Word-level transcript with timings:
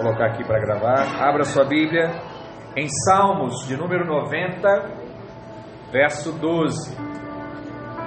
colocar 0.00 0.26
aqui 0.28 0.42
para 0.44 0.58
gravar. 0.58 1.06
Abra 1.22 1.44
sua 1.44 1.64
Bíblia 1.64 2.10
em 2.74 2.88
Salmos 2.88 3.66
de 3.66 3.76
número 3.76 4.06
90, 4.06 4.66
verso 5.92 6.32
12. 6.32 6.96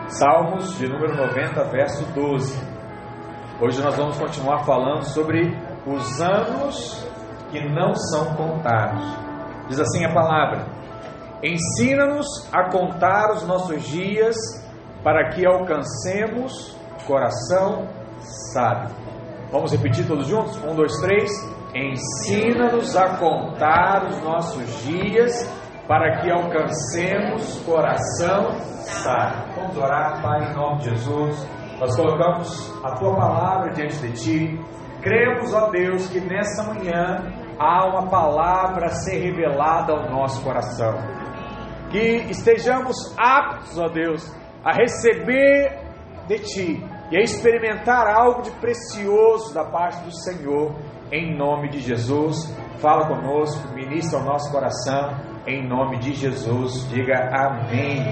Salmos 0.08 0.78
de 0.78 0.88
número 0.88 1.16
90, 1.16 1.64
verso 1.66 2.04
12. 2.14 2.74
Hoje 3.62 3.82
nós 3.84 3.96
vamos 3.96 4.18
continuar 4.18 4.66
falando 4.66 5.04
sobre 5.04 5.56
os 5.86 6.20
anos 6.20 7.08
que 7.52 7.64
não 7.70 7.94
são 7.94 8.36
contados. 8.36 9.06
Diz 9.68 9.80
assim 9.80 10.04
a 10.06 10.14
palavra: 10.14 10.66
Ensina-nos 11.44 12.26
a 12.52 12.72
contar 12.72 13.34
os 13.34 13.46
nossos 13.46 13.84
dias 13.84 14.36
para 15.04 15.30
que 15.30 15.46
alcancemos 15.46 16.76
coração 17.06 17.88
sábio. 18.54 18.90
Vamos 19.52 19.72
repetir 19.72 20.08
todos 20.08 20.26
juntos? 20.26 20.58
Um, 20.64 20.74
dois, 20.74 20.92
três. 21.00 21.30
Ensina-nos 21.76 22.96
a 22.96 23.18
contar 23.18 24.06
os 24.06 24.22
nossos 24.22 24.84
dias 24.84 25.50
para 25.88 26.22
que 26.22 26.32
alcancemos 26.32 27.60
coração 27.66 28.52
sábio. 28.84 29.56
Vamos 29.56 29.78
orar, 29.78 30.22
Pai, 30.22 30.52
em 30.52 30.54
nome 30.54 30.82
de 30.82 30.90
Jesus. 30.92 31.48
Nós 31.80 31.96
colocamos 31.96 32.84
a 32.84 32.96
tua 32.96 33.16
palavra 33.16 33.72
diante 33.72 33.98
de 33.98 34.12
ti. 34.14 34.60
Cremos, 35.02 35.54
ó 35.54 35.70
Deus, 35.70 36.08
que 36.10 36.20
nessa 36.22 36.64
manhã 36.64 37.24
há 37.60 37.88
uma 37.88 38.08
palavra 38.08 38.86
a 38.86 38.90
ser 38.90 39.18
revelada 39.18 39.94
ao 39.94 40.10
nosso 40.10 40.44
coração. 40.44 40.94
Que 41.90 42.28
estejamos 42.30 42.96
aptos, 43.18 43.78
ó 43.78 43.90
Deus, 43.90 44.32
a 44.64 44.72
receber 44.74 45.78
de 46.28 46.40
ti 46.40 46.84
e 47.12 47.18
a 47.18 47.22
experimentar 47.22 48.08
algo 48.08 48.44
de 48.44 48.52
precioso 48.52 49.54
da 49.54 49.66
parte 49.66 50.04
do 50.04 50.12
Senhor, 50.12 50.74
em 51.14 51.38
nome 51.38 51.70
de 51.70 51.80
Jesus. 51.80 52.52
Fala 52.80 53.08
conosco, 53.08 53.72
ministra 53.76 54.20
o 54.20 54.24
nosso 54.24 54.52
coração, 54.52 55.16
em 55.46 55.66
nome 55.66 56.00
de 56.00 56.12
Jesus. 56.14 56.90
Diga 56.90 57.30
amém. 57.32 58.04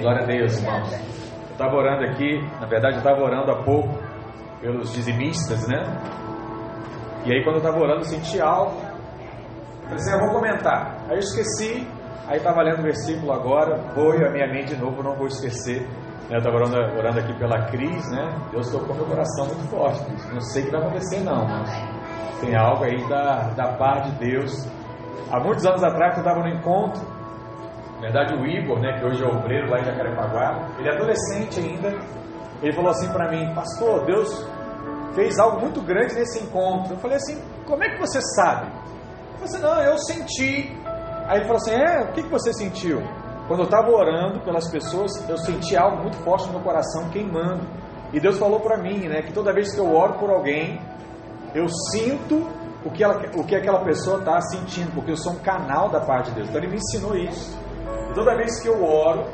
Glória 0.00 0.22
a 0.22 0.26
Deus, 0.26 0.58
irmãos. 0.58 0.90
Eu 0.90 1.52
estava 1.52 1.76
orando 1.76 2.04
aqui, 2.10 2.40
na 2.58 2.66
verdade, 2.66 2.94
eu 2.94 3.00
estava 3.00 3.20
orando 3.20 3.52
há 3.52 3.62
pouco 3.62 3.90
pelos 4.60 4.92
dizimistas, 4.92 5.68
né? 5.68 5.82
E 7.26 7.32
aí, 7.32 7.44
quando 7.44 7.56
eu 7.56 7.62
estava 7.62 7.78
orando, 7.78 8.00
eu 8.00 8.04
senti 8.04 8.40
algo. 8.40 8.80
Eu 8.80 9.82
falei 9.82 9.96
assim: 9.96 10.12
eu 10.12 10.20
vou 10.20 10.30
comentar. 10.30 11.04
Aí 11.08 11.16
eu 11.16 11.18
esqueci, 11.18 11.86
aí 12.26 12.38
estava 12.38 12.62
lendo 12.62 12.78
o 12.78 12.82
versículo 12.84 13.32
agora, 13.32 13.84
e 14.18 14.24
a 14.24 14.30
minha 14.30 14.46
mente 14.46 14.74
de 14.74 14.80
novo, 14.80 15.02
não 15.02 15.14
vou 15.14 15.26
esquecer. 15.26 15.86
Eu 16.30 16.38
estava 16.38 16.56
orando, 16.56 16.76
orando, 16.98 17.20
aqui 17.20 17.32
pela 17.38 17.66
Cris, 17.66 18.10
né? 18.10 18.28
Deus 18.50 18.70
tocou 18.70 18.94
meu 18.94 19.06
coração 19.06 19.46
muito 19.46 19.68
forte. 19.70 20.04
Não 20.32 20.40
sei 20.40 20.62
o 20.62 20.66
que 20.66 20.72
vai 20.72 20.80
acontecer, 20.82 21.20
não, 21.20 21.46
mas 21.46 21.97
tem 22.40 22.56
algo 22.56 22.84
aí 22.84 23.08
da, 23.08 23.50
da 23.54 23.72
parte 23.76 24.10
de 24.10 24.30
Deus. 24.30 24.52
Há 25.30 25.40
muitos 25.40 25.64
anos 25.66 25.82
atrás 25.82 26.14
eu 26.14 26.22
estava 26.22 26.40
no 26.40 26.48
encontro. 26.48 27.02
Na 27.96 28.02
verdade, 28.02 28.34
o 28.34 28.46
Igor, 28.46 28.78
né, 28.80 28.98
que 28.98 29.04
hoje 29.04 29.22
é 29.22 29.26
obreiro 29.26 29.68
lá 29.68 29.80
em 29.80 29.84
Jacarepaguá, 29.84 30.68
ele 30.78 30.88
é 30.88 30.94
adolescente 30.94 31.60
ainda. 31.60 31.98
Ele 32.62 32.72
falou 32.72 32.90
assim 32.90 33.08
para 33.12 33.30
mim: 33.30 33.52
Pastor, 33.54 34.04
Deus 34.04 34.46
fez 35.14 35.38
algo 35.38 35.60
muito 35.60 35.80
grande 35.82 36.14
nesse 36.14 36.42
encontro. 36.42 36.94
Eu 36.94 36.98
falei 36.98 37.16
assim: 37.16 37.42
Como 37.66 37.82
é 37.82 37.90
que 37.90 37.98
você 37.98 38.20
sabe? 38.36 38.66
Eu 38.66 39.38
falei 39.38 39.44
assim: 39.44 39.62
Não, 39.62 39.82
eu 39.82 39.98
senti. 39.98 40.76
Aí 41.26 41.38
ele 41.38 41.46
falou 41.46 41.56
assim: 41.56 41.74
É, 41.74 42.02
o 42.02 42.12
que, 42.12 42.22
que 42.22 42.30
você 42.30 42.52
sentiu? 42.52 43.02
Quando 43.48 43.60
eu 43.60 43.64
estava 43.64 43.90
orando 43.90 44.40
pelas 44.40 44.70
pessoas, 44.70 45.10
eu 45.28 45.38
senti 45.38 45.74
algo 45.76 46.02
muito 46.02 46.16
forte 46.18 46.46
no 46.46 46.52
meu 46.52 46.60
coração 46.60 47.08
queimando. 47.10 47.66
E 48.12 48.20
Deus 48.20 48.38
falou 48.38 48.60
para 48.60 48.76
mim, 48.76 49.08
né, 49.08 49.22
que 49.22 49.32
toda 49.32 49.52
vez 49.52 49.74
que 49.74 49.80
eu 49.80 49.94
oro 49.94 50.14
por 50.14 50.30
alguém, 50.30 50.80
eu 51.54 51.68
sinto 51.90 52.46
o 52.84 52.90
que, 52.90 53.02
ela, 53.02 53.20
o 53.34 53.44
que 53.44 53.56
aquela 53.56 53.80
pessoa 53.84 54.18
está 54.18 54.40
sentindo, 54.40 54.92
porque 54.92 55.10
eu 55.10 55.16
sou 55.16 55.32
um 55.32 55.38
canal 55.38 55.88
da 55.90 56.00
parte 56.00 56.30
de 56.30 56.36
Deus. 56.36 56.48
Então 56.48 56.60
Ele 56.60 56.70
me 56.70 56.76
ensinou 56.76 57.16
isso. 57.16 57.58
E 58.10 58.14
toda 58.14 58.36
vez 58.36 58.60
que 58.60 58.68
eu 58.68 58.84
oro 58.84 59.24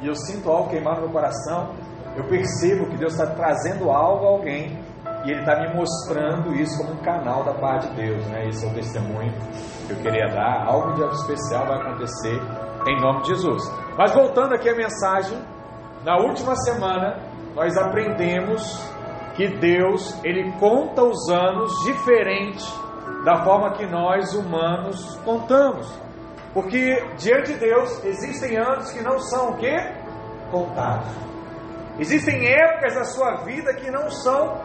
e 0.00 0.06
eu 0.06 0.14
sinto 0.14 0.50
algo 0.50 0.70
queimar 0.70 0.96
no 0.96 1.02
meu 1.02 1.10
coração, 1.10 1.74
eu 2.16 2.24
percebo 2.24 2.86
que 2.88 2.96
Deus 2.96 3.12
está 3.12 3.26
trazendo 3.26 3.90
algo 3.90 4.24
a 4.24 4.28
alguém 4.28 4.82
e 5.24 5.30
Ele 5.30 5.40
está 5.40 5.60
me 5.60 5.74
mostrando 5.74 6.54
isso 6.54 6.76
como 6.78 6.94
um 6.94 7.02
canal 7.02 7.44
da 7.44 7.54
parte 7.54 7.88
de 7.88 7.96
Deus. 7.96 8.26
Né? 8.26 8.48
Esse 8.48 8.66
é 8.66 8.68
o 8.68 8.74
testemunho 8.74 9.32
que 9.86 9.92
eu 9.92 9.96
queria 9.98 10.26
dar. 10.28 10.66
Algo 10.66 10.94
de 10.94 11.02
especial 11.14 11.66
vai 11.66 11.78
acontecer 11.78 12.40
em 12.86 13.00
nome 13.00 13.22
de 13.22 13.28
Jesus. 13.28 13.62
Mas 13.96 14.12
voltando 14.12 14.54
aqui 14.54 14.68
à 14.68 14.74
mensagem, 14.74 15.38
na 16.04 16.16
última 16.18 16.54
semana 16.56 17.18
nós 17.54 17.76
aprendemos 17.76 18.97
que 19.38 19.46
Deus 19.46 20.18
ele 20.24 20.50
conta 20.58 21.00
os 21.04 21.30
anos 21.30 21.72
diferente 21.84 22.66
da 23.24 23.44
forma 23.44 23.72
que 23.74 23.86
nós 23.86 24.34
humanos 24.34 25.16
contamos. 25.24 25.88
Porque 26.52 27.06
diante 27.16 27.52
de 27.52 27.60
Deus 27.60 28.04
existem 28.04 28.58
anos 28.58 28.90
que 28.90 29.00
não 29.00 29.20
são 29.20 29.50
o 29.50 29.56
quê? 29.56 29.76
Contados. 30.50 31.06
Existem 32.00 32.48
épocas 32.48 32.94
da 32.96 33.04
sua 33.04 33.44
vida 33.44 33.72
que 33.74 33.88
não 33.92 34.10
são 34.10 34.60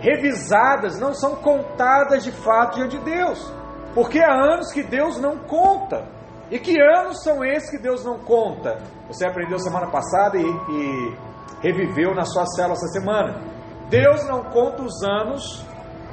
revisadas, 0.00 0.98
não 0.98 1.12
são 1.12 1.36
contadas 1.36 2.24
de 2.24 2.32
fato 2.32 2.76
diante 2.76 2.98
de 2.98 3.04
Deus. 3.04 3.52
Porque 3.94 4.20
há 4.20 4.32
anos 4.32 4.72
que 4.72 4.82
Deus 4.82 5.20
não 5.20 5.36
conta. 5.40 6.08
E 6.50 6.58
que 6.58 6.80
anos 6.80 7.22
são 7.22 7.44
esses 7.44 7.70
que 7.70 7.78
Deus 7.78 8.02
não 8.02 8.20
conta? 8.20 8.78
Você 9.08 9.26
aprendeu 9.26 9.58
semana 9.58 9.88
passada 9.88 10.38
e, 10.38 10.46
e 10.46 11.16
reviveu 11.60 12.14
na 12.14 12.24
sua 12.24 12.46
célula 12.46 12.72
essa 12.72 12.86
semana. 12.88 13.55
Deus 13.88 14.26
não 14.26 14.44
conta 14.44 14.82
os 14.82 15.02
anos 15.02 15.64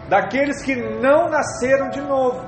daqueles 0.08 0.62
que 0.64 0.76
não 0.76 1.30
nasceram 1.30 1.90
de 1.90 2.02
novo. 2.02 2.44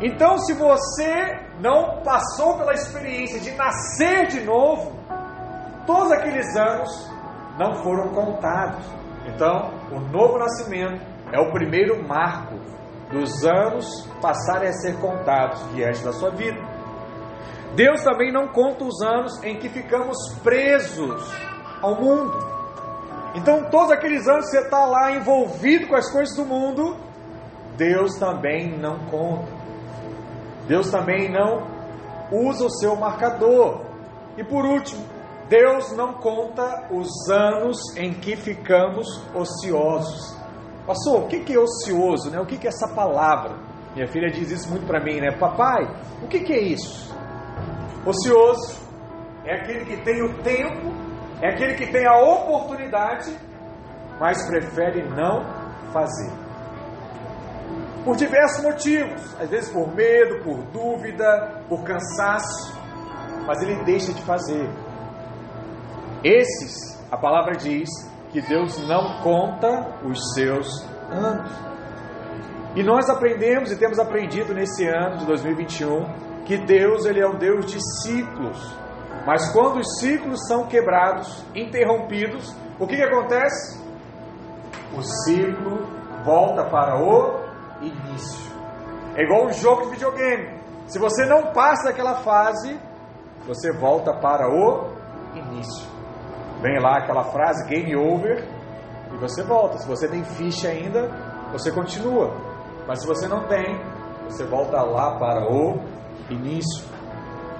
Então, 0.00 0.36
se 0.38 0.52
você 0.54 1.38
não 1.60 2.02
passou 2.02 2.58
pela 2.58 2.72
experiência 2.72 3.40
de 3.40 3.52
nascer 3.52 4.26
de 4.26 4.40
novo, 4.40 4.92
todos 5.86 6.10
aqueles 6.12 6.56
anos 6.56 7.10
não 7.58 7.74
foram 7.82 8.08
contados. 8.08 8.84
Então, 9.26 9.70
o 9.92 10.00
novo 10.00 10.38
nascimento 10.38 11.00
é 11.32 11.38
o 11.38 11.52
primeiro 11.52 12.06
marco 12.06 12.56
dos 13.10 13.44
anos 13.44 14.08
passarem 14.20 14.68
a 14.68 14.72
ser 14.72 14.98
contados 14.98 15.62
diante 15.72 16.02
da 16.02 16.12
sua 16.12 16.30
vida. 16.30 16.60
Deus 17.74 18.02
também 18.02 18.32
não 18.32 18.48
conta 18.48 18.84
os 18.84 19.00
anos 19.02 19.42
em 19.42 19.58
que 19.58 19.68
ficamos 19.68 20.16
presos 20.42 21.32
ao 21.80 21.94
mundo. 22.00 22.61
Então, 23.34 23.70
todos 23.70 23.90
aqueles 23.92 24.26
anos 24.28 24.46
que 24.46 24.52
você 24.52 24.64
está 24.64 24.84
lá 24.84 25.12
envolvido 25.12 25.88
com 25.88 25.96
as 25.96 26.10
coisas 26.10 26.36
do 26.36 26.44
mundo, 26.44 26.96
Deus 27.76 28.18
também 28.18 28.78
não 28.78 28.98
conta. 29.06 29.50
Deus 30.68 30.90
também 30.90 31.30
não 31.30 31.66
usa 32.30 32.66
o 32.66 32.70
seu 32.70 32.94
marcador. 32.96 33.80
E 34.36 34.44
por 34.44 34.64
último, 34.64 35.04
Deus 35.48 35.92
não 35.96 36.14
conta 36.14 36.88
os 36.90 37.08
anos 37.30 37.78
em 37.96 38.14
que 38.14 38.36
ficamos 38.36 39.06
ociosos. 39.34 40.36
Pastor, 40.86 41.24
o 41.24 41.28
que 41.28 41.52
é 41.52 41.58
ocioso? 41.58 42.30
Né? 42.30 42.40
O 42.40 42.46
que 42.46 42.66
é 42.66 42.68
essa 42.68 42.88
palavra? 42.88 43.56
Minha 43.94 44.08
filha 44.08 44.30
diz 44.30 44.50
isso 44.50 44.70
muito 44.70 44.86
para 44.86 45.00
mim, 45.00 45.20
né? 45.20 45.30
Papai, 45.38 45.84
o 46.22 46.26
que 46.26 46.52
é 46.52 46.60
isso? 46.60 47.14
Ocioso 48.06 48.80
é 49.44 49.54
aquele 49.56 49.84
que 49.84 50.02
tem 50.02 50.22
o 50.22 50.42
tempo, 50.42 50.92
é 51.42 51.48
aquele 51.48 51.74
que 51.74 51.90
tem 51.90 52.06
a 52.06 52.16
oportunidade, 52.16 53.36
mas 54.20 54.46
prefere 54.46 55.02
não 55.02 55.44
fazer. 55.92 56.30
Por 58.04 58.16
diversos 58.16 58.62
motivos, 58.62 59.40
às 59.40 59.50
vezes 59.50 59.70
por 59.70 59.92
medo, 59.94 60.42
por 60.44 60.62
dúvida, 60.72 61.62
por 61.68 61.82
cansaço, 61.82 62.80
mas 63.44 63.60
ele 63.60 63.82
deixa 63.84 64.12
de 64.12 64.22
fazer. 64.22 64.70
Esses, 66.22 67.04
a 67.10 67.16
palavra 67.16 67.56
diz, 67.56 67.88
que 68.30 68.40
Deus 68.40 68.78
não 68.88 69.20
conta 69.20 69.98
os 70.04 70.18
seus 70.34 70.66
anos. 71.10 71.50
E 72.74 72.82
nós 72.82 73.10
aprendemos 73.10 73.70
e 73.70 73.78
temos 73.78 73.98
aprendido 73.98 74.54
nesse 74.54 74.86
ano 74.86 75.18
de 75.18 75.26
2021 75.26 76.44
que 76.44 76.56
Deus 76.56 77.04
ele 77.04 77.20
é 77.20 77.26
um 77.26 77.36
Deus 77.36 77.66
de 77.66 77.78
ciclos. 78.00 78.82
Mas 79.26 79.52
quando 79.52 79.78
os 79.78 80.00
ciclos 80.00 80.46
são 80.46 80.66
quebrados, 80.66 81.44
interrompidos, 81.54 82.54
o 82.78 82.86
que, 82.86 82.96
que 82.96 83.02
acontece? 83.02 83.80
O 84.96 85.02
ciclo 85.02 85.86
volta 86.24 86.64
para 86.64 87.00
o 87.00 87.40
início. 87.80 88.52
É 89.16 89.22
igual 89.22 89.46
um 89.46 89.52
jogo 89.52 89.82
de 89.82 89.90
videogame. 89.90 90.60
Se 90.86 90.98
você 90.98 91.24
não 91.26 91.52
passa 91.52 91.84
daquela 91.84 92.16
fase, 92.16 92.78
você 93.46 93.72
volta 93.72 94.12
para 94.14 94.48
o 94.48 94.90
início. 95.34 95.86
Vem 96.60 96.80
lá 96.80 96.98
aquela 96.98 97.24
frase 97.24 97.68
game 97.68 97.94
over 97.96 98.44
e 99.12 99.16
você 99.18 99.42
volta. 99.42 99.78
Se 99.78 99.86
você 99.86 100.08
tem 100.08 100.24
ficha 100.24 100.68
ainda, 100.68 101.08
você 101.52 101.70
continua. 101.70 102.32
Mas 102.86 103.00
se 103.00 103.06
você 103.06 103.28
não 103.28 103.46
tem, 103.46 103.80
você 104.24 104.44
volta 104.44 104.82
lá 104.82 105.18
para 105.18 105.44
o 105.50 105.80
início. 106.30 106.84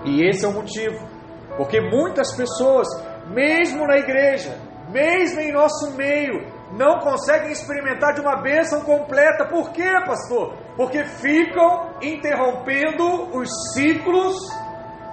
E 0.04 0.28
esse 0.28 0.44
é 0.44 0.48
o 0.48 0.52
motivo. 0.52 1.11
Porque 1.56 1.80
muitas 1.80 2.34
pessoas, 2.34 2.88
mesmo 3.28 3.86
na 3.86 3.98
igreja, 3.98 4.58
mesmo 4.90 5.40
em 5.40 5.52
nosso 5.52 5.92
meio, 5.92 6.46
não 6.72 7.00
conseguem 7.00 7.52
experimentar 7.52 8.14
de 8.14 8.20
uma 8.20 8.36
bênção 8.40 8.80
completa. 8.82 9.46
Por 9.46 9.70
quê, 9.72 9.90
pastor? 10.06 10.54
Porque 10.76 11.04
ficam 11.04 11.90
interrompendo 12.00 13.36
os 13.36 13.48
ciclos 13.74 14.36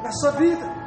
na 0.01 0.11
sua 0.11 0.31
vida. 0.31 0.79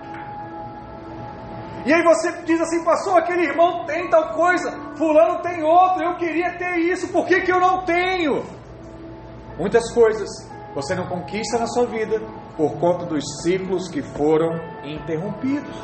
E 1.84 1.92
aí 1.92 2.02
você 2.02 2.30
diz 2.42 2.60
assim, 2.60 2.84
pastor, 2.84 3.18
aquele 3.18 3.42
irmão 3.42 3.84
tem 3.86 4.08
tal 4.08 4.34
coisa, 4.34 4.70
fulano 4.96 5.42
tem 5.42 5.64
outro, 5.64 6.04
eu 6.04 6.16
queria 6.16 6.56
ter 6.56 6.76
isso, 6.78 7.08
por 7.12 7.26
que, 7.26 7.40
que 7.40 7.52
eu 7.52 7.58
não 7.58 7.84
tenho? 7.84 8.44
Muitas 9.58 9.92
coisas 9.92 10.28
você 10.76 10.94
não 10.94 11.08
conquista 11.08 11.58
na 11.58 11.66
sua 11.66 11.86
vida 11.86 12.22
por 12.56 12.78
conta 12.78 13.06
dos 13.06 13.24
ciclos 13.42 13.88
que 13.88 14.02
foram 14.02 14.60
interrompidos. 14.84 15.76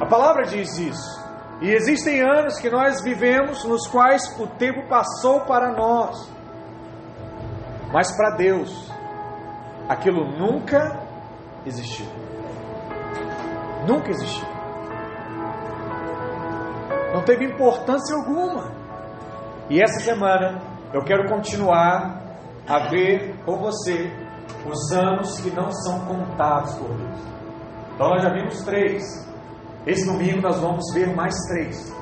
A 0.00 0.06
palavra 0.06 0.44
diz 0.44 0.78
isso. 0.78 1.22
E 1.60 1.70
existem 1.70 2.20
anos 2.20 2.58
que 2.58 2.68
nós 2.68 3.02
vivemos 3.02 3.64
nos 3.64 3.86
quais 3.86 4.22
o 4.40 4.48
tempo 4.48 4.88
passou 4.88 5.42
para 5.42 5.72
nós. 5.72 6.28
Mas 7.92 8.10
para 8.16 8.36
Deus, 8.36 8.90
aquilo 9.88 10.24
nunca 10.36 10.98
existiu. 11.64 12.06
Nunca 13.86 14.10
existiu. 14.10 14.48
Não 17.12 17.22
teve 17.22 17.44
importância 17.44 18.16
alguma. 18.16 18.72
E 19.68 19.80
essa 19.80 20.00
semana 20.00 20.60
eu 20.92 21.04
quero 21.04 21.28
continuar 21.28 22.22
a 22.68 22.88
ver 22.88 23.34
com 23.44 23.56
você 23.56 24.10
os 24.66 24.92
anos 24.92 25.40
que 25.40 25.50
não 25.50 25.70
são 25.70 26.00
contados 26.06 26.74
por 26.74 26.88
Deus. 26.88 27.20
Então 27.94 28.08
nós 28.08 28.22
já 28.22 28.30
vimos 28.30 28.62
três. 28.62 29.02
Esse 29.86 30.06
domingo 30.06 30.40
nós 30.40 30.60
vamos 30.60 30.84
ver 30.94 31.14
mais 31.14 31.34
três 31.48 31.92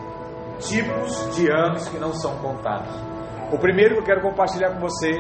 tipos 0.60 1.34
de 1.36 1.50
anos 1.50 1.88
que 1.88 1.98
não 1.98 2.12
são 2.12 2.36
contados. 2.38 2.94
O 3.52 3.58
primeiro 3.58 3.94
que 3.94 4.00
eu 4.00 4.04
quero 4.04 4.22
compartilhar 4.22 4.74
com 4.74 4.80
você 4.80 5.10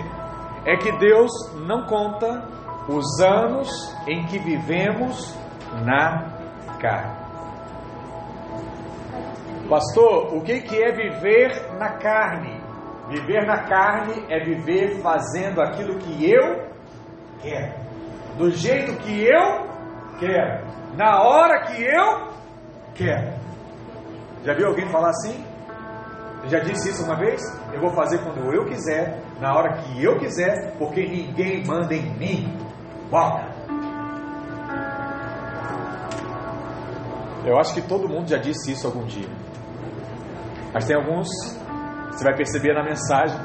é 0.64 0.76
que 0.76 0.92
Deus 0.98 1.30
não 1.66 1.86
conta 1.86 2.46
os 2.88 3.20
anos 3.20 3.68
em 4.06 4.24
que 4.26 4.38
vivemos 4.38 5.34
na 5.84 6.38
carne. 6.78 7.20
Pastor, 9.68 10.34
o 10.34 10.42
que, 10.42 10.52
é 10.52 10.92
viver 10.92 11.78
na 11.78 11.90
carne? 11.90 12.59
Viver 13.10 13.44
na 13.44 13.64
carne 13.64 14.24
é 14.28 14.38
viver 14.38 15.00
fazendo 15.02 15.60
aquilo 15.60 15.98
que 15.98 16.30
eu 16.30 16.70
quero, 17.42 17.74
do 18.38 18.50
jeito 18.52 18.96
que 18.98 19.24
eu 19.24 19.66
quero, 20.18 20.64
na 20.96 21.22
hora 21.22 21.66
que 21.66 21.82
eu 21.82 22.30
quer. 22.94 23.36
Já 24.44 24.54
viu 24.54 24.68
alguém 24.68 24.88
falar 24.90 25.10
assim? 25.10 25.50
já 26.48 26.58
disse 26.60 26.90
isso 26.90 27.04
uma 27.04 27.16
vez? 27.16 27.40
Eu 27.72 27.80
vou 27.80 27.90
fazer 27.90 28.18
quando 28.18 28.52
eu 28.52 28.64
quiser, 28.66 29.20
na 29.40 29.54
hora 29.54 29.82
que 29.82 30.02
eu 30.02 30.18
quiser, 30.18 30.74
porque 30.78 31.06
ninguém 31.06 31.64
manda 31.66 31.94
em 31.94 32.16
mim. 32.16 32.58
Uau! 33.12 33.40
Eu 37.44 37.58
acho 37.58 37.74
que 37.74 37.82
todo 37.82 38.08
mundo 38.08 38.28
já 38.28 38.38
disse 38.38 38.72
isso 38.72 38.86
algum 38.86 39.04
dia. 39.04 39.28
Mas 40.72 40.86
tem 40.86 40.96
alguns, 40.96 41.28
você 42.10 42.24
vai 42.24 42.34
perceber 42.36 42.74
na 42.74 42.82
mensagem, 42.82 43.38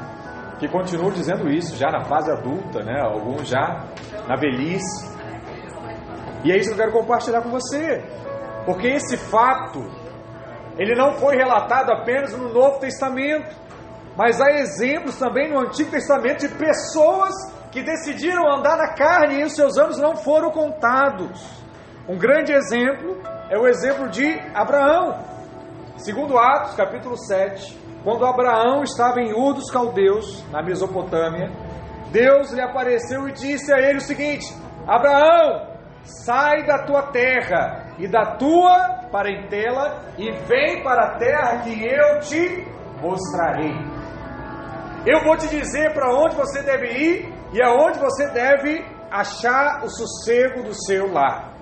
que 0.58 0.68
continuam 0.68 1.10
dizendo 1.10 1.48
isso, 1.48 1.76
já 1.76 1.90
na 1.90 2.04
fase 2.04 2.30
adulta, 2.30 2.82
né? 2.82 3.00
Alguns 3.00 3.48
já 3.48 3.84
na 4.26 4.36
velhice. 4.36 5.14
E 6.44 6.52
é 6.52 6.56
isso 6.56 6.68
que 6.70 6.74
eu 6.74 6.78
quero 6.78 6.92
compartilhar 6.92 7.42
com 7.42 7.50
você. 7.50 8.02
Porque 8.64 8.88
esse 8.88 9.16
fato, 9.16 9.80
ele 10.78 10.94
não 10.94 11.12
foi 11.12 11.36
relatado 11.36 11.90
apenas 11.90 12.36
no 12.36 12.52
Novo 12.52 12.78
Testamento, 12.80 13.54
mas 14.16 14.40
há 14.40 14.50
exemplos 14.52 15.18
também 15.18 15.52
no 15.52 15.60
Antigo 15.60 15.90
Testamento 15.90 16.48
de 16.48 16.54
pessoas 16.54 17.34
que 17.70 17.82
decidiram 17.82 18.50
andar 18.50 18.76
na 18.78 18.94
carne 18.94 19.40
e 19.40 19.44
os 19.44 19.54
seus 19.54 19.76
anos 19.76 19.98
não 19.98 20.16
foram 20.16 20.50
contados. 20.50 21.62
Um 22.08 22.16
grande 22.16 22.52
exemplo 22.52 23.20
é 23.50 23.58
o 23.58 23.66
exemplo 23.66 24.08
de 24.08 24.40
Abraão. 24.54 25.18
Segundo 25.96 26.38
Atos, 26.38 26.74
capítulo 26.74 27.16
7, 27.16 27.85
quando 28.06 28.24
Abraão 28.24 28.84
estava 28.84 29.20
em 29.20 29.32
Ur 29.32 29.54
dos 29.54 29.68
Caldeus, 29.68 30.48
na 30.52 30.62
Mesopotâmia, 30.62 31.50
Deus 32.12 32.52
lhe 32.52 32.60
apareceu 32.60 33.28
e 33.28 33.32
disse 33.32 33.74
a 33.74 33.78
ele 33.80 33.98
o 33.98 34.00
seguinte: 34.00 34.46
Abraão, 34.86 35.74
sai 36.04 36.64
da 36.64 36.84
tua 36.84 37.10
terra 37.10 37.96
e 37.98 38.06
da 38.06 38.36
tua 38.36 39.08
parentela 39.10 40.04
e 40.16 40.30
vem 40.46 40.84
para 40.84 41.04
a 41.04 41.18
terra 41.18 41.62
que 41.64 41.84
eu 41.84 42.20
te 42.20 42.64
mostrarei. 43.02 43.74
Eu 45.04 45.24
vou 45.24 45.36
te 45.36 45.48
dizer 45.48 45.92
para 45.92 46.14
onde 46.14 46.36
você 46.36 46.62
deve 46.62 46.86
ir 46.86 47.34
e 47.52 47.60
aonde 47.60 47.98
você 47.98 48.28
deve 48.30 48.86
achar 49.10 49.82
o 49.84 49.90
sossego 49.90 50.62
do 50.62 50.72
seu 50.72 51.12
lar. 51.12 51.54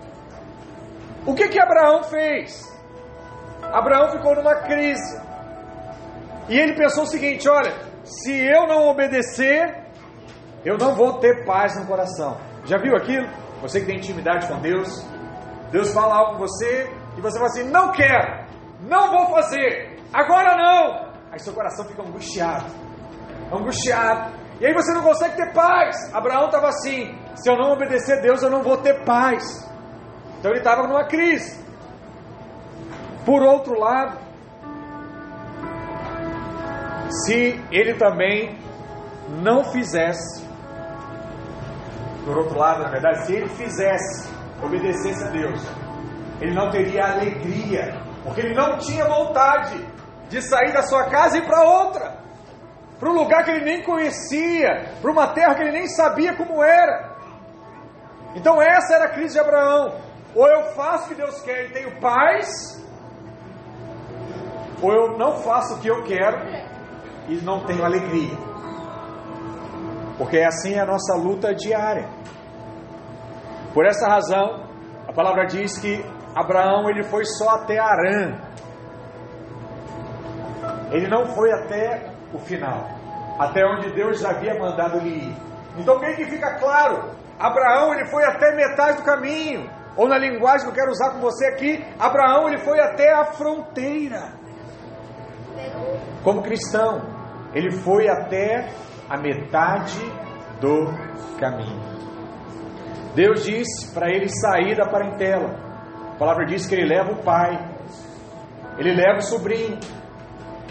O 1.27 1.35
que 1.35 1.49
que 1.49 1.59
Abraão 1.59 2.03
fez? 2.03 2.71
Abraão 3.63 4.11
ficou 4.11 4.35
numa 4.35 4.57
crise. 4.57 5.24
E 6.49 6.59
ele 6.59 6.75
pensou 6.75 7.05
o 7.05 7.07
seguinte: 7.07 7.49
olha, 7.49 7.73
se 8.05 8.33
eu 8.33 8.67
não 8.67 8.89
obedecer, 8.89 9.85
eu 10.65 10.77
não 10.77 10.95
vou 10.95 11.19
ter 11.19 11.45
paz 11.45 11.79
no 11.79 11.87
coração. 11.87 12.37
Já 12.65 12.79
viu 12.79 12.97
aquilo? 12.97 13.27
Você 13.61 13.81
que 13.81 13.87
tem 13.87 13.97
intimidade 13.97 14.47
com 14.47 14.61
Deus, 14.61 15.07
Deus 15.71 15.93
fala 15.93 16.17
algo 16.17 16.33
com 16.33 16.39
você 16.41 16.91
e 17.17 17.21
você 17.21 17.39
fala 17.39 17.51
assim: 17.51 17.71
não 17.71 17.93
quero, 17.93 18.47
não 18.83 19.11
vou 19.11 19.35
fazer, 19.35 19.97
agora 20.13 20.57
não. 20.57 21.15
Aí 21.33 21.39
seu 21.39 21.53
coração 21.53 21.85
fica 21.87 22.03
angustiado, 22.03 22.67
angustiado. 23.53 24.33
E 24.61 24.67
aí 24.67 24.73
você 24.73 24.93
não 24.93 25.03
consegue 25.03 25.37
ter 25.37 25.53
paz. 25.53 25.97
Abraão 26.15 26.47
estava 26.47 26.69
assim: 26.69 27.19
se 27.35 27.51
eu 27.51 27.57
não 27.57 27.73
obedecer 27.73 28.19
a 28.19 28.21
Deus, 28.21 28.43
eu 28.43 28.51
não 28.51 28.63
vou 28.63 28.77
ter 28.79 29.05
paz. 29.05 29.43
Então 30.39 30.51
ele 30.51 30.61
estava 30.61 30.87
numa 30.87 31.07
crise. 31.07 31.65
Por 33.25 33.43
outro 33.43 33.79
lado, 33.79 34.19
se 37.09 37.61
ele 37.71 37.95
também 37.95 38.59
não 39.43 39.65
fizesse, 39.65 40.45
por 42.25 42.39
outro 42.39 42.59
lado, 42.59 42.83
na 42.83 42.91
verdade, 42.91 43.27
se 43.27 43.35
ele 43.35 43.49
fizesse, 43.49 44.33
obedecesse 44.63 45.25
a 45.25 45.29
Deus, 45.29 45.61
ele 46.41 46.55
não 46.55 46.71
teria 46.71 47.13
alegria, 47.13 47.95
porque 48.23 48.41
ele 48.41 48.55
não 48.55 48.79
tinha 48.79 49.05
vontade 49.05 49.85
de 50.29 50.41
sair 50.43 50.73
da 50.73 50.83
sua 50.83 51.05
casa 51.05 51.37
e 51.37 51.41
ir 51.41 51.47
para 51.47 51.63
outra, 51.63 52.17
para 52.99 53.11
um 53.11 53.15
lugar 53.15 53.45
que 53.45 53.51
ele 53.51 53.65
nem 53.65 53.83
conhecia, 53.83 54.95
para 55.01 55.11
uma 55.11 55.29
terra 55.29 55.55
que 55.55 55.63
ele 55.63 55.73
nem 55.73 55.87
sabia 55.89 56.35
como 56.35 56.63
era. 56.63 57.15
Então, 58.35 58.61
essa 58.61 58.95
era 58.95 59.05
a 59.05 59.11
crise 59.11 59.35
de 59.35 59.41
Abraão. 59.41 59.95
Ou 60.35 60.49
eu 60.49 60.65
faço 60.75 61.05
o 61.05 61.09
que 61.09 61.15
Deus 61.15 61.41
quer 61.43 61.67
e 61.67 61.73
tenho 61.73 62.01
paz, 62.01 62.83
ou 64.83 64.93
eu 64.93 65.17
não 65.17 65.37
faço 65.37 65.75
o 65.75 65.79
que 65.79 65.89
eu 65.89 66.03
quero 66.03 66.64
e 67.29 67.37
não 67.37 67.65
tenho 67.65 67.85
alegria. 67.85 68.37
Porque 70.19 70.39
assim 70.39 70.75
é 70.75 70.81
a 70.81 70.87
nossa 70.87 71.15
luta 71.17 71.55
diária. 71.55 72.09
Por 73.73 73.85
essa 73.87 74.07
razão, 74.07 74.69
a 75.09 75.13
palavra 75.13 75.47
diz 75.47 75.79
que 75.79 76.05
Abraão 76.35 76.89
ele 76.89 77.03
foi 77.05 77.25
só 77.25 77.51
até 77.51 77.79
Arã. 77.79 78.39
Ele 80.93 81.09
não 81.09 81.27
foi 81.27 81.53
até 81.53 82.11
o 82.33 82.39
final, 82.39 82.89
até 83.39 83.65
onde 83.65 83.93
Deus 83.93 84.25
havia 84.25 84.59
mandado 84.59 84.99
ele 84.99 85.27
ir. 85.27 85.37
Então, 85.77 85.97
o 85.97 86.01
que 86.01 86.25
fica 86.27 86.59
claro? 86.59 87.11
Abraão 87.39 87.93
ele 87.95 88.07
foi 88.07 88.25
até 88.25 88.55
metade 88.55 88.99
do 88.99 89.05
caminho, 89.05 89.69
ou 89.97 90.09
na 90.09 90.19
linguagem 90.19 90.67
que 90.67 90.71
eu 90.71 90.75
quero 90.75 90.91
usar 90.91 91.11
com 91.11 91.21
você 91.21 91.47
aqui, 91.47 91.85
Abraão 91.99 92.49
ele 92.49 92.59
foi 92.59 92.79
até 92.81 93.13
a 93.13 93.25
fronteira. 93.25 94.33
Como 96.23 96.43
cristão, 96.43 97.03
ele 97.55 97.71
foi 97.71 98.09
até 98.09 98.69
a 99.09 99.17
metade 99.17 100.01
do 100.61 100.87
caminho. 101.39 101.83
Deus 103.15 103.45
disse 103.45 103.95
para 103.95 104.11
ele 104.11 104.29
sair 104.29 104.77
da 104.77 104.89
parentela. 104.89 105.55
A 106.15 106.19
palavra 106.19 106.45
diz 106.47 106.67
que 106.67 106.75
ele 106.75 106.87
leva 106.87 107.13
o 107.13 107.23
pai, 107.23 107.57
ele 108.79 108.95
leva 108.95 109.19
o 109.19 109.23
sobrinho. 109.23 109.79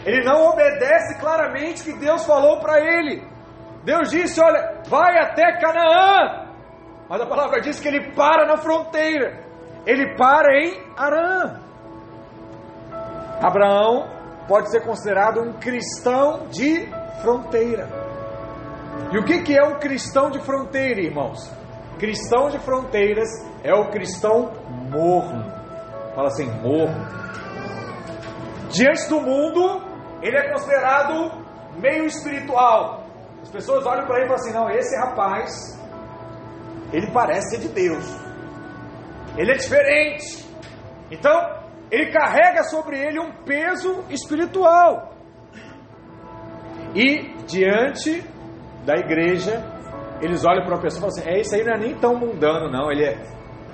Ele 0.05 0.21
não 0.25 0.49
obedece 0.49 1.17
claramente 1.19 1.81
o 1.81 1.85
que 1.85 1.99
Deus 1.99 2.25
falou 2.25 2.59
para 2.59 2.79
ele. 2.79 3.25
Deus 3.85 4.09
disse: 4.09 4.41
Olha, 4.41 4.81
vai 4.89 5.17
até 5.19 5.59
Canaã. 5.59 6.49
Mas 7.09 7.21
a 7.21 7.25
palavra 7.25 7.61
diz 7.61 7.79
que 7.79 7.87
ele 7.87 8.11
para 8.13 8.45
na 8.45 8.57
fronteira. 8.57 9.41
Ele 9.85 10.15
para 10.17 10.57
em 10.57 10.81
Arã. 10.97 11.59
Abraão 13.41 14.12
pode 14.47 14.69
ser 14.71 14.81
considerado 14.81 15.41
um 15.41 15.53
cristão 15.53 16.47
de 16.49 16.87
fronteira. 17.21 17.87
E 19.11 19.17
o 19.17 19.23
que, 19.23 19.41
que 19.43 19.57
é 19.57 19.63
um 19.63 19.79
cristão 19.79 20.29
de 20.29 20.39
fronteira, 20.39 21.01
irmãos? 21.01 21.51
Cristão 21.99 22.49
de 22.49 22.59
fronteiras 22.59 23.29
é 23.63 23.73
o 23.73 23.89
cristão 23.89 24.51
morno. 24.89 25.45
Fala 26.15 26.27
assim, 26.27 26.49
morno. 26.61 27.07
Diante 28.71 29.07
do 29.07 29.21
mundo, 29.21 29.81
ele 30.21 30.37
é 30.37 30.51
considerado 30.51 31.31
meio 31.79 32.05
espiritual. 32.05 33.03
As 33.41 33.49
pessoas 33.49 33.85
olham 33.85 34.05
para 34.05 34.17
ele 34.17 34.25
e 34.25 34.27
falam 34.29 34.41
assim: 34.41 34.53
não, 34.53 34.69
esse 34.69 34.95
rapaz, 34.97 35.79
ele 36.91 37.11
parece 37.11 37.55
ser 37.55 37.61
de 37.61 37.69
Deus. 37.69 38.05
Ele 39.37 39.51
é 39.51 39.55
diferente. 39.55 40.45
Então, 41.11 41.62
ele 41.91 42.11
carrega 42.11 42.63
sobre 42.63 42.97
ele 42.97 43.19
um 43.19 43.31
peso 43.43 44.03
espiritual. 44.09 45.13
E 46.95 47.33
diante 47.45 48.23
da 48.85 48.95
igreja, 48.95 49.63
eles 50.21 50.45
olham 50.45 50.65
para 50.65 50.75
a 50.75 50.81
pessoa 50.81 50.99
e 50.99 51.01
falam 51.01 51.15
assim: 51.17 51.29
é 51.29 51.41
isso 51.41 51.55
aí 51.55 51.63
não 51.63 51.73
é 51.73 51.77
nem 51.77 51.95
tão 51.95 52.15
mundano, 52.15 52.69
não. 52.71 52.91
Ele, 52.91 53.03
é, 53.03 53.17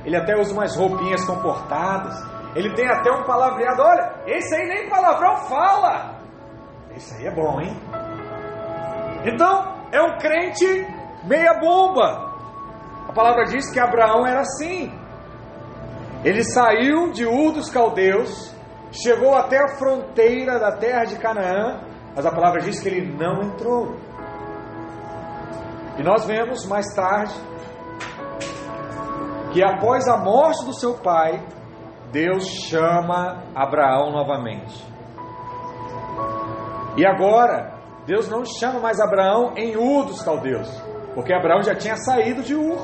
ele 0.05 0.15
até 0.15 0.37
usa 0.37 0.53
umas 0.53 0.75
roupinhas 0.75 1.25
comportadas. 1.25 2.15
Ele 2.55 2.73
tem 2.73 2.87
até 2.87 3.11
um 3.11 3.23
palavreado. 3.23 3.81
Olha, 3.81 4.23
esse 4.25 4.55
aí 4.55 4.67
nem 4.67 4.89
palavrão 4.89 5.35
fala. 5.47 6.19
Esse 6.95 7.15
aí 7.15 7.27
é 7.27 7.31
bom, 7.31 7.61
hein? 7.61 7.75
Então, 9.25 9.75
é 9.91 10.01
um 10.01 10.17
crente 10.17 10.65
meia 11.25 11.53
bomba. 11.59 12.29
A 13.07 13.13
palavra 13.13 13.43
diz 13.45 13.71
que 13.71 13.79
Abraão 13.79 14.25
era 14.25 14.41
assim. 14.41 14.91
Ele 16.23 16.43
saiu 16.43 17.11
de 17.11 17.25
Ur 17.25 17.53
dos 17.53 17.69
Caldeus, 17.69 18.53
chegou 18.91 19.35
até 19.35 19.57
a 19.57 19.77
fronteira 19.77 20.59
da 20.59 20.73
terra 20.73 21.05
de 21.05 21.17
Canaã, 21.17 21.81
mas 22.15 22.25
a 22.25 22.31
palavra 22.31 22.59
diz 22.61 22.81
que 22.81 22.89
ele 22.89 23.15
não 23.15 23.41
entrou. 23.41 23.95
E 25.97 26.03
nós 26.03 26.25
vemos 26.25 26.65
mais 26.65 26.85
tarde 26.93 27.33
que 29.53 29.63
após 29.63 30.07
a 30.07 30.17
morte 30.17 30.65
do 30.65 30.73
seu 30.73 30.95
pai, 30.95 31.41
Deus 32.11 32.45
chama 32.45 33.43
Abraão 33.55 34.11
novamente. 34.11 34.85
E 36.97 37.05
agora, 37.05 37.79
Deus 38.05 38.29
não 38.29 38.43
chama 38.43 38.79
mais 38.79 38.99
Abraão 38.99 39.53
em 39.55 39.77
Ur 39.77 40.05
dos 40.05 40.21
Caldeus, 40.21 40.69
porque 41.15 41.33
Abraão 41.33 41.61
já 41.61 41.75
tinha 41.75 41.95
saído 41.95 42.41
de 42.41 42.55
Ur, 42.55 42.79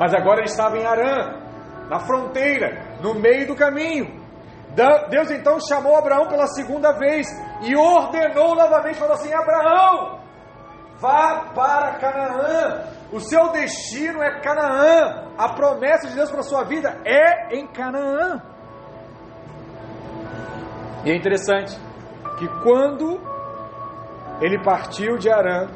mas 0.00 0.12
agora 0.12 0.40
ele 0.40 0.48
estava 0.48 0.76
em 0.76 0.84
Arã, 0.84 1.45
na 1.88 2.00
fronteira, 2.00 2.98
no 3.00 3.14
meio 3.14 3.46
do 3.46 3.56
caminho. 3.56 4.26
Deus 5.08 5.30
então 5.30 5.58
chamou 5.58 5.96
Abraão 5.96 6.28
pela 6.28 6.46
segunda 6.48 6.92
vez 6.92 7.26
e 7.62 7.74
ordenou 7.74 8.54
novamente, 8.54 8.98
falou 8.98 9.14
assim: 9.14 9.32
Abraão, 9.32 10.20
vá 10.98 11.50
para 11.54 11.98
Canaã, 11.98 12.84
o 13.10 13.20
seu 13.20 13.52
destino 13.52 14.22
é 14.22 14.40
Canaã, 14.40 15.28
a 15.38 15.48
promessa 15.54 16.08
de 16.08 16.14
Deus 16.14 16.30
para 16.30 16.40
a 16.40 16.44
sua 16.44 16.64
vida 16.64 17.00
é 17.04 17.56
em 17.56 17.66
Canaã. 17.68 18.42
E 21.04 21.10
é 21.10 21.16
interessante 21.16 21.78
que 22.38 22.48
quando 22.62 23.18
ele 24.42 24.62
partiu 24.62 25.16
de 25.16 25.30
Arã, 25.30 25.68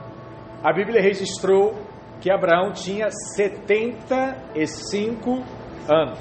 a 0.62 0.73
Bíblia 0.73 1.00
registrou 1.00 1.75
que 2.21 2.31
Abraão 2.31 2.73
tinha 2.73 3.09
75 3.11 5.43
anos. 5.89 6.19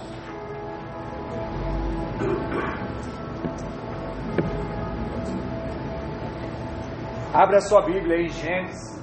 Abra 7.33 7.57
a 7.57 7.61
sua 7.61 7.81
Bíblia 7.83 8.21
em 8.21 8.29
Gênesis. 8.29 8.99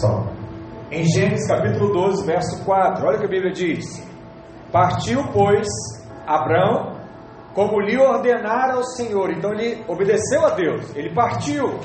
Só. 0.00 0.26
Em 0.90 1.04
Gênesis 1.04 1.46
capítulo 1.48 1.92
12, 1.92 2.26
verso 2.26 2.64
4. 2.64 3.06
Olha 3.06 3.16
o 3.16 3.20
que 3.20 3.26
a 3.26 3.28
Bíblia 3.28 3.52
diz. 3.52 3.84
Partiu, 4.72 5.24
pois, 5.32 5.66
Abraão, 6.26 7.00
como 7.54 7.80
lhe 7.80 7.98
ordenara 7.98 8.78
o 8.78 8.84
Senhor. 8.84 9.30
Então 9.30 9.52
ele 9.52 9.84
obedeceu 9.88 10.46
a 10.46 10.50
Deus. 10.50 10.94
Ele 10.94 11.12
partiu. 11.12 11.80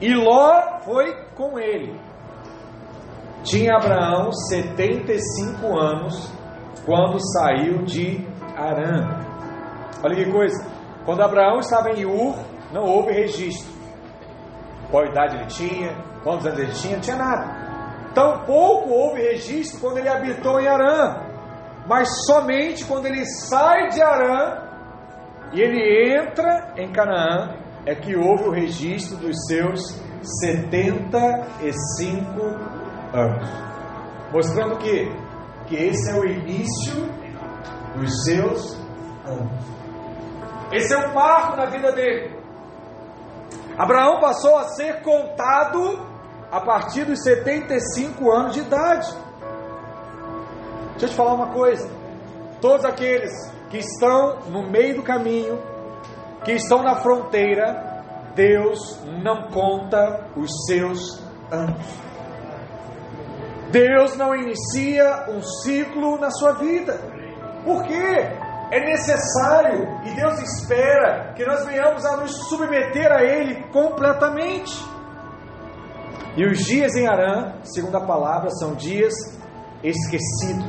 E 0.00 0.12
Ló 0.14 0.80
foi 0.84 1.14
com 1.36 1.58
ele. 1.58 1.98
Tinha 3.44 3.76
Abraão 3.76 4.32
75 4.32 5.78
anos 5.78 6.41
quando 6.84 7.18
saiu 7.32 7.84
de 7.84 8.26
Arã. 8.56 9.20
Olha 10.02 10.14
que 10.14 10.30
coisa. 10.30 10.64
Quando 11.04 11.22
Abraão 11.22 11.60
estava 11.60 11.90
em 11.90 12.04
Ur, 12.04 12.36
não 12.72 12.84
houve 12.84 13.12
registro. 13.12 13.72
Qual 14.90 15.06
idade 15.06 15.36
ele 15.36 15.46
tinha, 15.46 15.94
quantos 16.22 16.46
anos 16.46 16.58
ele 16.58 16.72
tinha, 16.72 16.94
não 16.94 17.00
tinha 17.00 17.16
nada. 17.16 17.62
Tampouco 18.14 18.90
houve 18.90 19.22
registro 19.22 19.80
quando 19.80 19.98
ele 19.98 20.08
habitou 20.08 20.60
em 20.60 20.68
Arã. 20.68 21.16
Mas 21.86 22.08
somente 22.26 22.84
quando 22.84 23.06
ele 23.06 23.24
sai 23.24 23.88
de 23.88 24.02
Arã 24.02 24.58
e 25.52 25.60
ele 25.60 26.18
entra 26.18 26.74
em 26.76 26.92
Canaã, 26.92 27.56
é 27.84 27.94
que 27.94 28.16
houve 28.16 28.44
o 28.44 28.50
registro 28.50 29.16
dos 29.16 29.36
seus 29.46 30.00
75 30.40 32.40
anos. 33.12 33.48
Mostrando 34.32 34.78
que 34.78 35.10
que 35.72 35.76
esse 35.76 36.10
é 36.10 36.14
o 36.14 36.24
início 36.26 37.08
dos 37.96 38.24
seus 38.24 38.76
anos. 39.24 39.64
Esse 40.70 40.92
é 40.92 40.98
um 40.98 41.14
marco 41.14 41.56
na 41.56 41.64
vida 41.64 41.90
dele. 41.92 42.36
Abraão 43.78 44.20
passou 44.20 44.58
a 44.58 44.64
ser 44.64 45.00
contado 45.00 45.98
a 46.50 46.60
partir 46.60 47.06
dos 47.06 47.22
75 47.22 48.30
anos 48.30 48.52
de 48.52 48.60
idade. 48.60 49.10
Deixa 50.90 51.06
eu 51.06 51.08
te 51.08 51.14
falar 51.14 51.32
uma 51.32 51.54
coisa. 51.54 51.90
Todos 52.60 52.84
aqueles 52.84 53.32
que 53.70 53.78
estão 53.78 54.40
no 54.50 54.70
meio 54.70 54.96
do 54.96 55.02
caminho, 55.02 55.58
que 56.44 56.52
estão 56.52 56.82
na 56.82 56.96
fronteira, 56.96 58.04
Deus 58.34 59.02
não 59.22 59.48
conta 59.50 60.26
os 60.36 60.50
seus 60.66 61.18
anos. 61.50 62.11
Deus 63.72 64.16
não 64.18 64.34
inicia 64.34 65.30
um 65.30 65.42
ciclo 65.42 66.18
na 66.18 66.30
sua 66.30 66.52
vida. 66.52 67.00
Por 67.64 67.82
quê? 67.84 68.28
É 68.70 68.80
necessário 68.80 69.88
e 70.04 70.14
Deus 70.14 70.38
espera 70.40 71.32
que 71.34 71.44
nós 71.44 71.64
venhamos 71.64 72.04
a 72.04 72.18
nos 72.18 72.48
submeter 72.48 73.10
a 73.10 73.22
Ele 73.22 73.64
completamente. 73.72 74.72
E 76.36 76.46
os 76.46 76.58
dias 76.58 76.94
em 76.94 77.06
Arã, 77.06 77.54
segundo 77.62 77.96
a 77.96 78.06
palavra, 78.06 78.50
são 78.50 78.74
dias 78.74 79.12
esquecidos, 79.82 80.64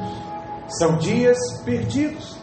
são 0.80 0.98
dias 0.98 1.38
perdidos. 1.64 2.38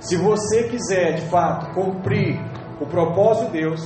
Se 0.00 0.16
você 0.16 0.64
quiser 0.64 1.14
de 1.14 1.28
fato 1.28 1.72
cumprir 1.72 2.40
o 2.80 2.86
propósito 2.86 3.52
de 3.52 3.60
Deus, 3.60 3.80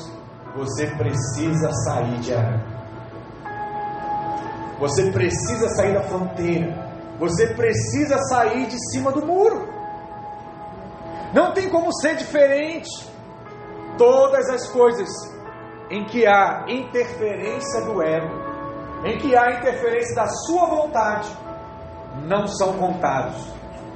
você 0.54 0.87
precisa 0.87 1.71
sair 1.85 2.18
de 2.21 2.35
Arã. 2.35 2.75
Você 4.78 5.11
precisa 5.11 5.68
sair 5.71 5.95
da 5.95 6.02
fronteira. 6.02 6.87
Você 7.18 7.54
precisa 7.54 8.18
sair 8.28 8.66
de 8.66 8.76
cima 8.90 9.11
do 9.11 9.25
muro. 9.25 9.68
Não 11.33 11.52
tem 11.52 11.68
como 11.68 11.92
ser 12.00 12.16
diferente. 12.16 12.90
Todas 13.97 14.49
as 14.50 14.68
coisas 14.68 15.09
em 15.90 16.04
que 16.04 16.26
há 16.26 16.66
interferência 16.68 17.80
do 17.83 18.02
ego, 18.02 18.35
em 19.04 19.18
que 19.18 19.37
há 19.37 19.52
interferência 19.59 20.14
da 20.14 20.26
sua 20.26 20.66
vontade, 20.66 21.28
não 22.25 22.47
são 22.47 22.75
contados 22.75 23.37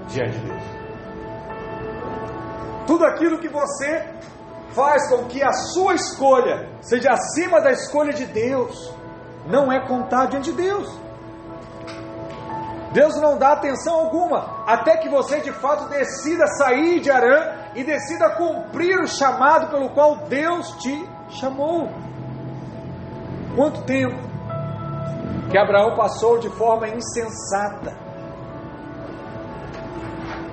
diante 0.09 0.39
de 0.39 0.47
Deus. 0.47 0.63
Tudo 2.87 3.05
aquilo 3.05 3.39
que 3.39 3.49
você 3.49 4.15
faz 4.73 5.09
com 5.09 5.25
que 5.25 5.43
a 5.43 5.53
sua 5.53 5.95
escolha 5.95 6.69
seja 6.81 7.11
acima 7.11 7.61
da 7.61 7.73
escolha 7.73 8.13
de 8.13 8.25
Deus, 8.27 8.95
não 9.47 9.71
é 9.71 9.87
contado 9.87 10.31
diante 10.31 10.51
de 10.51 10.57
Deus. 10.57 11.01
Deus 12.93 13.21
não 13.21 13.39
dá 13.39 13.53
atenção 13.53 14.01
alguma 14.01 14.65
até 14.67 14.97
que 14.97 15.09
você 15.09 15.41
de 15.41 15.53
fato 15.53 15.89
decida 15.89 16.47
sair 16.59 17.01
de 17.01 17.11
Arã 17.11 17.61
e 17.75 17.85
decida 17.85 18.31
cumprir 18.31 18.99
o 18.99 19.07
chamado 19.07 19.69
pelo 19.71 19.91
qual 19.91 20.17
Deus 20.29 20.73
te 20.79 21.09
chamou. 21.29 21.89
Quanto 23.55 23.83
tempo 23.85 24.19
que 25.51 25.59
Abraão 25.59 25.97
passou 25.97 26.39
de 26.39 26.49
forma 26.51 26.89
insensata? 26.89 27.97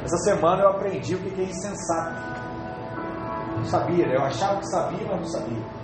Essa 0.03 0.17
semana 0.17 0.63
eu 0.63 0.69
aprendi 0.69 1.15
o 1.15 1.19
que 1.19 1.41
é 1.41 1.45
insensato. 1.45 2.37
Não 3.57 3.65
sabia, 3.65 4.05
eu 4.07 4.23
achava 4.23 4.59
que 4.59 4.67
sabia, 4.67 5.05
mas 5.07 5.19
não 5.19 5.27
sabia. 5.27 5.76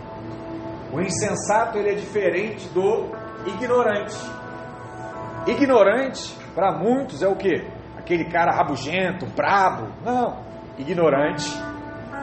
O 0.93 1.01
insensato 1.01 1.79
ele 1.79 1.89
é 1.89 1.95
diferente 1.95 2.69
do 2.69 3.09
ignorante. 3.47 4.15
Ignorante, 5.47 6.37
para 6.53 6.71
muitos, 6.71 7.23
é 7.23 7.27
o 7.27 7.35
que? 7.35 7.67
Aquele 7.97 8.25
cara 8.25 8.55
rabugento, 8.55 9.25
brabo. 9.25 9.87
Não. 10.05 10.37
Ignorante 10.77 11.51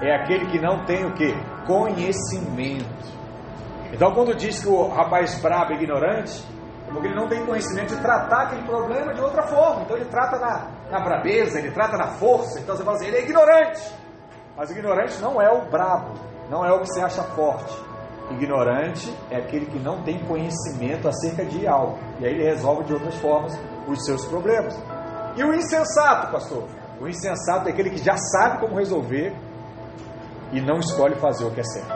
é 0.00 0.14
aquele 0.14 0.46
que 0.46 0.60
não 0.60 0.84
tem 0.84 1.04
o 1.04 1.12
que? 1.14 1.34
Conhecimento. 1.66 3.10
Então, 3.92 4.14
quando 4.14 4.36
diz 4.36 4.62
que 4.62 4.68
o 4.68 4.86
rapaz 4.86 5.42
brabo 5.42 5.72
é 5.72 5.74
ignorante, 5.74 6.40
é 6.86 6.92
porque 6.92 7.08
ele 7.08 7.16
não 7.16 7.28
tem 7.28 7.44
conhecimento 7.44 7.96
de 7.96 8.00
tratar 8.00 8.42
aquele 8.42 8.62
problema 8.62 9.12
de 9.12 9.20
outra 9.20 9.42
forma. 9.48 9.82
Então, 9.82 9.96
ele 9.96 10.06
trata 10.06 10.38
na, 10.38 10.68
na 10.92 11.00
brabeza, 11.00 11.58
ele 11.58 11.72
trata 11.72 11.96
na 11.96 12.06
força. 12.12 12.60
Então, 12.60 12.76
você 12.76 12.84
fala 12.84 12.96
assim: 12.96 13.08
ele 13.08 13.16
é 13.16 13.22
ignorante. 13.24 13.82
Mas 14.56 14.70
ignorante 14.70 15.20
não 15.20 15.42
é 15.42 15.50
o 15.50 15.68
brabo, 15.68 16.14
não 16.48 16.64
é 16.64 16.72
o 16.72 16.80
que 16.82 16.92
se 16.92 17.00
acha 17.00 17.24
forte. 17.34 17.89
Ignorante 18.30 19.12
é 19.30 19.36
aquele 19.36 19.66
que 19.66 19.78
não 19.78 20.02
tem 20.02 20.18
conhecimento 20.24 21.08
acerca 21.08 21.44
de 21.44 21.66
algo. 21.66 21.98
E 22.20 22.26
aí 22.26 22.32
ele 22.32 22.44
resolve 22.44 22.84
de 22.84 22.92
outras 22.92 23.16
formas 23.16 23.58
os 23.88 24.04
seus 24.04 24.24
problemas. 24.26 24.78
E 25.36 25.42
o 25.42 25.54
insensato, 25.54 26.30
pastor? 26.30 26.68
O 27.00 27.08
insensato 27.08 27.68
é 27.68 27.72
aquele 27.72 27.90
que 27.90 27.98
já 27.98 28.16
sabe 28.16 28.60
como 28.60 28.76
resolver 28.76 29.34
e 30.52 30.60
não 30.60 30.78
escolhe 30.78 31.14
fazer 31.16 31.44
o 31.44 31.50
que 31.50 31.60
é 31.60 31.64
certo. 31.64 31.92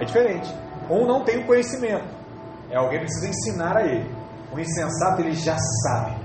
É 0.00 0.04
diferente. 0.04 0.54
Um 0.90 1.06
não 1.06 1.24
tem 1.24 1.38
o 1.38 1.46
conhecimento. 1.46 2.06
É 2.70 2.76
alguém 2.76 3.00
que 3.00 3.06
precisa 3.06 3.28
ensinar 3.28 3.76
a 3.76 3.82
ele. 3.84 4.10
O 4.52 4.58
insensato 4.58 5.22
ele 5.22 5.32
já 5.32 5.56
sabe. 5.84 6.16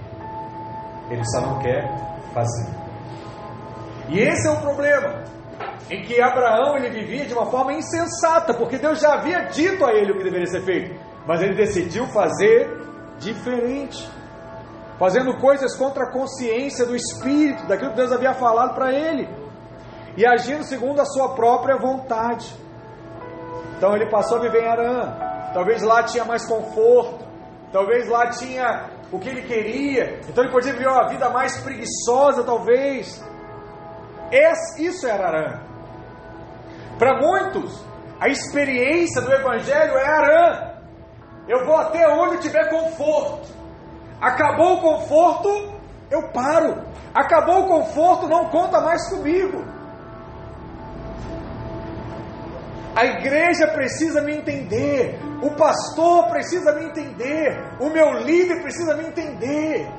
Ele 1.10 1.24
só 1.26 1.42
não 1.42 1.60
quer 1.60 1.90
fazer. 2.34 2.68
E 4.10 4.20
esse 4.20 4.48
é 4.48 4.52
o 4.52 4.62
problema. 4.62 5.24
Em 5.90 6.04
que 6.04 6.22
Abraão 6.22 6.78
ele 6.78 6.90
vivia 6.90 7.26
de 7.26 7.34
uma 7.34 7.48
forma 7.48 7.74
insensata, 7.74 8.54
porque 8.54 8.78
Deus 8.78 9.00
já 9.00 9.14
havia 9.16 9.46
dito 9.46 9.84
a 9.86 9.92
ele 9.92 10.12
o 10.12 10.18
que 10.18 10.24
deveria 10.24 10.48
ser 10.48 10.62
feito, 10.62 10.98
mas 11.28 11.42
ele 11.42 11.56
decidiu 11.56 12.06
fazer 12.08 12.70
diferente, 13.20 14.10
fazendo 14.98 15.38
coisas 15.38 15.76
contra 15.76 16.06
a 16.06 16.12
consciência 16.12 16.86
do 16.86 16.96
espírito, 16.96 17.68
daquilo 17.68 17.92
que 17.92 17.98
Deus 17.98 18.12
havia 18.12 18.34
falado 18.34 18.74
para 18.74 18.94
ele, 18.94 19.28
e 20.16 20.26
agindo 20.26 20.64
segundo 20.64 21.02
a 21.02 21.06
sua 21.06 21.36
própria 21.36 21.78
vontade. 21.78 22.54
Então 23.78 23.96
ele 23.96 24.10
passou 24.10 24.38
a 24.38 24.42
viver 24.42 24.64
em 24.64 24.68
Arã. 24.68 25.14
Talvez 25.54 25.82
lá 25.82 26.04
tinha 26.04 26.24
mais 26.24 26.46
conforto, 26.46 27.26
talvez 27.74 28.08
lá 28.08 28.30
tinha 28.30 28.90
o 29.12 29.20
que 29.20 29.28
ele 29.28 29.42
queria. 29.42 30.20
Então 30.30 30.44
ele 30.44 30.54
podia 30.54 30.72
viver 30.72 30.88
uma 30.88 31.10
vida 31.10 31.30
mais 31.30 31.60
preguiçosa, 31.62 32.44
talvez. 32.44 33.22
Isso 34.78 35.08
era 35.08 35.28
Arã. 35.28 35.71
Para 37.02 37.20
muitos, 37.20 37.84
a 38.20 38.28
experiência 38.28 39.24
do 39.24 39.34
Evangelho 39.34 39.98
é 39.98 40.06
Arã. 40.08 40.74
Eu 41.48 41.66
vou 41.66 41.76
até 41.76 42.08
onde 42.08 42.38
tiver 42.38 42.70
conforto. 42.70 43.50
Acabou 44.22 44.76
o 44.76 44.82
conforto, 44.82 45.50
eu 46.12 46.30
paro. 46.30 46.86
Acabou 47.12 47.64
o 47.64 47.68
conforto, 47.68 48.28
não 48.28 48.50
conta 48.50 48.80
mais 48.82 49.10
comigo. 49.10 49.66
A 52.96 53.04
igreja 53.04 53.66
precisa 53.70 54.22
me 54.22 54.36
entender, 54.36 55.20
o 55.42 55.50
pastor 55.56 56.28
precisa 56.28 56.72
me 56.74 56.86
entender, 56.86 57.60
o 57.80 57.90
meu 57.90 58.12
líder 58.20 58.62
precisa 58.62 58.96
me 58.96 59.08
entender. 59.08 59.90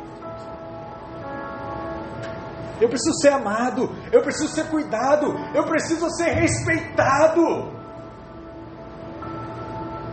Eu 2.82 2.88
preciso 2.88 3.14
ser 3.20 3.28
amado, 3.28 3.94
eu 4.10 4.22
preciso 4.22 4.52
ser 4.52 4.68
cuidado, 4.68 5.32
eu 5.54 5.64
preciso 5.64 6.10
ser 6.16 6.30
respeitado. 6.32 7.70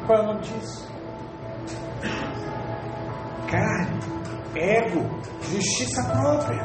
Qual 0.06 0.20
é 0.20 0.22
o 0.22 0.26
nome 0.28 0.42
disso? 0.42 0.88
Carne, 3.50 4.00
ego, 4.56 5.04
justiça 5.52 6.04
própria. 6.12 6.64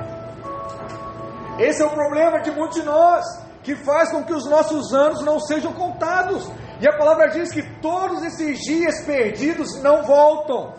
Esse 1.58 1.80
é 1.80 1.86
o 1.86 1.90
problema 1.90 2.42
de 2.42 2.50
muitos 2.50 2.78
de 2.78 2.82
nós 2.84 3.24
que 3.62 3.74
faz 3.74 4.10
com 4.10 4.22
que 4.24 4.34
os 4.34 4.44
nossos 4.44 4.92
anos 4.92 5.24
não 5.24 5.40
sejam 5.40 5.72
contados. 5.72 6.52
E 6.82 6.86
a 6.86 6.98
palavra 6.98 7.30
diz 7.30 7.50
que 7.50 7.62
todos 7.80 8.22
esses 8.24 8.58
dias 8.58 9.06
perdidos 9.06 9.80
não 9.82 10.02
voltam. 10.02 10.74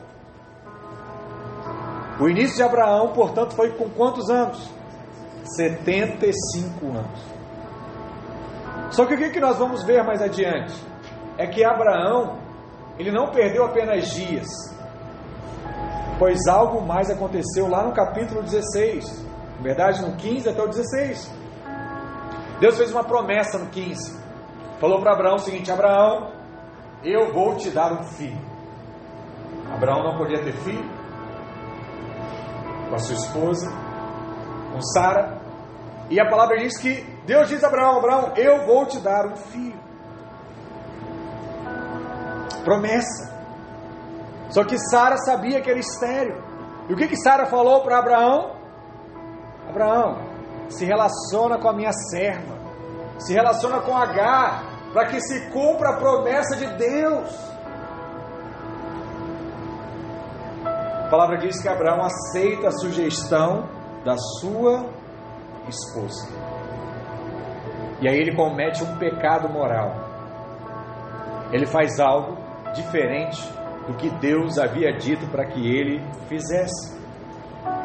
O 2.19 2.29
início 2.29 2.57
de 2.57 2.61
Abraão, 2.61 3.11
portanto, 3.11 3.55
foi 3.55 3.71
com 3.71 3.89
quantos 3.89 4.29
anos? 4.29 4.74
75 5.45 6.85
anos. 6.87 7.35
Só 8.91 9.05
que 9.05 9.13
o 9.13 9.31
que 9.31 9.39
nós 9.39 9.57
vamos 9.57 9.83
ver 9.83 10.03
mais 10.03 10.21
adiante? 10.21 10.73
É 11.37 11.47
que 11.47 11.63
Abraão, 11.63 12.37
ele 12.97 13.11
não 13.11 13.31
perdeu 13.31 13.65
apenas 13.65 14.09
dias, 14.11 14.47
pois 16.17 16.47
algo 16.47 16.81
mais 16.81 17.09
aconteceu 17.09 17.67
lá 17.67 17.83
no 17.83 17.93
capítulo 17.93 18.41
16, 18.41 19.25
na 19.57 19.63
verdade 19.63 20.01
no 20.01 20.15
15 20.15 20.49
até 20.49 20.61
o 20.61 20.67
16. 20.67 21.31
Deus 22.59 22.77
fez 22.77 22.91
uma 22.91 23.03
promessa 23.03 23.57
no 23.57 23.67
15. 23.67 24.17
Falou 24.79 25.01
para 25.01 25.13
Abraão 25.13 25.35
o 25.35 25.39
seguinte: 25.39 25.71
Abraão, 25.71 26.31
eu 27.03 27.33
vou 27.33 27.55
te 27.55 27.69
dar 27.69 27.93
um 27.93 28.03
filho. 28.03 28.39
Abraão 29.73 30.03
não 30.03 30.17
podia 30.17 30.41
ter 30.41 30.53
filho 30.53 30.89
com 32.89 32.95
a 32.95 32.99
sua 32.99 33.15
esposa, 33.15 33.69
com 34.71 34.81
Sara. 34.81 35.44
E 36.09 36.19
a 36.19 36.29
palavra 36.29 36.57
diz 36.57 36.77
que 36.77 37.01
Deus 37.25 37.49
diz 37.49 37.63
a 37.63 37.67
Abraão: 37.67 37.97
Abraão, 37.97 38.33
eu 38.35 38.65
vou 38.65 38.85
te 38.85 38.99
dar 38.99 39.25
um 39.25 39.35
filho. 39.35 39.79
Promessa. 42.63 43.33
Só 44.49 44.63
que 44.63 44.77
Sara 44.89 45.17
sabia 45.17 45.61
que 45.61 45.69
era 45.69 45.79
estéreo. 45.79 46.43
E 46.87 46.93
o 46.93 46.95
que, 46.95 47.07
que 47.07 47.17
Sara 47.17 47.45
falou 47.47 47.81
para 47.81 47.97
Abraão? 47.97 48.55
Abraão, 49.69 50.17
se 50.69 50.85
relaciona 50.85 51.57
com 51.57 51.67
a 51.67 51.73
minha 51.73 51.91
serva, 51.91 52.55
se 53.19 53.33
relaciona 53.33 53.81
com 53.81 53.95
H, 53.97 54.63
para 54.93 55.07
que 55.07 55.19
se 55.19 55.49
cumpra 55.49 55.89
a 55.89 55.97
promessa 55.97 56.55
de 56.55 56.67
Deus. 56.77 57.55
A 60.63 61.09
palavra 61.09 61.37
diz 61.37 61.61
que 61.61 61.67
Abraão 61.67 62.01
aceita 62.03 62.67
a 62.67 62.71
sugestão 62.71 63.67
da 64.03 64.15
sua 64.17 64.89
esposa. 65.69 66.27
E 68.01 68.07
aí 68.07 68.17
ele 68.17 68.35
comete 68.35 68.83
um 68.83 68.97
pecado 68.97 69.49
moral. 69.49 69.95
Ele 71.51 71.65
faz 71.65 71.99
algo 71.99 72.37
diferente 72.73 73.41
do 73.87 73.95
que 73.95 74.09
Deus 74.19 74.57
havia 74.57 74.91
dito 74.93 75.25
para 75.27 75.45
que 75.45 75.59
ele 75.59 76.01
fizesse. 76.27 76.95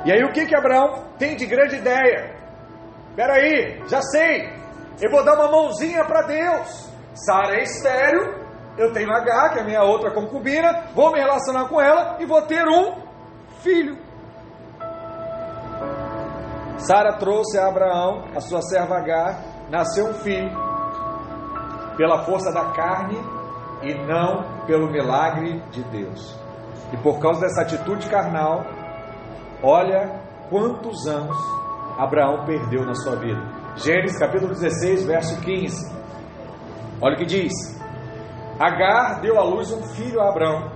E 0.04 0.12
aí 0.12 0.22
o 0.24 0.32
que 0.32 0.46
que 0.46 0.56
Abraão 0.56 1.04
tem 1.18 1.36
de 1.36 1.46
grande 1.46 1.76
ideia? 1.76 2.34
Peraí, 3.14 3.82
já 3.88 4.00
sei. 4.02 4.48
Eu 5.00 5.10
vou 5.10 5.24
dar 5.24 5.34
uma 5.34 5.50
mãozinha 5.50 6.04
para 6.04 6.22
Deus. 6.22 6.90
Sara 7.14 7.54
é 7.56 7.62
estéreo, 7.62 8.40
eu 8.78 8.92
tenho 8.92 9.12
H, 9.12 9.50
que 9.50 9.58
é 9.58 9.62
a 9.62 9.64
minha 9.64 9.82
outra 9.82 10.10
concubina, 10.10 10.84
vou 10.94 11.12
me 11.12 11.18
relacionar 11.18 11.68
com 11.68 11.80
ela 11.80 12.16
e 12.18 12.24
vou 12.24 12.42
ter 12.42 12.66
um 12.66 12.94
filho. 13.62 13.98
Sara 16.80 17.18
trouxe 17.18 17.58
a 17.58 17.68
Abraão, 17.68 18.24
a 18.34 18.40
sua 18.40 18.62
serva 18.62 18.96
H, 18.96 19.38
nasceu 19.70 20.06
um 20.06 20.14
filho, 20.14 20.50
pela 21.96 22.24
força 22.24 22.50
da 22.52 22.72
carne 22.72 23.18
e 23.82 23.94
não 24.06 24.64
pelo 24.66 24.90
milagre 24.90 25.60
de 25.70 25.82
Deus. 25.84 26.38
E 26.92 26.96
por 26.96 27.20
causa 27.20 27.42
dessa 27.42 27.62
atitude 27.62 28.08
carnal, 28.08 28.64
olha 29.62 30.20
quantos 30.48 31.06
anos 31.06 31.36
Abraão 31.98 32.46
perdeu 32.46 32.84
na 32.84 32.94
sua 32.94 33.16
vida. 33.16 33.40
Gênesis 33.76 34.18
capítulo 34.18 34.52
16, 34.52 35.04
verso 35.04 35.40
15. 35.42 35.94
Olha 37.00 37.14
o 37.14 37.18
que 37.18 37.26
diz: 37.26 37.52
Agar 38.58 39.20
deu 39.20 39.38
à 39.38 39.44
luz 39.44 39.70
um 39.70 39.82
filho 39.82 40.20
a 40.20 40.30
Abraão. 40.30 40.72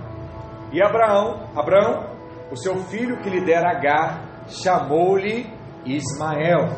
E 0.71 0.81
Abraão, 0.81 1.49
Abraão, 1.55 2.09
o 2.51 2.55
seu 2.55 2.75
filho 2.85 3.17
que 3.21 3.29
lhe 3.29 3.43
dera 3.43 3.71
Agar, 3.71 4.21
chamou-lhe 4.47 5.54
Ismael. 5.85 6.69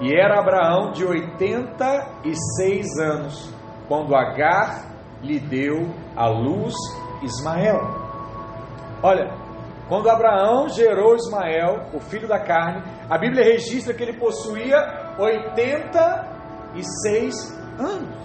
E 0.00 0.14
era 0.14 0.40
Abraão 0.40 0.92
de 0.92 1.04
86 1.04 2.98
anos, 2.98 3.52
quando 3.88 4.14
Agar 4.14 4.84
lhe 5.22 5.40
deu 5.40 5.88
à 6.16 6.26
luz 6.26 6.74
Ismael. 7.22 7.80
Olha, 9.02 9.32
quando 9.88 10.10
Abraão 10.10 10.68
gerou 10.68 11.14
Ismael, 11.14 11.86
o 11.92 12.00
filho 12.00 12.28
da 12.28 12.40
carne, 12.40 12.82
a 13.08 13.16
Bíblia 13.18 13.44
registra 13.44 13.94
que 13.94 14.02
ele 14.02 14.18
possuía 14.18 15.14
86 15.18 17.34
anos. 17.78 18.24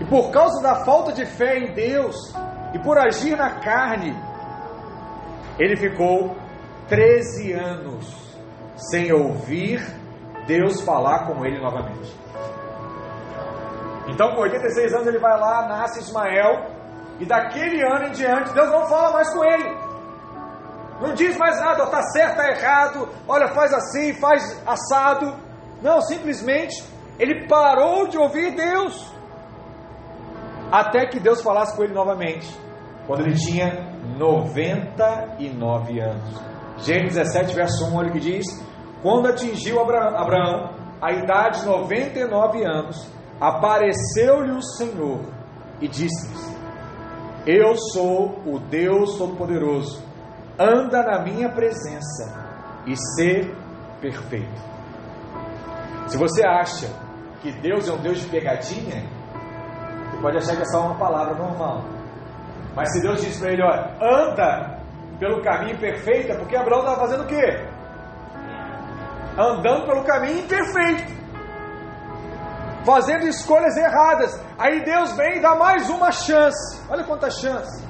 E 0.00 0.04
por 0.06 0.30
causa 0.30 0.62
da 0.62 0.84
falta 0.84 1.12
de 1.12 1.24
fé 1.24 1.58
em 1.58 1.72
Deus 1.72 2.16
e 2.74 2.78
por 2.78 2.98
agir 2.98 3.36
na 3.36 3.60
carne, 3.60 4.14
ele 5.58 5.76
ficou 5.76 6.36
13 6.88 7.52
anos 7.52 8.23
sem 8.76 9.12
ouvir 9.12 9.80
Deus 10.46 10.80
falar 10.82 11.26
com 11.26 11.44
ele 11.44 11.60
novamente. 11.60 12.14
Então, 14.08 14.34
com 14.34 14.42
86 14.42 14.92
anos, 14.92 15.06
ele 15.06 15.18
vai 15.18 15.38
lá, 15.38 15.66
nasce 15.66 16.00
Ismael, 16.00 16.66
e 17.18 17.24
daquele 17.24 17.82
ano 17.82 18.08
em 18.08 18.12
diante, 18.12 18.52
Deus 18.52 18.70
não 18.70 18.86
fala 18.86 19.12
mais 19.12 19.32
com 19.32 19.44
ele. 19.44 19.84
Não 21.00 21.14
diz 21.14 21.36
mais 21.36 21.58
nada, 21.60 21.84
está 21.84 22.02
certo, 22.02 22.40
está 22.40 22.50
errado, 22.50 23.08
olha, 23.26 23.48
faz 23.48 23.72
assim, 23.72 24.12
faz 24.14 24.62
assado. 24.66 25.34
Não, 25.82 26.00
simplesmente 26.00 26.84
ele 27.18 27.46
parou 27.48 28.06
de 28.08 28.18
ouvir 28.18 28.54
Deus. 28.54 29.12
Até 30.70 31.06
que 31.06 31.20
Deus 31.20 31.42
falasse 31.42 31.76
com 31.76 31.84
ele 31.84 31.94
novamente, 31.94 32.48
quando 33.06 33.20
ele 33.20 33.34
tinha 33.34 33.94
99 34.16 36.00
anos. 36.00 36.53
Gênesis 36.84 37.16
17, 37.16 37.54
verso 37.54 37.86
1, 37.86 37.96
olha 37.96 38.08
o 38.10 38.12
que 38.12 38.20
diz: 38.20 38.44
Quando 39.02 39.28
atingiu 39.28 39.80
Abraão 39.80 40.74
a 41.00 41.12
idade 41.12 41.60
de 41.60 41.66
99 41.66 42.64
anos, 42.64 43.10
apareceu-lhe 43.40 44.52
o 44.52 44.62
Senhor 44.62 45.20
e 45.80 45.88
disse-lhes: 45.88 46.56
Eu 47.46 47.74
sou 47.92 48.38
o 48.46 48.58
Deus 48.58 49.16
Todo-Poderoso, 49.16 50.02
anda 50.58 51.02
na 51.02 51.22
minha 51.22 51.48
presença 51.48 52.44
e 52.86 52.94
ser 53.16 53.54
perfeito. 54.00 54.62
Se 56.06 56.18
você 56.18 56.46
acha 56.46 56.88
que 57.40 57.50
Deus 57.60 57.88
é 57.88 57.92
um 57.92 58.02
Deus 58.02 58.20
de 58.20 58.26
pegadinha, 58.28 59.08
você 60.10 60.20
pode 60.20 60.36
achar 60.36 60.56
que 60.56 60.62
é 60.62 60.66
só 60.66 60.82
uma 60.82 60.98
palavra 60.98 61.34
normal. 61.34 61.82
Mas 62.76 62.92
se 62.92 63.00
Deus 63.00 63.22
diz 63.22 63.38
para 63.38 63.52
ele, 63.52 63.62
olha, 63.62 63.96
anda 64.02 64.73
pelo 65.18 65.42
caminho 65.42 65.78
perfeito, 65.78 66.32
é 66.32 66.36
porque 66.36 66.56
Abraão 66.56 66.80
estava 66.80 67.00
fazendo 67.00 67.24
o 67.24 67.26
quê? 67.26 67.66
Andando 69.38 69.86
pelo 69.86 70.04
caminho 70.04 70.40
imperfeito. 70.40 71.12
Fazendo 72.84 73.26
escolhas 73.26 73.76
erradas. 73.76 74.40
Aí 74.58 74.84
Deus 74.84 75.16
vem 75.16 75.38
e 75.38 75.40
dá 75.40 75.54
mais 75.54 75.88
uma 75.88 76.12
chance. 76.12 76.82
Olha 76.90 77.04
quanta 77.04 77.30
chance. 77.30 77.84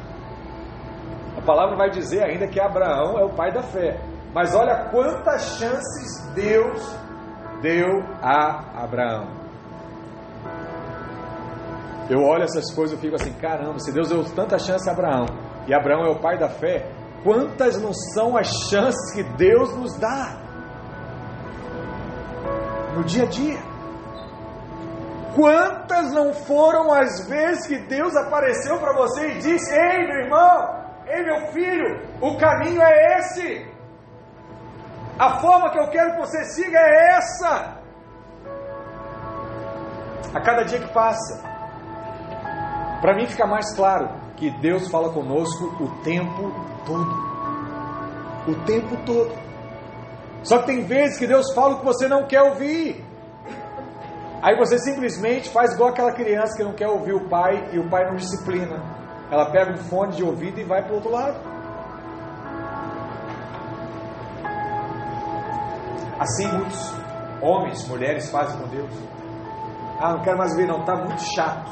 A 1.36 1.42
palavra 1.42 1.76
vai 1.76 1.90
dizer 1.90 2.22
ainda 2.24 2.46
que 2.46 2.60
Abraão 2.60 3.18
é 3.18 3.24
o 3.24 3.34
pai 3.34 3.52
da 3.52 3.62
fé. 3.62 4.00
Mas 4.32 4.54
olha 4.54 4.88
quantas 4.90 5.58
chances 5.58 6.32
Deus 6.34 6.96
deu 7.60 7.88
a 8.22 8.82
Abraão. 8.84 9.44
Eu 12.08 12.20
olho 12.20 12.42
essas 12.42 12.72
coisas 12.74 12.98
e 12.98 13.00
fico 13.00 13.14
assim: 13.16 13.32
caramba, 13.34 13.78
se 13.78 13.92
Deus 13.92 14.08
deu 14.08 14.24
tanta 14.34 14.58
chance 14.58 14.88
a 14.88 14.92
Abraão, 14.92 15.26
e 15.66 15.74
Abraão 15.74 16.04
é 16.04 16.10
o 16.10 16.20
pai 16.20 16.38
da 16.38 16.48
fé, 16.48 16.86
quantas 17.24 17.80
não 17.80 17.92
são 17.92 18.36
as 18.36 18.46
chances 18.68 19.14
que 19.14 19.22
Deus 19.36 19.74
nos 19.74 19.96
dá 19.96 20.36
no 22.94 23.02
dia 23.02 23.24
a 23.24 23.26
dia? 23.26 23.58
Quantas 25.34 26.12
não 26.12 26.32
foram 26.32 26.92
as 26.92 27.26
vezes 27.26 27.66
que 27.66 27.78
Deus 27.88 28.14
apareceu 28.14 28.78
para 28.78 28.92
você 28.92 29.30
e 29.30 29.38
disse: 29.38 29.74
Ei, 29.74 30.06
meu 30.06 30.20
irmão, 30.24 30.84
ei, 31.06 31.24
meu 31.24 31.46
filho, 31.48 32.06
o 32.20 32.36
caminho 32.36 32.80
é 32.80 33.18
esse, 33.18 33.66
a 35.18 35.40
forma 35.40 35.70
que 35.70 35.78
eu 35.78 35.88
quero 35.88 36.12
que 36.12 36.20
você 36.20 36.44
siga 36.44 36.78
é 36.78 37.16
essa. 37.16 37.82
A 40.32 40.40
cada 40.40 40.64
dia 40.64 40.80
que 40.80 40.92
passa, 40.92 41.42
para 43.00 43.14
mim 43.14 43.26
fica 43.26 43.46
mais 43.46 43.74
claro 43.74 44.23
que 44.36 44.50
Deus 44.50 44.88
fala 44.88 45.12
conosco 45.12 45.64
o 45.82 46.02
tempo 46.02 46.52
todo. 46.84 47.34
O 48.48 48.54
tempo 48.66 48.96
todo. 49.04 49.32
Só 50.42 50.58
que 50.58 50.66
tem 50.66 50.84
vezes 50.84 51.18
que 51.18 51.26
Deus 51.26 51.52
fala 51.54 51.74
o 51.74 51.78
que 51.78 51.84
você 51.84 52.06
não 52.06 52.26
quer 52.26 52.42
ouvir. 52.42 53.04
Aí 54.42 54.56
você 54.58 54.78
simplesmente 54.78 55.48
faz 55.48 55.72
igual 55.72 55.90
aquela 55.90 56.12
criança 56.12 56.54
que 56.56 56.62
não 56.62 56.74
quer 56.74 56.88
ouvir 56.88 57.14
o 57.14 57.28
pai 57.28 57.70
e 57.72 57.78
o 57.78 57.88
pai 57.88 58.04
não 58.06 58.16
disciplina. 58.16 58.82
Ela 59.30 59.50
pega 59.50 59.72
um 59.72 59.78
fone 59.78 60.12
de 60.12 60.22
ouvido 60.22 60.60
e 60.60 60.64
vai 60.64 60.82
para 60.82 60.92
o 60.92 60.96
outro 60.96 61.10
lado. 61.10 61.38
Assim 66.20 66.46
muitos 66.46 66.94
homens, 67.40 67.88
mulheres 67.88 68.30
fazem 68.30 68.60
com 68.60 68.68
Deus. 68.68 68.90
Ah, 69.98 70.12
não 70.12 70.22
quero 70.22 70.36
mais 70.36 70.54
ver 70.54 70.66
não, 70.66 70.80
está 70.80 70.94
muito 70.94 71.22
chato. 71.34 71.70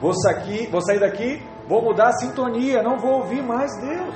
Vou 0.00 0.12
sair, 0.12 0.68
vou 0.70 0.80
sair 0.80 1.00
daqui, 1.00 1.42
vou 1.68 1.82
mudar 1.82 2.08
a 2.08 2.12
sintonia, 2.12 2.82
não 2.82 2.98
vou 2.98 3.18
ouvir 3.18 3.42
mais 3.42 3.70
Deus. 3.80 4.14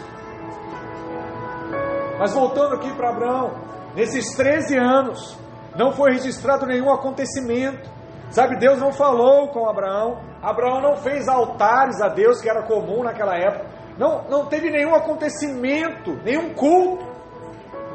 Mas 2.19 2.33
voltando 2.33 2.75
aqui 2.75 2.93
para 2.95 3.11
Abraão, 3.11 3.55
nesses 3.95 4.35
13 4.35 4.77
anos, 4.79 5.39
não 5.77 5.93
foi 5.93 6.13
registrado 6.13 6.67
nenhum 6.67 6.91
acontecimento. 6.91 7.91
Sabe, 8.31 8.57
Deus 8.59 8.79
não 8.81 8.93
falou 8.93 9.49
com 9.49 9.69
Abraão. 9.69 10.21
Abraão 10.43 10.81
não 10.81 10.97
fez 10.97 11.29
altares 11.29 12.01
a 12.01 12.09
Deus, 12.09 12.41
que 12.41 12.49
era 12.49 12.63
comum 12.63 13.03
naquela 13.03 13.37
época. 13.37 13.67
Não, 13.99 14.25
não 14.29 14.47
teve 14.47 14.71
nenhum 14.71 14.95
acontecimento, 14.95 16.15
nenhum 16.25 16.55
culto. 16.55 17.05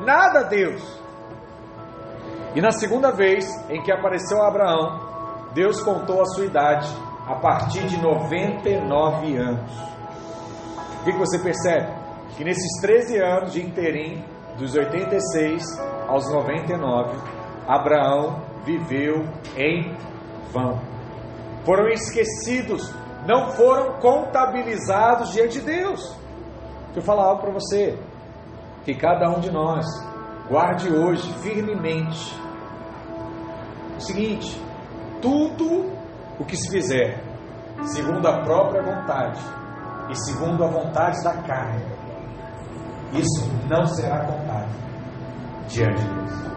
Nada 0.06 0.42
a 0.42 0.44
Deus. 0.44 1.02
E 2.54 2.62
na 2.62 2.72
segunda 2.72 3.12
vez 3.12 3.46
em 3.70 3.82
que 3.82 3.92
apareceu 3.92 4.42
Abraão, 4.42 5.00
Deus 5.54 5.82
contou 5.82 6.22
a 6.22 6.26
sua 6.26 6.46
idade 6.46 7.07
a 7.28 7.36
partir 7.36 7.86
de 7.88 8.02
99 8.02 9.38
anos. 9.38 9.72
O 11.02 11.04
que, 11.04 11.12
você 11.12 11.38
percebe? 11.40 11.92
Que 12.38 12.44
nesses 12.44 12.82
13 12.82 13.20
anos 13.20 13.54
de 13.54 13.62
interim, 13.62 14.24
dos 14.58 14.74
86 14.74 15.64
aos 16.08 16.32
99, 16.32 17.18
Abraão 17.68 18.42
viveu 18.64 19.26
em 19.56 19.96
vão. 20.52 20.80
Foram 21.66 21.90
esquecidos, 21.90 22.94
não 23.28 23.52
foram 23.52 24.00
contabilizados 24.00 25.32
diante 25.32 25.60
de 25.60 25.66
Deus. 25.66 26.00
Deixa 26.86 27.00
eu 27.00 27.04
falar 27.04 27.26
algo 27.26 27.42
para 27.42 27.52
você. 27.52 27.98
Que 28.84 28.96
cada 28.96 29.30
um 29.30 29.40
de 29.40 29.52
nós 29.52 29.86
guarde 30.50 30.90
hoje 30.90 31.32
firmemente 31.40 32.34
o 33.98 34.02
seguinte: 34.02 34.62
tudo 35.22 35.97
o 36.40 36.46
que 36.46 36.56
se 36.56 36.70
fizer, 36.70 37.20
segundo 37.84 38.28
a 38.28 38.42
própria 38.42 38.82
vontade 38.82 39.42
e 40.10 40.16
segundo 40.16 40.64
a 40.64 40.68
vontade 40.68 41.24
da 41.24 41.34
carne, 41.44 41.84
isso 43.14 43.50
não 43.70 43.86
será 43.86 44.26
contado 44.26 44.70
diante 45.68 46.02
de 46.02 46.14
Deus. 46.14 46.48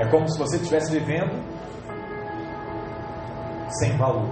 É 0.00 0.06
como 0.10 0.28
se 0.28 0.38
você 0.38 0.56
estivesse 0.56 0.92
vivendo 0.92 1.42
sem 3.80 3.96
valor, 3.96 4.30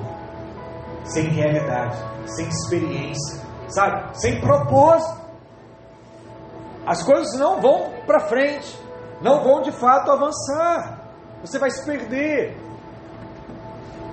sem 1.05 1.29
realidade, 1.29 1.97
sem 2.27 2.47
experiência, 2.49 3.43
sabe? 3.69 4.19
Sem 4.19 4.41
propósito. 4.41 5.27
As 6.87 7.03
coisas 7.03 7.37
não 7.39 7.61
vão 7.61 7.91
para 8.07 8.21
frente, 8.21 8.81
não 9.21 9.43
vão 9.43 9.61
de 9.61 9.73
fato 9.73 10.11
avançar. 10.11 11.06
Você 11.43 11.59
vai 11.59 11.71
se 11.71 11.85
perder. 11.85 12.57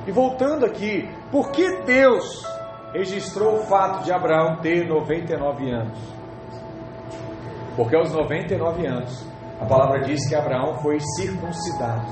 E 0.06 0.12
voltando 0.12 0.66
aqui, 0.66 1.10
por 1.32 1.52
que 1.52 1.82
Deus 1.84 2.46
registrou 2.94 3.56
o 3.56 3.64
fato 3.64 4.04
de 4.04 4.12
Abraão 4.12 4.58
ter 4.62 4.88
99 4.88 5.72
anos? 5.72 6.00
Porque 7.76 7.96
aos 7.96 8.12
99 8.12 8.86
anos, 8.86 9.26
a 9.60 9.66
palavra 9.66 10.02
diz 10.02 10.28
que 10.28 10.36
Abraão 10.36 10.76
foi 10.76 11.00
circuncidado. 11.16 12.06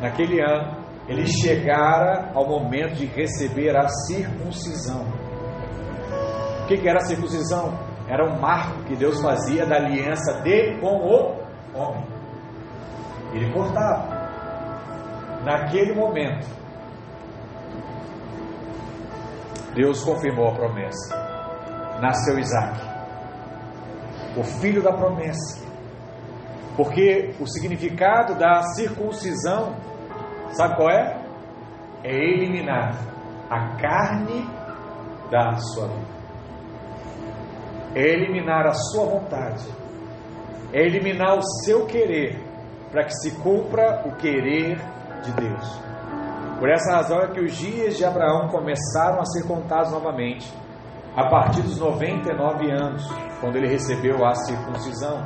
Naquele 0.00 0.40
ano, 0.40 0.80
ele 1.08 1.26
chegara 1.26 2.30
ao 2.34 2.48
momento 2.48 2.94
de 2.94 3.06
receber 3.06 3.76
a 3.76 3.88
circuncisão. 3.88 5.04
O 6.62 6.66
que 6.66 6.88
era 6.88 6.98
a 6.98 7.04
circuncisão? 7.04 7.76
Era 8.08 8.24
um 8.24 8.40
marco 8.40 8.84
que 8.84 8.96
Deus 8.96 9.20
fazia 9.20 9.66
da 9.66 9.76
aliança 9.76 10.40
dele 10.40 10.80
com 10.80 10.86
o 10.86 11.36
homem. 11.74 12.19
Ele 13.32 13.52
cortava. 13.52 14.20
Naquele 15.44 15.94
momento, 15.94 16.46
Deus 19.74 20.02
confirmou 20.02 20.48
a 20.48 20.54
promessa. 20.54 21.16
Nasceu 22.00 22.38
Isaac, 22.38 22.80
o 24.36 24.42
filho 24.42 24.82
da 24.82 24.92
promessa. 24.92 25.68
Porque 26.76 27.34
o 27.40 27.46
significado 27.46 28.38
da 28.38 28.62
circuncisão, 28.74 29.76
sabe 30.52 30.76
qual 30.76 30.90
é? 30.90 31.20
É 32.02 32.14
eliminar 32.14 32.94
a 33.50 33.76
carne 33.76 34.48
da 35.30 35.56
sua 35.56 35.88
vida. 35.88 36.20
É 37.94 38.00
eliminar 38.00 38.66
a 38.66 38.72
sua 38.72 39.04
vontade. 39.04 39.68
É 40.72 40.80
eliminar 40.80 41.36
o 41.36 41.42
seu 41.64 41.86
querer 41.86 42.49
para 42.90 43.04
que 43.04 43.12
se 43.14 43.32
cumpra 43.36 44.02
o 44.06 44.16
querer 44.16 44.78
de 45.22 45.32
Deus. 45.32 45.80
Por 46.58 46.68
essa 46.68 46.96
razão 46.96 47.20
é 47.20 47.28
que 47.28 47.40
os 47.40 47.56
dias 47.56 47.96
de 47.96 48.04
Abraão 48.04 48.48
começaram 48.48 49.20
a 49.20 49.24
ser 49.24 49.46
contados 49.46 49.92
novamente 49.92 50.52
a 51.16 51.28
partir 51.28 51.62
dos 51.62 51.78
99 51.78 52.70
anos, 52.70 53.08
quando 53.40 53.56
ele 53.56 53.68
recebeu 53.68 54.24
a 54.24 54.34
circuncisão. 54.34 55.22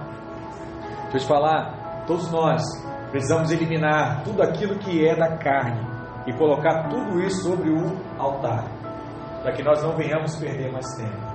Deixa 1.11 1.17
eu 1.17 1.21
te 1.21 1.27
falar, 1.27 2.05
todos 2.07 2.31
nós 2.31 2.63
precisamos 3.11 3.51
eliminar 3.51 4.23
tudo 4.25 4.43
aquilo 4.43 4.79
que 4.79 5.07
é 5.07 5.15
da 5.17 5.37
carne 5.37 5.87
e 6.27 6.33
colocar 6.33 6.89
tudo 6.89 7.21
isso 7.21 7.43
sobre 7.43 7.71
o 7.71 7.97
altar, 8.19 8.65
para 9.43 9.53
que 9.53 9.63
nós 9.63 9.83
não 9.83 9.97
venhamos 9.97 10.37
perder 10.37 10.73
mais 10.73 10.87
tempo. 10.97 11.35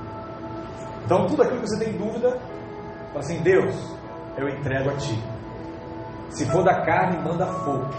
Então, 1.06 1.26
tudo 1.26 1.42
aquilo 1.42 1.62
que 1.62 1.70
você 1.70 1.86
tem 1.86 1.98
dúvida, 1.98 2.32
fala 3.08 3.20
assim: 3.20 3.42
Deus, 3.42 3.76
eu 4.38 4.48
entrego 4.50 4.90
a 4.90 4.96
Ti. 4.96 5.39
Se 6.30 6.46
for 6.52 6.64
da 6.64 6.86
carne, 6.86 7.24
manda 7.24 7.46
fogo 7.46 7.90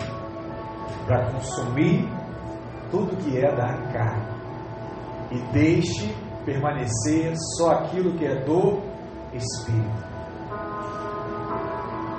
para 1.06 1.30
consumir 1.32 2.08
tudo 2.90 3.16
que 3.16 3.38
é 3.38 3.54
da 3.54 3.74
carne 3.92 4.40
e 5.32 5.38
deixe 5.52 6.14
permanecer 6.44 7.34
só 7.56 7.72
aquilo 7.72 8.16
que 8.16 8.26
é 8.26 8.36
do 8.44 8.80
Espírito. 9.32 10.10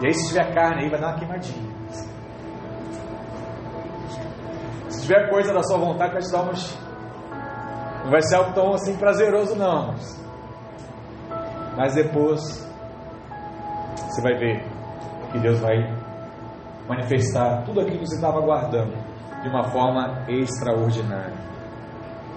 E 0.02 0.08
aí, 0.08 0.14
se 0.14 0.30
tiver 0.30 0.54
carne 0.54 0.84
aí, 0.84 0.90
vai 0.90 1.00
dar 1.00 1.10
uma 1.10 1.20
queimadinha. 1.20 1.72
Se 4.90 5.02
tiver 5.04 5.30
coisa 5.30 5.54
da 5.54 5.62
sua 5.64 5.78
vontade, 5.78 6.14
vai 6.14 6.22
te 6.22 6.32
dar 6.32 6.42
umas. 6.44 6.78
Não 8.04 8.12
vai 8.12 8.22
ser 8.24 8.36
algo 8.36 8.54
tão 8.54 8.74
assim 8.74 8.98
prazeroso, 8.98 9.56
não. 9.56 9.94
Mas 11.78 11.94
depois, 11.94 12.42
você 13.96 14.22
vai 14.22 14.34
ver 14.38 14.81
que 15.32 15.40
Deus 15.40 15.60
vai 15.60 15.78
manifestar 16.88 17.64
tudo 17.64 17.82
aquilo 17.82 18.00
que 18.00 18.08
você 18.08 18.16
estava 18.16 18.40
aguardando 18.40 18.94
de 19.42 19.50
uma 19.50 19.64
forma 19.72 20.26
extraordinária. 20.28 21.34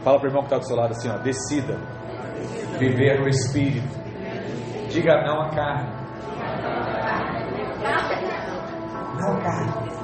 Fala 0.03 0.19
para 0.19 0.27
o 0.27 0.31
irmão 0.31 0.43
que 0.43 0.49
está 0.49 0.59
do 0.59 0.67
seu 0.67 0.77
lado 0.77 0.91
assim: 0.93 1.09
ó, 1.09 1.19
decida 1.19 1.79
viver 2.79 3.21
no 3.21 3.29
Espírito. 3.29 4.05
Diga 4.89 5.23
não 5.25 5.43
à 5.43 5.51
carne. 5.51 5.91
Não 9.21 9.33
à 9.33 9.41
carne. 9.41 9.95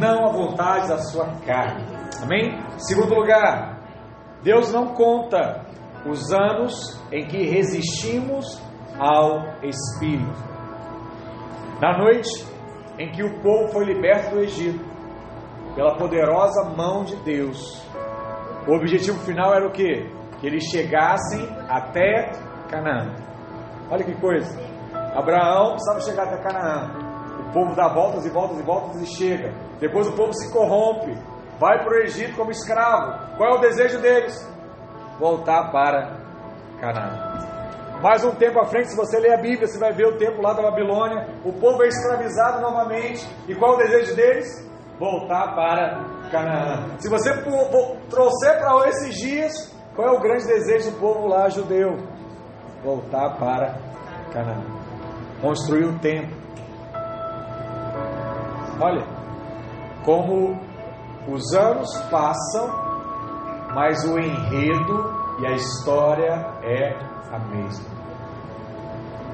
Não 0.00 0.26
à 0.26 0.32
vontade 0.32 0.88
da 0.88 0.98
sua 0.98 1.26
carne. 1.46 1.84
Amém? 2.22 2.58
Segundo 2.78 3.14
lugar, 3.14 3.78
Deus 4.42 4.72
não 4.72 4.94
conta 4.94 5.64
os 6.06 6.32
anos 6.32 7.00
em 7.12 7.26
que 7.26 7.48
resistimos 7.48 8.60
ao 8.98 9.62
Espírito. 9.62 10.53
Na 11.80 11.98
noite 11.98 12.46
em 12.98 13.10
que 13.10 13.22
o 13.22 13.40
povo 13.40 13.68
foi 13.72 13.84
liberto 13.84 14.30
do 14.30 14.40
Egito, 14.40 14.84
pela 15.74 15.96
poderosa 15.96 16.70
mão 16.76 17.04
de 17.04 17.16
Deus, 17.16 17.84
o 18.66 18.72
objetivo 18.72 19.18
final 19.20 19.52
era 19.52 19.66
o 19.66 19.72
que? 19.72 20.08
Que 20.40 20.46
eles 20.46 20.64
chegassem 20.64 21.46
até 21.68 22.30
Canaã. 22.70 23.14
Olha 23.90 24.04
que 24.04 24.14
coisa. 24.20 24.58
Abraão 25.14 25.72
precisava 25.72 26.00
chegar 26.00 26.24
até 26.24 26.42
Canaã. 26.42 26.90
O 27.48 27.52
povo 27.52 27.74
dá 27.74 27.88
voltas 27.88 28.24
e 28.24 28.30
voltas 28.30 28.58
e 28.58 28.62
voltas 28.62 29.02
e 29.02 29.06
chega. 29.06 29.52
Depois 29.80 30.08
o 30.08 30.12
povo 30.12 30.32
se 30.32 30.52
corrompe. 30.52 31.12
Vai 31.58 31.84
para 31.84 31.92
o 31.92 32.02
Egito 32.02 32.36
como 32.36 32.50
escravo. 32.50 33.36
Qual 33.36 33.54
é 33.54 33.58
o 33.58 33.60
desejo 33.60 34.00
deles? 34.00 34.34
Voltar 35.18 35.70
para 35.70 36.16
Canaã. 36.80 37.53
Mais 38.02 38.24
um 38.24 38.34
tempo 38.34 38.60
à 38.60 38.66
frente, 38.66 38.90
se 38.90 38.96
você 38.96 39.18
ler 39.18 39.34
a 39.34 39.40
Bíblia, 39.40 39.66
você 39.66 39.78
vai 39.78 39.92
ver 39.92 40.06
o 40.06 40.18
tempo 40.18 40.42
lá 40.42 40.52
da 40.52 40.62
Babilônia. 40.62 41.26
O 41.44 41.52
povo 41.52 41.82
é 41.82 41.88
escravizado 41.88 42.60
novamente. 42.60 43.26
E 43.48 43.54
qual 43.54 43.74
o 43.74 43.76
desejo 43.76 44.14
deles? 44.14 44.46
Voltar 44.98 45.54
para 45.54 46.04
Canaã. 46.30 46.86
Se 46.98 47.08
você 47.08 47.32
trouxer 48.10 48.58
para 48.58 48.88
esses 48.88 49.14
dias, 49.16 49.74
qual 49.94 50.08
é 50.08 50.12
o 50.12 50.20
grande 50.20 50.46
desejo 50.46 50.90
do 50.90 50.98
povo 50.98 51.26
lá 51.26 51.48
judeu? 51.48 51.96
Voltar 52.82 53.38
para 53.38 53.74
Canaã. 54.32 54.62
Construir 55.40 55.84
o 55.84 55.98
templo. 55.98 56.36
Olha, 58.80 59.06
como 60.04 60.60
os 61.28 61.54
anos 61.54 61.96
passam, 62.10 62.68
mas 63.74 64.04
o 64.04 64.18
enredo 64.18 65.14
e 65.40 65.46
a 65.46 65.52
história 65.52 66.32
é 66.62 67.13
a 67.34 67.38
mesma. 67.38 67.84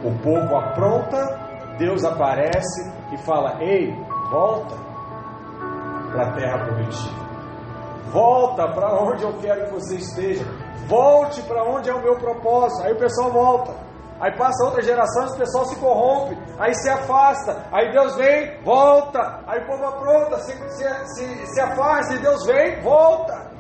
O 0.03 0.13
povo 0.23 0.57
apronta, 0.57 1.77
Deus 1.79 2.05
aparece 2.05 2.93
e 3.13 3.19
fala: 3.19 3.63
Ei, 3.63 3.95
volta 4.31 4.77
para 6.11 6.29
a 6.29 6.33
terra 6.33 6.65
prometida. 6.65 7.31
Volta 8.13 8.67
para 8.73 8.93
onde 9.03 9.23
eu 9.23 9.33
quero 9.39 9.67
que 9.67 9.75
você 9.75 9.97
esteja. 9.97 10.45
Volte 10.87 11.43
para 11.43 11.63
onde 11.65 11.89
é 11.89 11.95
o 11.95 12.03
meu 12.03 12.17
propósito. 12.17 12.85
Aí 12.85 12.93
o 12.93 12.99
pessoal 12.99 13.31
volta. 13.31 13.91
Aí 14.21 14.37
passa 14.37 14.65
outra 14.65 14.83
geração, 14.83 15.29
o 15.29 15.39
pessoal 15.39 15.65
se 15.65 15.77
corrompe, 15.77 16.37
aí 16.59 16.75
se 16.75 16.91
afasta, 16.91 17.65
aí 17.73 17.91
Deus 17.91 18.15
vem, 18.17 18.63
volta, 18.63 19.43
aí 19.47 19.63
o 19.63 19.67
povo 19.67 19.83
apronta, 19.87 20.39
se, 20.41 20.53
se, 20.53 20.85
se, 21.15 21.47
se 21.47 21.61
afasta, 21.61 22.15
e 22.15 22.19
Deus 22.19 22.45
vem, 22.45 22.83
volta. 22.83 23.51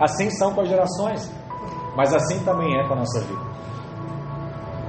Assim 0.00 0.28
são 0.30 0.52
com 0.52 0.62
as 0.62 0.68
gerações, 0.68 1.30
mas 1.96 2.14
assim 2.14 2.42
também 2.44 2.78
é 2.78 2.86
com 2.86 2.94
a 2.94 2.96
nossa 2.96 3.20
vida. 3.20 3.50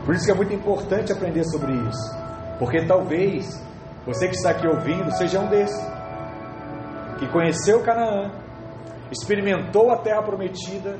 Por 0.05 0.15
isso 0.15 0.25
que 0.25 0.31
é 0.31 0.35
muito 0.35 0.53
importante 0.53 1.11
aprender 1.11 1.43
sobre 1.45 1.73
isso, 1.73 2.17
porque 2.57 2.85
talvez 2.85 3.61
você 4.05 4.27
que 4.27 4.35
está 4.35 4.51
aqui 4.51 4.67
ouvindo 4.67 5.11
seja 5.11 5.39
um 5.39 5.47
desses, 5.47 5.79
que 7.19 7.27
conheceu 7.27 7.83
Canaã, 7.83 8.31
experimentou 9.11 9.91
a 9.91 9.97
terra 9.97 10.23
prometida, 10.23 10.97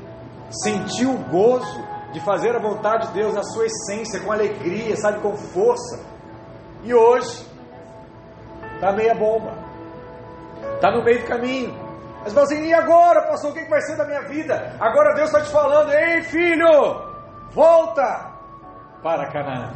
sentiu 0.50 1.14
o 1.14 1.18
gozo 1.24 1.82
de 2.12 2.20
fazer 2.20 2.54
a 2.54 2.60
vontade 2.60 3.08
de 3.08 3.14
Deus 3.14 3.34
na 3.34 3.42
sua 3.42 3.66
essência, 3.66 4.20
com 4.20 4.30
alegria, 4.30 4.94
sabe, 4.96 5.20
com 5.20 5.34
força. 5.34 6.04
E 6.84 6.94
hoje 6.94 7.44
está 8.74 8.92
meia 8.92 9.14
bomba, 9.14 9.52
está 10.74 10.92
no 10.92 11.02
meio 11.02 11.20
do 11.20 11.26
caminho. 11.26 11.81
Mas 12.22 12.32
você 12.32 12.54
assim, 12.54 12.66
e 12.66 12.74
agora, 12.74 13.22
pastor, 13.28 13.50
o 13.50 13.54
que 13.54 13.68
vai 13.68 13.80
ser 13.80 13.96
da 13.96 14.04
minha 14.04 14.22
vida? 14.22 14.76
Agora 14.80 15.14
Deus 15.14 15.28
está 15.28 15.42
te 15.42 15.50
falando, 15.50 15.92
ei 15.92 16.22
filho, 16.22 17.02
volta 17.50 18.32
para 19.02 19.30
Canaã. 19.30 19.72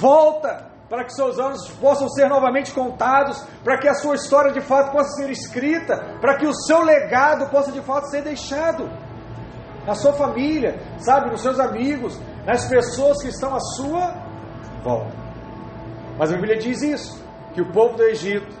Volta 0.00 0.68
para 0.88 1.04
que 1.04 1.12
seus 1.12 1.38
anos 1.38 1.68
possam 1.72 2.08
ser 2.08 2.28
novamente 2.28 2.72
contados, 2.72 3.44
para 3.62 3.78
que 3.78 3.86
a 3.86 3.94
sua 3.94 4.14
história 4.14 4.52
de 4.52 4.60
fato 4.62 4.90
possa 4.90 5.10
ser 5.20 5.30
escrita, 5.30 6.16
para 6.18 6.38
que 6.38 6.46
o 6.46 6.54
seu 6.54 6.82
legado 6.82 7.50
possa 7.50 7.70
de 7.70 7.82
fato 7.82 8.08
ser 8.08 8.22
deixado 8.22 8.88
na 9.86 9.94
sua 9.94 10.14
família, 10.14 10.80
sabe, 10.98 11.30
nos 11.30 11.42
seus 11.42 11.60
amigos, 11.60 12.18
nas 12.46 12.66
pessoas 12.66 13.22
que 13.22 13.28
estão 13.28 13.54
à 13.54 13.60
sua 13.60 14.14
volta. 14.82 15.12
Mas 16.18 16.32
a 16.32 16.36
Bíblia 16.36 16.58
diz 16.58 16.80
isso, 16.80 17.22
que 17.52 17.60
o 17.60 17.70
povo 17.70 17.96
do 17.96 18.02
Egito 18.04 18.56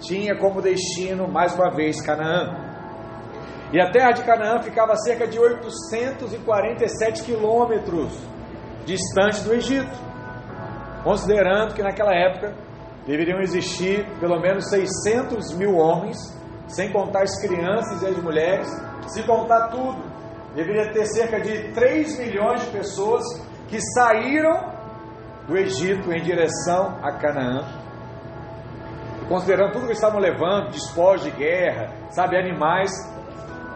tinha 0.00 0.36
como 0.38 0.62
destino, 0.62 1.28
mais 1.28 1.54
uma 1.54 1.70
vez, 1.74 2.00
Canaã. 2.00 2.68
E 3.72 3.80
a 3.80 3.90
terra 3.90 4.12
de 4.12 4.22
Canaã 4.22 4.62
ficava 4.62 4.92
a 4.92 4.96
cerca 4.96 5.26
de 5.26 5.38
847 5.38 7.22
quilômetros 7.24 8.12
distante 8.86 9.42
do 9.42 9.52
Egito, 9.52 9.94
considerando 11.04 11.74
que 11.74 11.82
naquela 11.82 12.14
época 12.14 12.54
deveriam 13.06 13.40
existir 13.40 14.06
pelo 14.18 14.40
menos 14.40 14.68
600 14.70 15.54
mil 15.54 15.76
homens, 15.76 16.16
sem 16.66 16.90
contar 16.90 17.22
as 17.22 17.38
crianças 17.40 18.02
e 18.02 18.06
as 18.06 18.16
mulheres, 18.18 18.68
se 19.08 19.22
contar 19.24 19.68
tudo, 19.68 20.02
deveria 20.54 20.90
ter 20.92 21.04
cerca 21.06 21.40
de 21.40 21.72
3 21.72 22.18
milhões 22.18 22.62
de 22.62 22.70
pessoas 22.70 23.22
que 23.68 23.78
saíram 23.80 24.78
do 25.46 25.56
Egito 25.56 26.10
em 26.12 26.22
direção 26.22 26.98
a 27.02 27.12
Canaã. 27.12 27.87
Considerando 29.28 29.72
tudo 29.72 29.86
que 29.86 29.92
estavam 29.92 30.18
levando, 30.18 30.70
despojos 30.70 31.24
de 31.24 31.30
guerra, 31.32 31.92
sabe, 32.10 32.36
animais, 32.36 32.90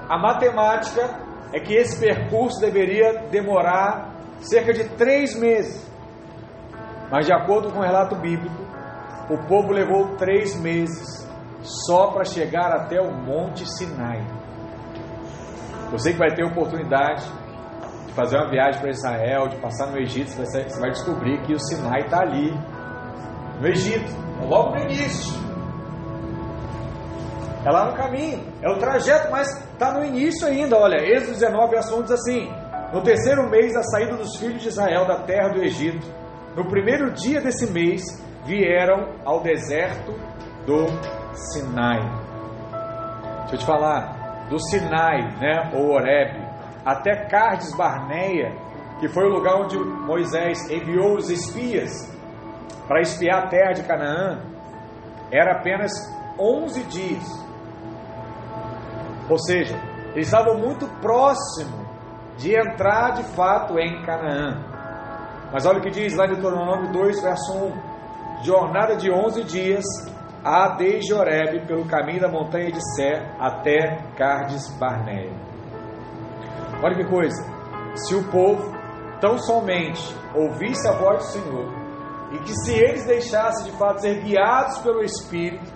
a 0.09 0.19
matemática 0.19 1.21
é 1.53 1.61
que 1.61 1.75
esse 1.75 2.01
percurso 2.01 2.59
deveria 2.61 3.29
demorar 3.31 4.15
cerca 4.41 4.73
de 4.73 4.89
três 4.97 5.39
meses. 5.39 5.91
Mas 7.11 7.27
de 7.27 7.33
acordo 7.33 7.71
com 7.71 7.81
o 7.81 7.83
relato 7.83 8.17
bíblico, 8.17 8.57
o 9.29 9.37
povo 9.47 9.73
levou 9.73 10.17
três 10.17 10.59
meses 10.59 11.29
só 11.61 12.11
para 12.11 12.25
chegar 12.25 12.73
até 12.73 13.01
o 13.01 13.13
Monte 13.13 13.69
Sinai. 13.71 14.25
Você 15.91 16.13
que 16.13 16.19
vai 16.19 16.35
ter 16.35 16.45
oportunidade 16.45 17.31
de 18.07 18.13
fazer 18.15 18.39
uma 18.39 18.51
viagem 18.51 18.81
para 18.81 18.91
Israel, 18.91 19.49
de 19.49 19.57
passar 19.59 19.91
no 19.91 19.99
Egito, 19.99 20.31
você 20.31 20.81
vai 20.81 20.91
descobrir 20.91 21.43
que 21.43 21.53
o 21.53 21.61
Sinai 21.61 22.01
está 22.01 22.21
ali, 22.21 22.51
no 23.63 23.69
Egito, 23.69 24.11
é 24.43 24.45
logo 24.45 24.75
no 24.75 24.81
início. 24.83 25.41
É 27.65 27.71
lá 27.71 27.93
no 27.93 27.97
caminho, 27.97 28.45
é 28.61 28.69
o 28.69 28.77
trajeto, 28.77 29.31
mas 29.31 29.47
está 29.73 29.93
no 29.93 30.05
início 30.05 30.49
ainda. 30.49 30.77
Olha, 30.77 30.97
Êxodo 30.97 31.35
19, 31.35 31.71
verso 31.71 31.97
1 31.97 32.03
diz 32.03 32.11
assim: 32.11 32.53
No 32.93 33.01
terceiro 33.03 33.49
mês 33.49 33.73
da 33.73 33.85
saída 33.85 34.17
dos 34.17 34.37
filhos 34.37 34.63
de 34.63 34.69
Israel 34.69 35.07
da 35.07 35.21
terra 35.23 35.51
do 35.51 35.63
Egito, 35.63 36.05
no 36.57 36.69
primeiro 36.69 37.13
dia 37.13 37.41
desse 37.41 37.71
mês, 37.71 38.03
vieram 38.45 39.15
ao 39.25 39.41
deserto 39.41 40.13
do 40.67 40.87
Sinai. 41.33 42.01
Deixa 43.43 43.55
eu 43.55 43.59
te 43.59 43.65
falar, 43.65 44.49
do 44.51 44.59
Sinai, 44.59 45.39
né, 45.39 45.71
ou 45.73 45.93
Horeb, 45.93 46.37
até 46.85 47.29
Cardes 47.29 47.73
Barneia, 47.77 48.57
que 48.99 49.07
foi 49.07 49.25
o 49.25 49.33
lugar 49.33 49.55
onde 49.63 49.79
Moisés 49.79 50.69
enviou 50.69 51.15
os 51.17 51.31
espias 51.31 52.12
para 52.87 53.01
espiar 53.01 53.45
a 53.45 53.47
terra 53.49 53.73
de 53.73 53.83
Canaã, 53.83 54.41
era 55.31 55.53
apenas 55.59 55.93
11 56.39 56.83
dias. 56.85 57.25
Ou 59.29 59.39
seja, 59.39 59.77
eles 60.15 60.27
estavam 60.27 60.59
muito 60.59 60.87
próximos 61.01 61.81
de 62.37 62.55
entrar 62.55 63.13
de 63.13 63.25
fato 63.35 63.79
em 63.79 64.03
Canaã. 64.03 64.63
Mas 65.53 65.67
olha 65.67 65.79
o 65.79 65.83
que 65.83 65.91
diz 65.91 66.15
lá 66.17 66.27
em 66.27 66.31
Deuteronômio 66.31 66.93
2, 66.93 67.23
verso 67.23 67.53
1: 67.53 68.43
jornada 68.43 68.97
de 68.97 69.11
11 69.11 69.45
dias 69.45 69.85
a 70.45 70.71
desde 70.77 71.15
Horeb, 71.15 71.67
pelo 71.67 71.87
caminho 71.87 72.21
da 72.21 72.29
montanha 72.29 72.73
de 72.73 72.81
Sé 72.95 73.23
até 73.39 73.99
Cardes 74.17 74.69
Barneia. 74.79 75.33
Olha 76.83 76.97
que 76.97 77.05
coisa, 77.05 77.41
se 77.95 78.15
o 78.15 78.29
povo 78.29 78.75
tão 79.21 79.39
somente 79.39 80.15
ouvisse 80.35 80.89
a 80.89 80.93
voz 80.93 81.19
do 81.19 81.25
Senhor, 81.25 81.82
e 82.33 82.39
que 82.39 82.55
se 82.55 82.73
eles 82.73 83.05
deixassem 83.05 83.71
de 83.71 83.79
fato 83.79 84.01
ser 84.01 84.23
guiados 84.23 84.79
pelo 84.79 85.03
Espírito, 85.03 85.71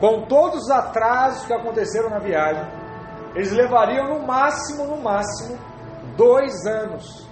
com 0.00 0.22
todos 0.26 0.64
os 0.64 0.70
atrasos 0.70 1.46
que 1.46 1.52
aconteceram 1.52 2.08
na 2.10 2.18
viagem, 2.18 2.64
eles 3.34 3.52
levariam 3.52 4.08
no 4.08 4.26
máximo, 4.26 4.86
no 4.86 5.02
máximo, 5.02 5.58
dois 6.16 6.64
anos 6.66 7.28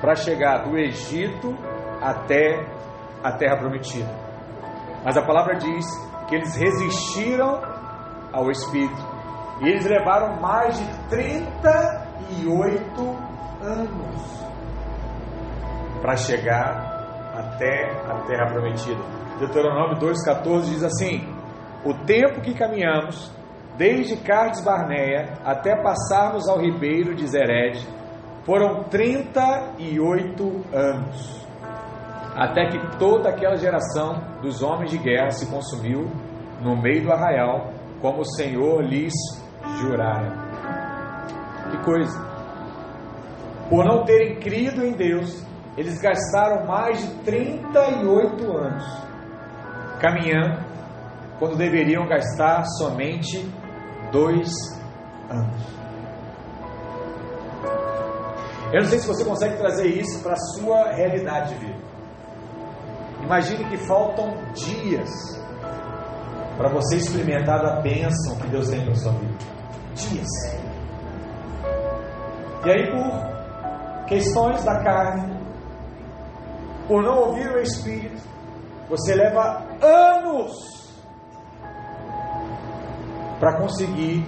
para 0.00 0.16
chegar 0.16 0.64
do 0.64 0.76
Egito 0.76 1.56
até 2.00 2.66
a 3.22 3.32
terra 3.32 3.56
prometida. 3.56 4.10
Mas 5.04 5.16
a 5.16 5.22
palavra 5.22 5.56
diz 5.56 5.86
que 6.26 6.34
eles 6.34 6.56
resistiram 6.56 7.62
ao 8.32 8.50
Espírito 8.50 9.00
e 9.60 9.68
eles 9.68 9.84
levaram 9.84 10.40
mais 10.40 10.76
de 10.76 10.84
38 11.08 13.00
anos 13.62 14.42
para 16.00 16.16
chegar 16.16 16.91
até 17.32 17.90
a 18.08 18.20
terra 18.26 18.46
prometida. 18.52 19.00
Deuteronômio 19.38 19.96
2,14 19.98 20.64
diz 20.64 20.84
assim: 20.84 21.26
O 21.84 21.94
tempo 22.04 22.40
que 22.40 22.54
caminhamos, 22.54 23.30
desde 23.76 24.16
Cardes 24.16 24.62
Barneia 24.64 25.38
até 25.44 25.74
passarmos 25.82 26.48
ao 26.48 26.60
ribeiro 26.60 27.14
de 27.14 27.26
Zered, 27.26 27.86
foram 28.44 28.84
38 28.84 30.64
anos, 30.72 31.46
até 32.36 32.66
que 32.66 32.98
toda 32.98 33.30
aquela 33.30 33.56
geração 33.56 34.20
dos 34.42 34.62
homens 34.62 34.90
de 34.90 34.98
guerra 34.98 35.30
se 35.30 35.50
consumiu 35.50 36.10
no 36.60 36.76
meio 36.80 37.04
do 37.04 37.12
arraial, 37.12 37.72
como 38.00 38.20
o 38.20 38.36
Senhor 38.36 38.82
lhes 38.82 39.14
jurara. 39.80 40.32
Que 41.70 41.78
coisa! 41.84 42.32
Por 43.70 43.84
não 43.84 44.04
terem 44.04 44.38
crido 44.38 44.84
em 44.84 44.92
Deus, 44.92 45.46
eles 45.76 46.00
gastaram 46.00 46.66
mais 46.66 47.00
de 47.00 47.14
38 47.24 48.56
anos 48.56 49.02
caminhando, 50.00 50.60
quando 51.38 51.56
deveriam 51.56 52.06
gastar 52.08 52.64
somente 52.78 53.48
dois 54.10 54.52
anos. 55.30 55.72
Eu 58.72 58.80
não 58.80 58.88
sei 58.88 58.98
se 58.98 59.06
você 59.06 59.24
consegue 59.24 59.56
trazer 59.58 59.86
isso 59.86 60.22
para 60.22 60.32
a 60.32 60.36
sua 60.36 60.92
realidade 60.92 61.54
de 61.54 61.66
vida. 61.66 61.82
Imagine 63.22 63.64
que 63.66 63.76
faltam 63.86 64.34
dias 64.54 65.10
para 66.56 66.68
você 66.68 66.96
experimentar 66.96 67.64
a 67.64 67.80
bênção 67.80 68.36
que 68.40 68.48
Deus 68.48 68.68
tem 68.68 68.84
para 68.84 68.94
sua 68.94 69.12
vida. 69.12 69.34
Dias. 69.94 70.28
E 72.64 72.70
aí, 72.70 72.90
por 72.90 74.06
questões 74.06 74.64
da 74.64 74.82
carne, 74.82 75.31
por 76.86 77.02
não 77.02 77.28
ouvir 77.28 77.50
o 77.50 77.60
Espírito, 77.60 78.20
você 78.88 79.14
leva 79.14 79.64
anos 79.80 80.92
para 83.38 83.58
conseguir 83.58 84.24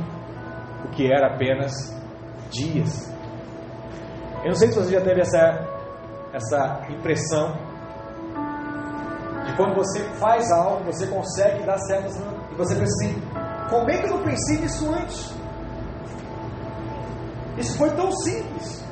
o 0.85 0.89
que 0.91 1.07
era 1.07 1.35
apenas 1.35 1.73
dias. 2.51 3.13
Eu 4.43 4.49
não 4.49 4.55
sei 4.55 4.69
se 4.69 4.79
você 4.79 4.93
já 4.93 5.01
teve 5.01 5.21
essa, 5.21 5.67
essa 6.33 6.87
impressão 6.91 7.55
de 9.47 9.57
quando 9.57 9.75
você 9.75 10.01
faz 10.15 10.51
algo, 10.51 10.85
você 10.85 11.07
consegue 11.07 11.65
dar 11.65 11.79
certo 11.79 12.11
e 12.51 12.55
você 12.55 12.75
pensa 12.75 12.93
assim: 12.93 13.23
como 13.71 13.91
é 13.91 13.99
que 13.99 14.07
eu 14.07 14.17
não 14.17 14.23
pensei 14.23 14.59
nisso 14.61 14.93
antes? 14.93 15.35
Isso 17.57 17.79
foi 17.79 17.91
tão 17.91 18.11
simples. 18.13 18.84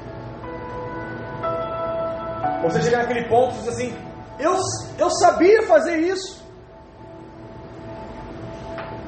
Você 2.62 2.83
chega 2.83 2.98
naquele 2.98 3.29
ponto 3.29 3.55
e 3.57 3.59
diz 3.59 3.68
assim: 3.68 3.94
eu, 4.38 4.57
eu 4.98 5.11
sabia 5.11 5.62
fazer 5.62 5.98
isso. 5.98 6.42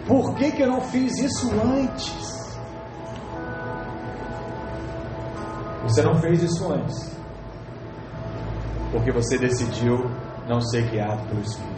Por 0.07 0.35
que, 0.35 0.53
que 0.53 0.62
eu 0.62 0.69
não 0.69 0.81
fiz 0.83 1.19
isso 1.19 1.51
antes? 1.61 2.45
Você 5.83 6.03
não 6.03 6.14
fez 6.21 6.43
isso 6.43 6.73
antes. 6.73 7.14
Porque 8.93 9.11
você 9.11 9.38
decidiu 9.38 10.11
não 10.47 10.61
ser 10.61 10.88
guiado 10.90 11.27
pelo 11.27 11.40
Espírito. 11.40 11.75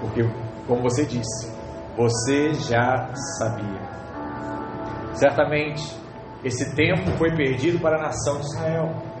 Porque, 0.00 0.22
como 0.66 0.82
você 0.82 1.04
disse, 1.06 1.50
você 1.96 2.52
já 2.54 3.14
sabia. 3.38 3.80
Certamente, 5.14 5.96
esse 6.44 6.74
tempo 6.74 7.10
foi 7.16 7.34
perdido 7.34 7.78
para 7.80 7.96
a 7.96 8.02
nação 8.02 8.40
de 8.40 8.46
Israel. 8.46 9.11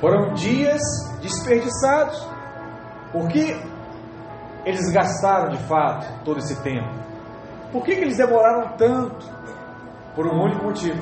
Foram 0.00 0.32
dias 0.34 0.80
desperdiçados. 1.20 2.26
Porque 3.12 3.56
eles 4.64 4.92
gastaram 4.92 5.48
de 5.48 5.58
fato 5.64 6.06
todo 6.24 6.38
esse 6.38 6.62
tempo? 6.62 6.88
Por 7.72 7.84
que, 7.84 7.96
que 7.96 8.02
eles 8.02 8.16
demoraram 8.16 8.76
tanto? 8.76 9.26
Por 10.14 10.26
um 10.26 10.42
único 10.42 10.64
motivo. 10.64 11.00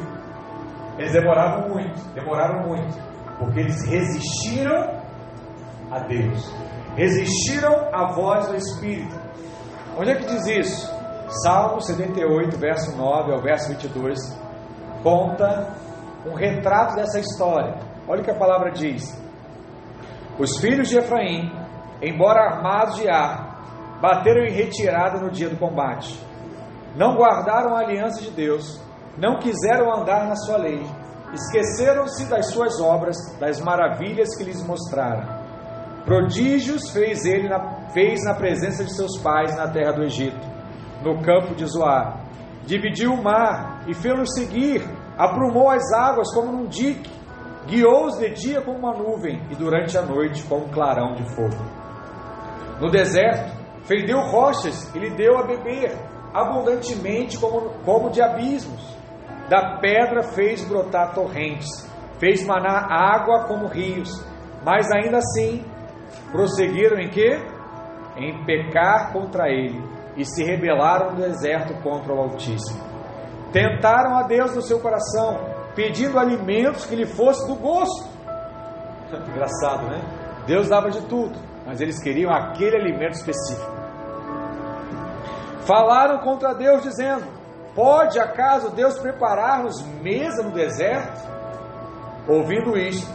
Eles 0.98 1.12
demoraram 1.12 1.68
muito, 1.68 2.00
demoraram 2.14 2.66
muito, 2.66 2.96
porque 3.38 3.60
eles 3.60 3.84
resistiram 3.84 5.02
a 5.90 5.98
Deus, 6.00 6.50
resistiram 6.96 7.88
à 7.92 8.12
voz 8.14 8.48
do 8.48 8.56
Espírito. 8.56 9.14
Onde 9.98 10.10
é 10.10 10.14
que 10.14 10.26
diz 10.26 10.46
isso? 10.46 10.96
Salmo 11.44 11.80
78, 11.82 12.56
verso 12.56 12.96
9 12.96 13.32
ao 13.32 13.42
verso 13.42 13.68
22, 13.68 14.18
conta 15.02 15.74
um 16.24 16.34
retrato 16.34 16.96
dessa 16.96 17.18
história. 17.18 17.74
Olha 18.08 18.20
o 18.20 18.24
que 18.24 18.30
a 18.30 18.38
palavra 18.38 18.70
diz: 18.70 19.02
Os 20.38 20.58
filhos 20.58 20.88
de 20.88 20.98
Efraim, 20.98 21.50
embora 22.00 22.40
armados 22.40 22.96
de 22.96 23.08
ar, 23.08 23.98
bateram 24.00 24.44
em 24.44 24.52
retirada 24.52 25.20
no 25.20 25.30
dia 25.30 25.48
do 25.48 25.56
combate. 25.56 26.18
Não 26.94 27.16
guardaram 27.16 27.74
a 27.76 27.80
aliança 27.80 28.22
de 28.22 28.30
Deus, 28.30 28.80
não 29.18 29.38
quiseram 29.38 29.92
andar 29.92 30.26
na 30.26 30.36
sua 30.36 30.56
lei, 30.56 30.82
esqueceram-se 31.32 32.28
das 32.28 32.50
suas 32.50 32.80
obras, 32.80 33.16
das 33.38 33.60
maravilhas 33.60 34.36
que 34.36 34.44
lhes 34.44 34.62
mostraram. 34.62 35.44
Prodígios 36.04 36.90
fez 36.90 37.24
ele 37.24 37.48
na, 37.48 37.90
fez 37.90 38.22
na 38.24 38.34
presença 38.34 38.84
de 38.84 38.94
seus 38.94 39.18
pais 39.20 39.56
na 39.56 39.68
terra 39.68 39.92
do 39.92 40.04
Egito, 40.04 40.38
no 41.02 41.20
campo 41.22 41.54
de 41.54 41.66
Zoar. 41.66 42.24
Dividiu 42.64 43.12
o 43.12 43.22
mar 43.22 43.82
e 43.88 43.94
fê-los 43.94 44.32
seguir, 44.34 44.82
aprumou 45.18 45.68
as 45.68 45.92
águas 45.92 46.32
como 46.32 46.52
num 46.52 46.66
dique, 46.66 47.10
guiou-os 47.66 48.18
de 48.18 48.30
dia 48.30 48.62
como 48.62 48.78
uma 48.78 48.92
nuvem 48.92 49.42
e 49.50 49.54
durante 49.54 49.96
a 49.98 50.02
noite 50.02 50.42
como 50.44 50.66
um 50.66 50.70
clarão 50.70 51.14
de 51.14 51.24
fogo. 51.34 51.56
No 52.80 52.90
deserto, 52.90 53.52
fendeu 53.84 54.20
rochas 54.20 54.94
e 54.94 54.98
lhe 54.98 55.10
deu 55.10 55.38
a 55.38 55.46
beber, 55.46 55.96
abundantemente 56.32 57.38
como, 57.38 57.70
como 57.84 58.10
de 58.10 58.22
abismos. 58.22 58.96
Da 59.48 59.78
pedra 59.80 60.22
fez 60.22 60.64
brotar 60.64 61.14
torrentes, 61.14 61.68
fez 62.18 62.44
manar 62.44 62.90
água 62.90 63.44
como 63.46 63.66
rios, 63.66 64.10
mas 64.64 64.90
ainda 64.90 65.18
assim 65.18 65.64
prosseguiram 66.30 66.98
em 66.98 67.08
quê? 67.08 67.38
Em 68.16 68.44
pecar 68.44 69.12
contra 69.12 69.48
ele 69.48 69.80
e 70.16 70.24
se 70.24 70.42
rebelaram 70.42 71.12
no 71.12 71.16
deserto 71.16 71.74
contra 71.82 72.12
o 72.12 72.18
Altíssimo. 72.18 72.82
Tentaram 73.52 74.16
a 74.16 74.22
Deus 74.22 74.54
no 74.54 74.62
seu 74.62 74.80
coração, 74.80 75.55
pedindo 75.76 76.18
alimentos 76.18 76.86
que 76.86 76.96
lhe 76.96 77.06
fosse 77.06 77.46
do 77.46 77.54
gosto. 77.54 78.08
Engraçado, 79.28 79.86
né? 79.86 80.00
Deus 80.46 80.68
dava 80.68 80.90
de 80.90 81.02
tudo, 81.02 81.38
mas 81.64 81.80
eles 81.80 82.02
queriam 82.02 82.32
aquele 82.32 82.76
alimento 82.76 83.12
específico. 83.12 83.70
Falaram 85.60 86.18
contra 86.20 86.54
Deus, 86.54 86.82
dizendo: 86.82 87.26
Pode 87.74 88.18
acaso 88.18 88.70
Deus 88.70 88.98
preparar-nos 88.98 89.84
mesa 90.00 90.42
no 90.42 90.52
deserto? 90.52 91.36
Ouvindo 92.26 92.76
isto, 92.76 93.08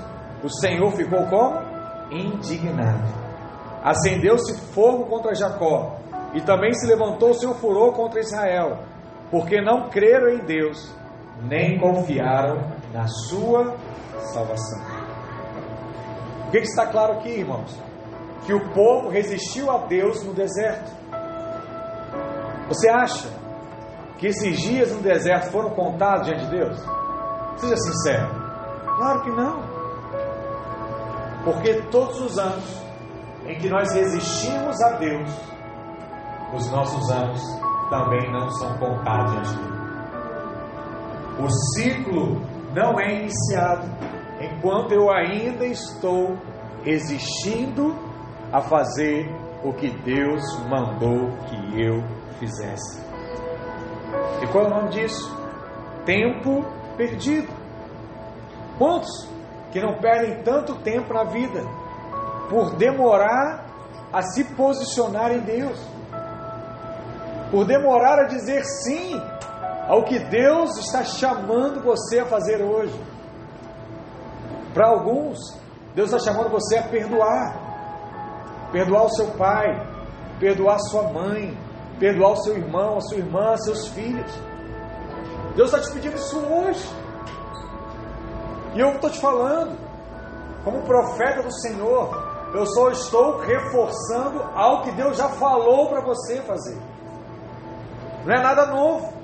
o 0.44 0.50
Senhor 0.50 0.92
ficou 0.92 1.26
como? 1.28 1.60
Indignado. 2.12 3.22
Acendeu-se 3.84 4.74
fogo 4.74 5.06
contra 5.06 5.34
Jacó, 5.34 5.98
e 6.34 6.42
também 6.42 6.74
se 6.74 6.86
levantou 6.88 7.34
seu 7.34 7.54
furor 7.56 7.94
contra 7.94 8.20
Israel, 8.20 8.80
porque 9.32 9.62
não 9.62 9.90
creram 9.90 10.30
em 10.30 10.46
Deus, 10.46 10.94
nem 11.44 11.80
confiaram 11.80 12.72
na 12.94 13.08
sua 13.08 13.76
salvação. 14.34 14.82
O 16.48 16.52
que 16.52 16.60
está 16.60 16.88
claro 16.88 17.14
aqui, 17.14 17.30
irmãos? 17.30 17.76
Que 18.46 18.54
o 18.54 18.74
povo 18.74 19.10
resistiu 19.10 19.72
a 19.72 19.86
Deus 19.86 20.24
no 20.24 20.34
deserto. 20.34 20.92
Você 22.68 22.90
acha 22.90 23.30
que 24.18 24.28
esses 24.28 24.58
dias 24.60 24.92
no 24.92 25.02
deserto 25.02 25.52
foram 25.52 25.72
contados 25.72 26.28
diante 26.28 26.46
de 26.46 26.52
Deus? 26.52 26.78
Seja 27.58 27.76
sincero. 27.78 28.30
Claro 28.98 29.22
que 29.24 29.32
não. 29.32 29.62
Porque 31.44 31.74
todos 31.90 32.20
os 32.22 32.38
anos 32.38 32.82
em 33.48 33.58
que 33.58 33.70
nós 33.70 33.92
resistimos 33.94 34.80
a 34.82 34.92
Deus, 34.98 35.30
os 36.54 36.70
nossos 36.70 37.10
anos 37.10 37.42
também 37.90 38.32
não 38.32 38.50
são 38.52 38.78
contados 38.78 39.32
diante 39.32 39.56
dele. 39.56 39.81
O 41.40 41.50
ciclo 41.76 42.42
não 42.74 43.00
é 43.00 43.22
iniciado 43.22 43.88
enquanto 44.40 44.92
eu 44.92 45.10
ainda 45.12 45.66
estou 45.66 46.38
resistindo 46.84 47.96
a 48.52 48.62
fazer 48.62 49.30
o 49.64 49.72
que 49.74 49.90
Deus 49.90 50.42
mandou 50.68 51.32
que 51.48 51.82
eu 51.82 52.04
fizesse. 52.40 53.02
E 54.42 54.48
qual 54.48 54.66
é 54.66 54.68
o 54.68 54.70
nome 54.70 54.90
disso? 54.90 55.38
Tempo 56.06 56.66
perdido. 56.98 57.54
Quantos 58.78 59.30
que 59.72 59.80
não 59.80 60.00
perdem 60.00 60.44
tanto 60.44 60.76
tempo 60.80 61.14
na 61.14 61.24
vida 61.24 61.62
por 62.50 62.76
demorar 62.76 63.66
a 64.12 64.22
se 64.22 64.44
posicionar 64.56 65.32
em 65.32 65.40
Deus? 65.40 65.80
Por 67.52 67.66
demorar 67.66 68.20
a 68.20 68.24
dizer 68.24 68.64
sim 68.66 69.22
ao 69.92 70.06
que 70.06 70.18
Deus 70.18 70.78
está 70.78 71.04
chamando 71.04 71.84
você 71.84 72.20
a 72.20 72.26
fazer 72.26 72.62
hoje. 72.62 72.98
Para 74.74 74.88
alguns, 74.88 75.38
Deus 75.94 76.14
está 76.14 76.32
chamando 76.32 76.50
você 76.50 76.78
a 76.78 76.84
perdoar. 76.84 78.70
Perdoar 78.72 79.04
o 79.04 79.10
seu 79.10 79.28
pai, 79.32 79.68
perdoar 80.40 80.80
sua 80.80 81.12
mãe, 81.12 81.58
perdoar 82.00 82.32
o 82.32 82.36
seu 82.38 82.56
irmão, 82.56 83.00
a 83.00 83.02
sua 83.02 83.18
irmã, 83.18 83.58
seus 83.58 83.90
filhos. 83.90 84.32
Deus 85.58 85.74
está 85.74 85.86
te 85.86 85.92
pedindo 85.92 86.16
isso 86.16 86.40
hoje. 86.40 86.90
E 88.74 88.80
eu 88.80 88.94
estou 88.94 89.10
te 89.10 89.20
falando, 89.20 89.78
como 90.64 90.84
profeta 90.84 91.44
do 91.44 91.52
Senhor, 91.52 92.50
eu 92.54 92.66
só 92.66 92.92
estou 92.92 93.40
reforçando 93.40 94.42
algo 94.56 94.84
que 94.84 94.92
Deus 94.94 95.18
já 95.18 95.28
falou 95.28 95.90
para 95.90 96.00
você 96.00 96.42
fazer. 96.44 96.80
Não 98.26 98.34
é 98.34 98.42
nada 98.42 98.68
novo. 98.68 99.21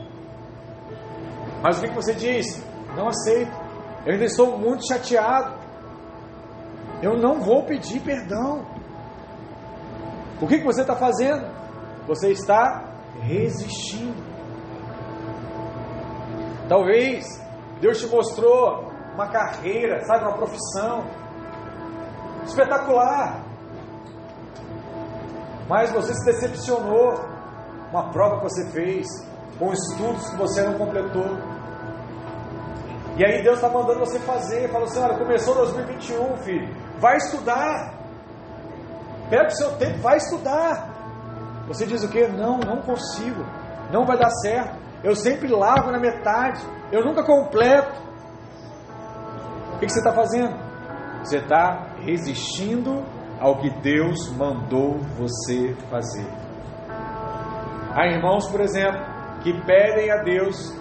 Mas 1.62 1.80
o 1.80 1.82
que 1.82 1.90
você 1.90 2.14
diz? 2.14 2.64
Não 2.96 3.08
aceito. 3.08 3.52
Eu 4.06 4.14
ainda 4.14 4.26
estou 4.26 4.58
muito 4.58 4.88
chateado. 4.88 5.58
Eu 7.02 7.18
não 7.18 7.42
vou 7.42 7.64
pedir 7.66 8.00
perdão. 8.02 8.66
O 10.42 10.48
que 10.48 10.64
você 10.64 10.82
está 10.82 10.96
fazendo? 10.96 11.48
Você 12.08 12.32
está 12.32 12.86
resistindo. 13.22 14.24
Talvez 16.70 17.26
Deus 17.82 18.00
te 18.00 18.08
mostrou 18.08 18.92
uma 19.14 19.28
carreira, 19.28 20.04
sabe, 20.06 20.26
uma 20.26 20.36
profissão 20.36 21.06
espetacular. 22.46 23.44
Mas 25.68 25.92
você 25.92 26.14
se 26.14 26.26
decepcionou 26.26 27.14
com 27.92 27.98
a 27.98 28.10
prova 28.10 28.38
que 28.38 28.44
você 28.44 28.70
fez, 28.72 29.08
com 29.58 29.72
estudos 29.72 30.30
que 30.30 30.36
você 30.36 30.62
não 30.62 30.78
completou. 30.78 31.38
E 33.18 33.26
aí 33.26 33.42
Deus 33.42 33.56
está 33.56 33.70
mandando 33.70 34.00
você 34.00 34.20
fazer, 34.20 34.70
falou 34.70 34.88
assim, 34.88 35.00
olha, 35.00 35.18
começou 35.18 35.56
2021, 35.56 36.38
filho, 36.38 36.76
vai 37.00 37.18
estudar. 37.18 37.94
Pega 39.30 39.48
o 39.48 39.52
seu 39.52 39.76
tempo, 39.78 39.98
vai 40.00 40.18
estudar. 40.18 40.96
Você 41.68 41.86
diz 41.86 42.04
o 42.04 42.10
que? 42.10 42.28
Não, 42.28 42.60
não 42.60 42.82
consigo. 42.82 43.44
Não 43.92 44.06
vai 44.06 44.18
dar 44.18 44.30
certo. 44.30 44.78
Eu 45.04 45.16
sempre 45.16 45.48
largo 45.48 45.92
na 45.92 46.00
metade. 46.00 46.62
Eu 46.92 47.04
nunca 47.04 47.24
completo. 47.24 48.02
O 49.76 49.80
que 49.80 49.90
você 49.90 50.00
está 50.00 50.14
fazendo? 50.14 50.56
Você 51.24 51.40
está 51.40 51.88
resistindo 52.00 53.04
ao 53.40 53.60
que 53.60 53.70
Deus 53.82 54.32
mandou 54.32 54.98
você 55.18 55.76
fazer. 55.90 56.28
Há 57.94 58.08
irmãos, 58.08 58.48
por 58.48 58.62
exemplo, 58.62 59.17
que 59.48 59.62
pedem 59.66 60.12
a 60.12 60.18
Deus 60.24 60.76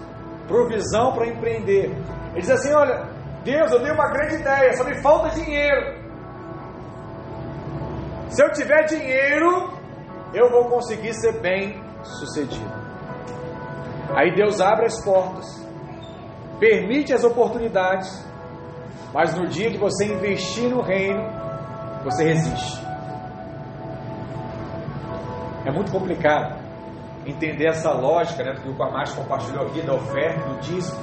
provisão 0.45 1.13
para 1.13 1.27
empreender. 1.27 1.85
Eles 2.33 2.47
dizem 2.47 2.55
assim: 2.55 2.73
Olha, 2.73 3.09
Deus, 3.43 3.71
eu 3.71 3.81
dei 3.81 3.91
uma 3.91 4.09
grande 4.09 4.35
ideia, 4.35 4.73
só 4.73 4.83
me 4.83 5.01
falta 5.01 5.29
dinheiro. 5.29 6.05
Se 8.29 8.43
eu 8.43 8.51
tiver 8.51 8.83
dinheiro, 8.83 9.71
eu 10.33 10.49
vou 10.51 10.65
conseguir 10.65 11.13
ser 11.13 11.39
bem 11.39 11.81
sucedido. 12.03 12.69
Aí 14.13 14.35
Deus 14.35 14.59
abre 14.59 14.85
as 14.85 15.01
portas, 15.03 15.45
permite 16.59 17.13
as 17.13 17.23
oportunidades, 17.23 18.25
mas 19.13 19.33
no 19.33 19.47
dia 19.47 19.71
que 19.71 19.77
você 19.77 20.05
investir 20.05 20.69
no 20.69 20.81
reino, 20.81 21.23
você 22.03 22.25
resiste. 22.25 22.85
É 25.65 25.71
muito 25.71 25.91
complicado 25.91 26.66
entender 27.27 27.67
essa 27.67 27.91
lógica 27.91 28.43
né, 28.43 28.55
que 28.55 28.69
o 28.69 28.75
Pamacho 28.75 29.15
compartilhou 29.15 29.67
aqui 29.67 29.81
da 29.81 29.93
oferta, 29.93 30.47
do 30.47 30.59
dízimo. 30.61 30.97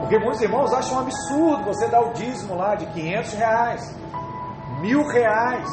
Porque 0.00 0.18
muitos 0.18 0.40
irmãos 0.40 0.72
acham 0.72 0.96
um 0.96 1.00
absurdo 1.00 1.64
você 1.64 1.86
dar 1.88 2.00
o 2.00 2.12
dízimo 2.12 2.54
lá 2.54 2.74
de 2.74 2.86
500 2.86 3.32
reais, 3.34 4.00
mil 4.80 5.06
reais, 5.06 5.68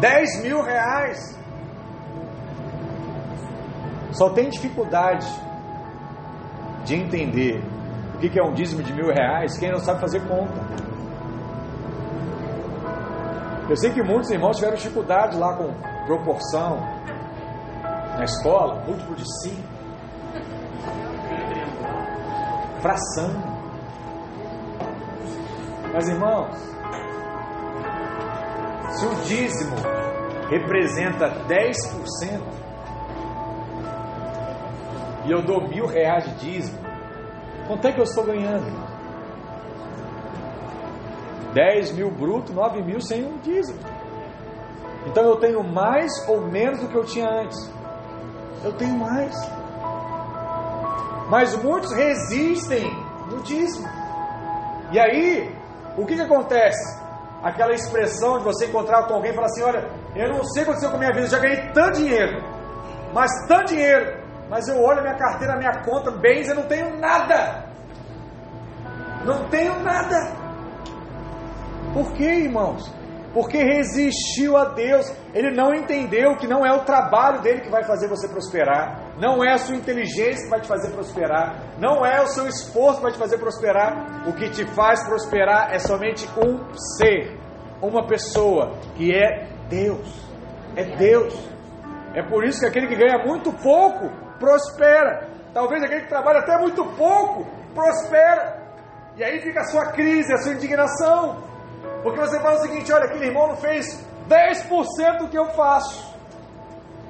dez 0.00 0.42
mil 0.42 0.62
reais. 0.62 1.38
Só 4.12 4.30
tem 4.30 4.48
dificuldade 4.48 5.26
de 6.84 6.94
entender 6.94 7.62
o 8.14 8.18
que 8.18 8.38
é 8.38 8.42
um 8.42 8.52
dízimo 8.52 8.82
de 8.82 8.92
mil 8.92 9.06
reais 9.06 9.58
quem 9.58 9.70
não 9.70 9.78
sabe 9.78 10.00
fazer 10.00 10.20
conta. 10.28 10.60
Eu 13.68 13.76
sei 13.76 13.92
que 13.92 14.02
muitos 14.02 14.30
irmãos 14.30 14.56
tiveram 14.56 14.76
dificuldade 14.76 15.36
lá 15.36 15.56
com 15.56 15.72
proporção 16.04 16.91
na 18.16 18.24
escola, 18.24 18.82
múltiplo 18.86 19.14
de 19.14 19.24
cinco, 19.42 19.68
fração. 22.80 23.30
Mas 25.92 26.08
irmãos, 26.08 26.56
se 28.90 29.06
o 29.06 29.14
dízimo 29.26 29.76
representa 30.48 31.30
10% 31.46 32.40
e 35.24 35.30
eu 35.30 35.42
dou 35.42 35.68
mil 35.68 35.86
reais 35.86 36.24
de 36.24 36.34
dízimo, 36.34 36.78
quanto 37.66 37.86
é 37.86 37.92
que 37.92 38.00
eu 38.00 38.04
estou 38.04 38.24
ganhando? 38.24 38.92
10 41.52 41.92
mil 41.92 42.10
bruto, 42.10 42.52
9 42.52 42.82
mil 42.82 43.00
sem 43.00 43.24
um 43.24 43.38
dízimo. 43.38 43.78
Então 45.06 45.22
eu 45.24 45.36
tenho 45.36 45.62
mais 45.62 46.10
ou 46.28 46.40
menos 46.40 46.80
do 46.80 46.88
que 46.88 46.96
eu 46.96 47.04
tinha 47.04 47.28
antes? 47.28 47.70
Eu 48.64 48.72
tenho 48.74 48.96
mais. 48.96 49.34
Mas 51.28 51.56
muitos 51.56 51.92
resistem 51.92 52.90
no 53.30 53.40
dízimo. 53.42 53.88
E 54.92 55.00
aí, 55.00 55.56
o 55.96 56.04
que, 56.06 56.14
que 56.14 56.20
acontece? 56.20 57.00
Aquela 57.42 57.72
expressão 57.72 58.38
de 58.38 58.44
você 58.44 58.66
encontrar 58.66 59.06
com 59.06 59.14
alguém 59.14 59.32
e 59.32 59.34
falar 59.34 59.46
assim: 59.46 59.62
Olha, 59.62 59.90
eu 60.14 60.28
não 60.28 60.44
sei 60.44 60.62
o 60.62 60.66
que 60.66 60.70
aconteceu 60.70 60.90
com 60.90 60.96
a 60.96 60.98
minha 60.98 61.12
vida, 61.12 61.26
eu 61.26 61.30
já 61.30 61.38
ganhei 61.38 61.72
tanto 61.72 61.98
dinheiro, 61.98 62.42
mas 63.12 63.30
tanto 63.48 63.68
dinheiro, 63.68 64.22
mas 64.48 64.68
eu 64.68 64.80
olho 64.80 65.00
a 65.00 65.02
minha 65.02 65.16
carteira, 65.16 65.54
a 65.54 65.56
minha 65.56 65.82
conta, 65.82 66.10
bens, 66.10 66.48
eu 66.48 66.54
não 66.54 66.64
tenho 66.64 66.98
nada. 66.98 67.64
Não 69.24 69.48
tenho 69.48 69.78
nada. 69.82 70.16
Por 71.94 72.12
quê, 72.12 72.24
irmãos? 72.24 72.92
Porque 73.32 73.56
resistiu 73.56 74.56
a 74.56 74.66
Deus. 74.66 75.10
Ele 75.34 75.50
não 75.50 75.74
entendeu 75.74 76.36
que 76.36 76.46
não 76.46 76.64
é 76.66 76.72
o 76.72 76.84
trabalho 76.84 77.40
dele 77.40 77.62
que 77.62 77.70
vai 77.70 77.82
fazer 77.84 78.08
você 78.08 78.28
prosperar. 78.28 79.14
Não 79.18 79.42
é 79.42 79.54
a 79.54 79.58
sua 79.58 79.74
inteligência 79.74 80.44
que 80.44 80.50
vai 80.50 80.60
te 80.60 80.68
fazer 80.68 80.90
prosperar. 80.92 81.56
Não 81.78 82.04
é 82.04 82.20
o 82.22 82.26
seu 82.26 82.46
esforço 82.46 82.96
que 82.96 83.02
vai 83.02 83.12
te 83.12 83.18
fazer 83.18 83.38
prosperar. 83.38 84.28
O 84.28 84.34
que 84.34 84.50
te 84.50 84.66
faz 84.74 85.02
prosperar 85.06 85.72
é 85.72 85.78
somente 85.78 86.28
um 86.38 86.72
ser, 86.98 87.38
uma 87.80 88.06
pessoa, 88.06 88.74
que 88.96 89.14
é 89.14 89.48
Deus. 89.68 90.22
É 90.76 90.84
Deus. 90.96 91.34
É 92.14 92.22
por 92.22 92.44
isso 92.44 92.60
que 92.60 92.66
aquele 92.66 92.86
que 92.86 92.96
ganha 92.96 93.24
muito 93.24 93.50
pouco 93.52 94.10
prospera. 94.38 95.28
Talvez 95.54 95.82
aquele 95.82 96.02
que 96.02 96.08
trabalha 96.08 96.40
até 96.40 96.58
muito 96.58 96.84
pouco 96.96 97.46
prospera. 97.74 98.60
E 99.16 99.24
aí 99.24 99.40
fica 99.40 99.60
a 99.60 99.64
sua 99.64 99.92
crise, 99.92 100.32
a 100.32 100.38
sua 100.38 100.52
indignação. 100.52 101.51
Porque 102.02 102.20
você 102.20 102.40
fala 102.40 102.56
o 102.56 102.62
seguinte: 102.62 102.92
olha, 102.92 103.04
aquele 103.04 103.26
irmão 103.26 103.48
não 103.48 103.56
fez 103.56 104.04
10% 104.28 105.18
do 105.18 105.28
que 105.28 105.38
eu 105.38 105.46
faço. 105.50 106.12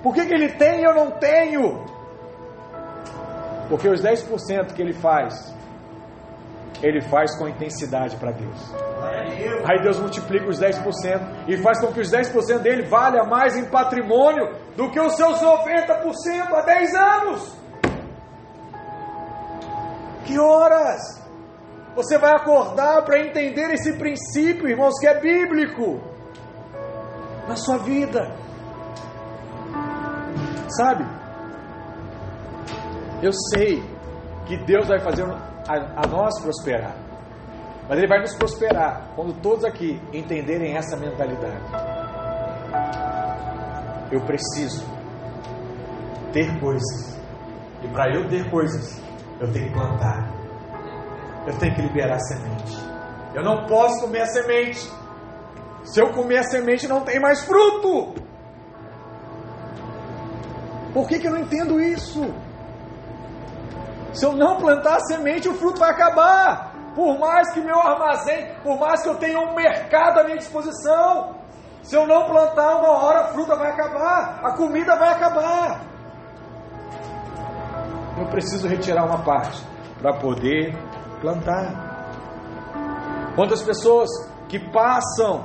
Por 0.03 0.14
que, 0.14 0.26
que 0.26 0.34
ele 0.34 0.53
tem 0.53 0.80
e 0.80 0.84
eu 0.84 0.95
não 0.95 1.12
tenho? 1.12 1.84
Porque 3.68 3.88
os 3.88 4.03
10% 4.03 4.74
que 4.74 4.82
ele 4.82 4.93
faz, 4.93 5.55
ele 6.82 7.01
faz 7.01 7.36
com 7.38 7.49
intensidade 7.49 8.16
para 8.16 8.32
Deus. 8.32 8.74
Aí 9.64 9.80
Deus 9.82 9.99
multiplica 10.01 10.49
os 10.49 10.61
10% 10.61 11.49
e 11.49 11.57
faz 11.57 11.80
com 11.80 11.93
que 11.93 12.01
os 12.01 12.11
10% 12.11 12.59
dele 12.59 12.82
valha 12.88 13.24
mais 13.24 13.57
em 13.57 13.64
patrimônio 13.70 14.57
do 14.76 14.90
que 14.90 15.01
os 15.01 15.14
seus 15.16 15.40
90% 15.40 16.53
há 16.53 16.62
10 16.62 16.95
anos. 16.95 17.57
Que 20.24 20.38
horas! 20.38 21.22
Você 21.95 22.16
vai 22.18 22.32
acordar 22.32 23.03
para 23.05 23.20
entender 23.20 23.72
esse 23.74 23.99
princípio, 23.99 24.68
irmãos, 24.68 24.99
que 24.99 25.07
é 25.07 25.20
bíblico 25.20 26.01
na 27.47 27.57
sua 27.57 27.78
vida. 27.78 28.34
Sabe? 30.68 31.05
Eu 33.22 33.32
sei 33.55 33.82
que 34.47 34.57
Deus 34.64 34.88
vai 34.88 35.01
fazer 35.01 35.24
a, 35.24 36.03
a 36.03 36.07
nós 36.09 36.40
prosperar. 36.40 36.97
Mas 37.88 37.99
Ele 37.99 38.09
vai 38.09 38.20
nos 38.20 38.34
prosperar 38.36 39.12
quando 39.14 39.38
todos 39.43 39.64
aqui 39.64 40.01
entenderem 40.12 40.76
essa 40.76 40.97
mentalidade. 40.97 41.62
Eu 44.11 44.20
preciso 44.22 44.84
ter 46.32 46.59
coisas. 46.59 47.20
E 47.82 47.88
para 47.88 48.14
eu 48.14 48.28
ter 48.28 48.51
coisas, 48.51 49.03
eu 49.40 49.53
tenho 49.53 49.66
que 49.68 49.74
plantar. 49.74 50.41
Eu 51.47 51.59
tenho 51.59 51.74
que 51.74 51.82
liberar 51.82 52.16
a 52.16 52.20
semente. 52.20 52.78
Eu 53.34 53.43
não 53.43 53.66
posso 53.66 54.01
comer 54.03 54.22
a 54.22 54.26
semente. 54.26 54.90
Se 55.84 56.01
eu 56.01 56.12
comer 56.12 56.38
a 56.38 56.43
semente, 56.45 56.86
não 56.86 57.01
tem 57.01 57.20
mais 57.20 57.45
fruto. 57.45 58.14
Por 60.93 61.09
que, 61.09 61.18
que 61.18 61.26
eu 61.26 61.32
não 61.32 61.40
entendo 61.40 61.80
isso? 61.80 62.22
Se 64.12 64.24
eu 64.26 64.32
não 64.32 64.59
plantar 64.59 64.97
a 64.97 65.01
semente, 65.01 65.49
o 65.49 65.55
fruto 65.55 65.80
vai 65.80 65.90
acabar. 65.90 66.72
Por 66.95 67.18
mais 67.18 67.51
que 67.53 67.61
meu 67.61 67.80
armazém, 67.80 68.55
por 68.62 68.78
mais 68.78 69.03
que 69.03 69.09
eu 69.09 69.16
tenha 69.16 69.40
um 69.40 69.55
mercado 69.55 70.20
à 70.20 70.24
minha 70.24 70.36
disposição, 70.36 71.36
se 71.82 71.97
eu 71.97 72.07
não 72.07 72.26
plantar 72.26 72.76
uma 72.76 72.90
hora, 72.90 73.20
a 73.20 73.28
fruta 73.28 73.57
vai 73.57 73.70
acabar, 73.70 74.40
a 74.45 74.53
comida 74.55 74.95
vai 74.97 75.09
acabar. 75.09 75.80
Eu 78.18 78.26
preciso 78.26 78.68
retirar 78.68 79.07
uma 79.07 79.24
parte 79.24 79.64
para 80.01 80.12
poder 80.18 80.76
plantar. 81.23 81.93
Quantas 83.35 83.62
pessoas 83.62 84.11
que 84.49 84.59
passam 84.59 85.45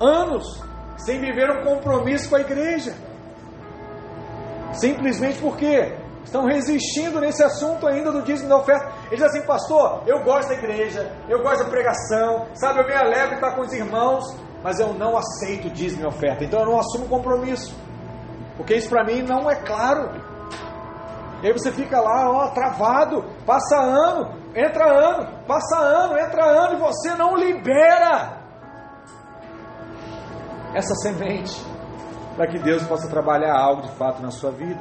anos 0.00 0.46
sem 0.96 1.20
viver 1.20 1.50
um 1.50 1.64
compromisso 1.64 2.30
com 2.30 2.36
a 2.36 2.40
igreja? 2.40 2.94
Simplesmente 4.72 5.38
porque 5.40 5.98
estão 6.24 6.46
resistindo 6.46 7.20
nesse 7.20 7.42
assunto 7.42 7.86
ainda 7.86 8.12
do 8.12 8.22
dízimo 8.22 8.48
da 8.48 8.56
oferta. 8.56 8.86
Eles 9.10 9.22
dizem 9.22 9.40
assim, 9.40 9.46
pastor, 9.46 10.02
eu 10.06 10.22
gosto 10.22 10.48
da 10.48 10.54
igreja, 10.54 11.12
eu 11.28 11.42
gosto 11.42 11.64
da 11.64 11.70
pregação, 11.70 12.46
sabe, 12.54 12.80
eu 12.80 12.86
me 12.86 12.94
alegro 12.94 13.30
de 13.30 13.34
estar 13.34 13.54
com 13.54 13.62
os 13.62 13.72
irmãos, 13.72 14.24
mas 14.62 14.78
eu 14.78 14.94
não 14.94 15.16
aceito 15.16 15.68
dízimo 15.70 16.04
e 16.04 16.06
oferta, 16.06 16.44
então 16.44 16.60
eu 16.60 16.66
não 16.66 16.78
assumo 16.78 17.08
compromisso, 17.08 17.74
porque 18.56 18.74
isso 18.74 18.88
para 18.88 19.04
mim 19.04 19.22
não 19.22 19.50
é 19.50 19.56
claro. 19.56 20.10
E 21.42 21.46
aí 21.46 21.52
você 21.52 21.72
fica 21.72 21.98
lá, 22.00 22.30
ó, 22.30 22.48
travado, 22.50 23.24
passa 23.46 23.76
ano, 23.76 24.39
entra 24.54 24.84
ano, 24.84 25.44
passa 25.46 25.78
ano, 25.78 26.18
entra 26.18 26.44
ano, 26.44 26.74
e 26.74 26.80
você 26.80 27.14
não 27.14 27.36
libera 27.36 28.38
essa 30.74 30.94
semente 30.96 31.64
para 32.36 32.46
que 32.46 32.58
Deus 32.58 32.82
possa 32.86 33.08
trabalhar 33.08 33.54
algo 33.54 33.82
de 33.82 33.90
fato 33.96 34.22
na 34.22 34.30
sua 34.30 34.50
vida. 34.50 34.80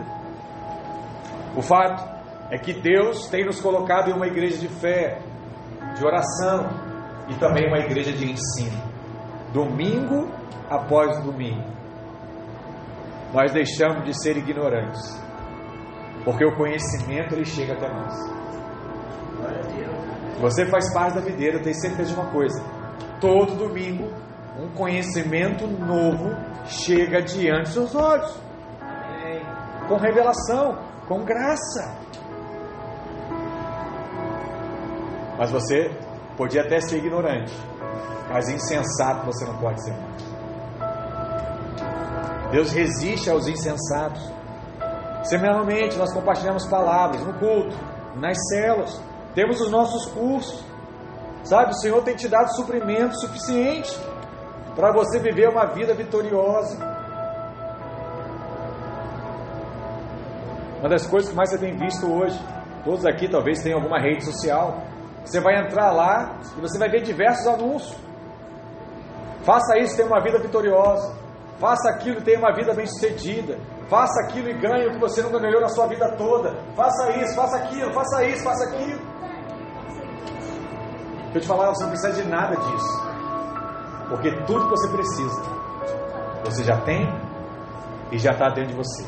O 1.55 1.61
fato 1.61 2.03
é 2.51 2.57
que 2.57 2.74
Deus 2.74 3.28
tem 3.28 3.45
nos 3.45 3.59
colocado 3.59 4.09
em 4.09 4.13
uma 4.13 4.28
igreja 4.28 4.57
de 4.57 4.67
fé, 4.67 5.20
de 5.95 6.05
oração 6.05 6.70
e 7.28 7.36
também 7.36 7.67
uma 7.67 7.80
igreja 7.80 8.11
de 8.11 8.32
ensino. 8.32 8.82
Domingo 9.51 10.30
após 10.70 11.20
domingo. 11.24 11.67
Nós 13.34 13.51
deixamos 13.51 14.05
de 14.05 14.20
ser 14.20 14.38
ignorantes, 14.38 15.22
porque 16.24 16.45
o 16.45 16.55
conhecimento 16.55 17.36
ele 17.36 17.45
chega 17.45 17.74
até 17.74 17.88
nós. 17.88 18.39
Você 20.40 20.66
faz 20.68 20.94
parte 20.94 21.16
da 21.16 21.22
videira, 21.22 21.58
eu 21.58 21.62
tenho 21.62 21.76
certeza 21.76 22.14
de 22.14 22.20
uma 22.20 22.32
coisa. 22.32 22.64
Todo 23.20 23.56
domingo, 23.56 24.10
um 24.58 24.70
conhecimento 24.70 25.68
novo 25.68 26.36
chega 26.66 27.22
diante 27.22 27.66
dos 27.66 27.74
seus 27.74 27.96
olhos. 27.96 28.40
Com 29.88 29.98
revelação, 29.98 30.78
com 31.08 31.26
graça. 31.26 31.98
Mas 35.38 35.52
você 35.52 35.90
podia 36.38 36.62
até 36.62 36.80
ser 36.80 36.98
ignorante, 36.98 37.54
mas 38.30 38.50
insensato 38.50 39.26
você 39.26 39.46
não 39.46 39.58
pode 39.58 39.84
ser 39.84 39.94
mais. 39.94 40.30
Deus 42.52 42.72
resiste 42.72 43.30
aos 43.30 43.48
insensatos. 43.48 44.22
Semanalmente 45.24 45.98
nós 45.98 46.14
compartilhamos 46.14 46.66
palavras 46.68 47.22
no 47.26 47.34
culto, 47.34 47.76
nas 48.16 48.38
celas, 48.50 49.02
temos 49.34 49.62
os 49.62 49.72
nossos 49.72 50.06
cursos. 50.12 50.64
Sabe, 51.44 51.72
o 51.72 51.76
Senhor 51.76 52.04
tem 52.04 52.16
te 52.16 52.28
dado 52.28 52.54
suprimento 52.56 53.20
suficiente 53.20 53.98
para 54.76 54.92
você 54.92 55.20
viver 55.20 55.50
uma 55.50 55.66
vida 55.68 55.94
vitoriosa. 55.94 56.78
Uma 60.80 60.90
das 60.90 61.06
coisas 61.08 61.30
que 61.30 61.36
mais 61.36 61.50
você 61.50 61.58
tem 61.58 61.76
visto 61.78 62.10
hoje, 62.12 62.40
todos 62.84 63.06
aqui 63.06 63.30
talvez 63.30 63.62
tenham 63.62 63.80
alguma 63.80 64.00
rede 64.00 64.24
social. 64.24 64.82
Você 65.26 65.40
vai 65.40 65.60
entrar 65.60 65.92
lá 65.92 66.40
e 66.58 66.62
você 66.62 66.78
vai 66.78 66.90
ver 66.90 67.02
diversos 67.02 67.46
anúncios. 67.48 67.98
Faça 69.44 69.78
isso, 69.78 69.96
tenha 69.96 70.08
uma 70.08 70.22
vida 70.22 70.40
vitoriosa. 70.40 71.16
Faça 71.60 71.90
aquilo 71.90 72.20
e 72.20 72.24
tenha 72.24 72.40
uma 72.40 72.54
vida 72.54 72.74
bem-sucedida. 72.74 73.58
Faça 73.90 74.22
aquilo 74.24 74.50
e 74.50 74.54
ganhe 74.54 74.88
o 74.88 74.92
que 74.92 75.00
você 75.00 75.22
nunca 75.22 75.40
ganhou 75.40 75.60
na 75.60 75.68
sua 75.68 75.88
vida 75.88 76.10
toda. 76.18 76.56
Faça 76.76 77.12
isso, 77.18 77.36
faça 77.36 77.58
aquilo, 77.58 77.92
faça 77.92 78.24
isso, 78.24 78.44
faça 78.44 78.64
aquilo. 78.70 79.18
Eu 81.34 81.42
te 81.42 81.48
falar, 81.48 81.70
você 81.70 81.84
não 81.84 81.92
precisa 81.92 82.24
de 82.24 82.28
nada 82.28 82.56
disso. 82.56 83.10
Porque 84.10 84.32
tudo 84.46 84.64
que 84.64 84.70
você 84.72 84.90
precisa, 84.90 85.42
você 86.44 86.64
já 86.64 86.82
tem 86.82 87.08
e 88.12 88.18
já 88.18 88.32
está 88.32 88.50
dentro 88.50 88.72
de 88.72 88.78
você. 88.78 89.06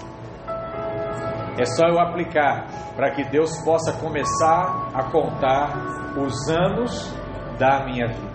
É 1.60 1.66
só 1.66 1.86
eu 1.88 2.00
aplicar 2.00 2.68
para 2.96 3.12
que 3.12 3.24
Deus 3.26 3.58
possa 3.64 3.94
começar 3.94 4.90
a 4.94 5.12
contar 5.12 5.74
os 6.18 6.50
anos 6.50 7.12
da 7.58 7.84
minha 7.86 8.08
vida. 8.08 8.32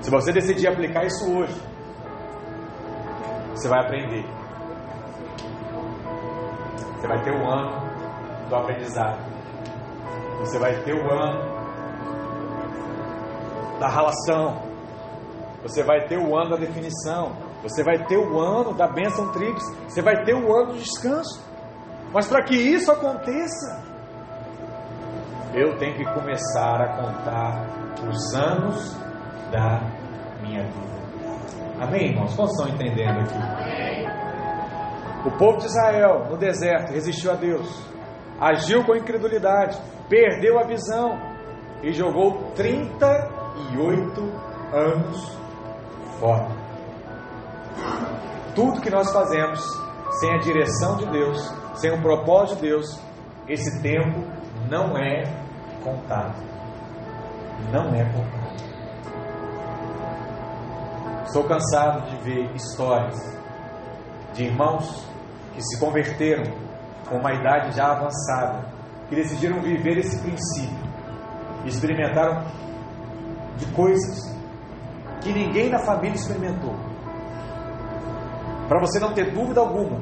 Se 0.00 0.10
você 0.10 0.32
decidir 0.32 0.68
aplicar 0.68 1.04
isso 1.04 1.24
hoje, 1.36 1.60
você 3.50 3.68
vai 3.68 3.80
aprender. 3.80 4.24
Você 6.96 7.08
vai 7.08 7.22
ter 7.22 7.32
o 7.32 7.50
ano 7.50 8.48
do 8.48 8.56
aprendizado. 8.56 9.18
Você 10.40 10.58
vai 10.58 10.74
ter 10.82 10.94
o 10.94 11.10
ano 11.10 11.53
da 13.78 13.88
relação. 13.88 14.62
Você 15.62 15.82
vai 15.82 16.06
ter 16.06 16.18
o 16.18 16.36
ano 16.36 16.50
da 16.50 16.56
definição. 16.56 17.32
Você 17.62 17.82
vai 17.82 18.04
ter 18.04 18.18
o 18.18 18.38
ano 18.38 18.74
da 18.74 18.86
bênção 18.86 19.32
tríplice. 19.32 19.74
Você 19.88 20.02
vai 20.02 20.24
ter 20.24 20.34
o 20.34 20.54
ano 20.54 20.72
do 20.72 20.78
descanso. 20.78 21.42
Mas 22.12 22.28
para 22.28 22.44
que 22.44 22.54
isso 22.54 22.92
aconteça, 22.92 23.82
eu 25.54 25.76
tenho 25.78 25.96
que 25.96 26.04
começar 26.04 26.80
a 26.80 26.96
contar 26.96 27.66
os 28.08 28.34
anos 28.34 28.94
da 29.50 29.80
minha 30.42 30.62
vida. 30.62 30.94
Amém, 31.80 32.10
irmãos? 32.10 32.34
Quantos 32.36 32.58
estão 32.58 32.72
entendendo 32.72 33.20
aqui? 33.20 34.14
O 35.26 35.30
povo 35.38 35.58
de 35.58 35.66
Israel, 35.66 36.26
no 36.30 36.36
deserto, 36.36 36.92
resistiu 36.92 37.32
a 37.32 37.34
Deus, 37.34 37.82
agiu 38.38 38.84
com 38.84 38.94
incredulidade, 38.94 39.80
perdeu 40.08 40.58
a 40.58 40.64
visão 40.64 41.18
e 41.82 41.92
jogou 41.92 42.52
38 43.54 44.20
anos 44.72 45.38
fora. 46.18 46.48
Tudo 48.54 48.80
que 48.80 48.90
nós 48.90 49.12
fazemos 49.12 49.60
sem 50.20 50.32
a 50.32 50.38
direção 50.38 50.96
de 50.96 51.06
Deus 51.06 51.64
sem 51.74 51.92
o 51.92 52.00
propósito 52.00 52.60
de 52.60 52.68
Deus, 52.68 53.00
esse 53.48 53.82
tempo 53.82 54.24
não 54.70 54.96
é 54.96 55.24
contado. 55.82 56.34
Não 57.72 57.94
é 57.94 58.04
contado. 58.04 58.44
Estou 61.26 61.44
cansado 61.44 62.10
de 62.10 62.16
ver 62.22 62.54
histórias 62.54 63.18
de 64.34 64.44
irmãos 64.44 65.04
que 65.52 65.62
se 65.62 65.78
converteram 65.80 66.44
com 67.08 67.16
uma 67.16 67.32
idade 67.32 67.76
já 67.76 67.92
avançada, 67.92 68.66
que 69.08 69.16
decidiram 69.16 69.60
viver 69.60 69.98
esse 69.98 70.20
princípio, 70.20 70.78
experimentaram 71.64 72.44
de 73.56 73.66
coisas 73.72 74.34
que 75.20 75.32
ninguém 75.32 75.70
na 75.70 75.78
família 75.78 76.14
experimentou. 76.16 76.74
Para 78.68 78.80
você 78.80 78.98
não 78.98 79.12
ter 79.12 79.32
dúvida 79.32 79.60
alguma 79.60 80.00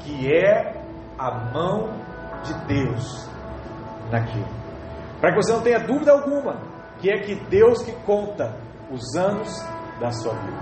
que 0.00 0.32
é 0.32 0.80
a 1.18 1.52
mão 1.52 1.90
de 2.42 2.54
Deus 2.66 3.28
naquilo. 4.10 4.48
Para 5.20 5.32
que 5.32 5.36
você 5.36 5.52
não 5.52 5.60
tenha 5.60 5.80
dúvida 5.80 6.12
alguma 6.12 6.60
que 6.98 7.10
é 7.10 7.18
que 7.18 7.34
Deus 7.34 7.82
que 7.82 7.92
conta 8.04 8.56
os 8.90 9.14
anos 9.16 9.48
da 10.00 10.10
sua 10.10 10.34
vida. 10.34 10.58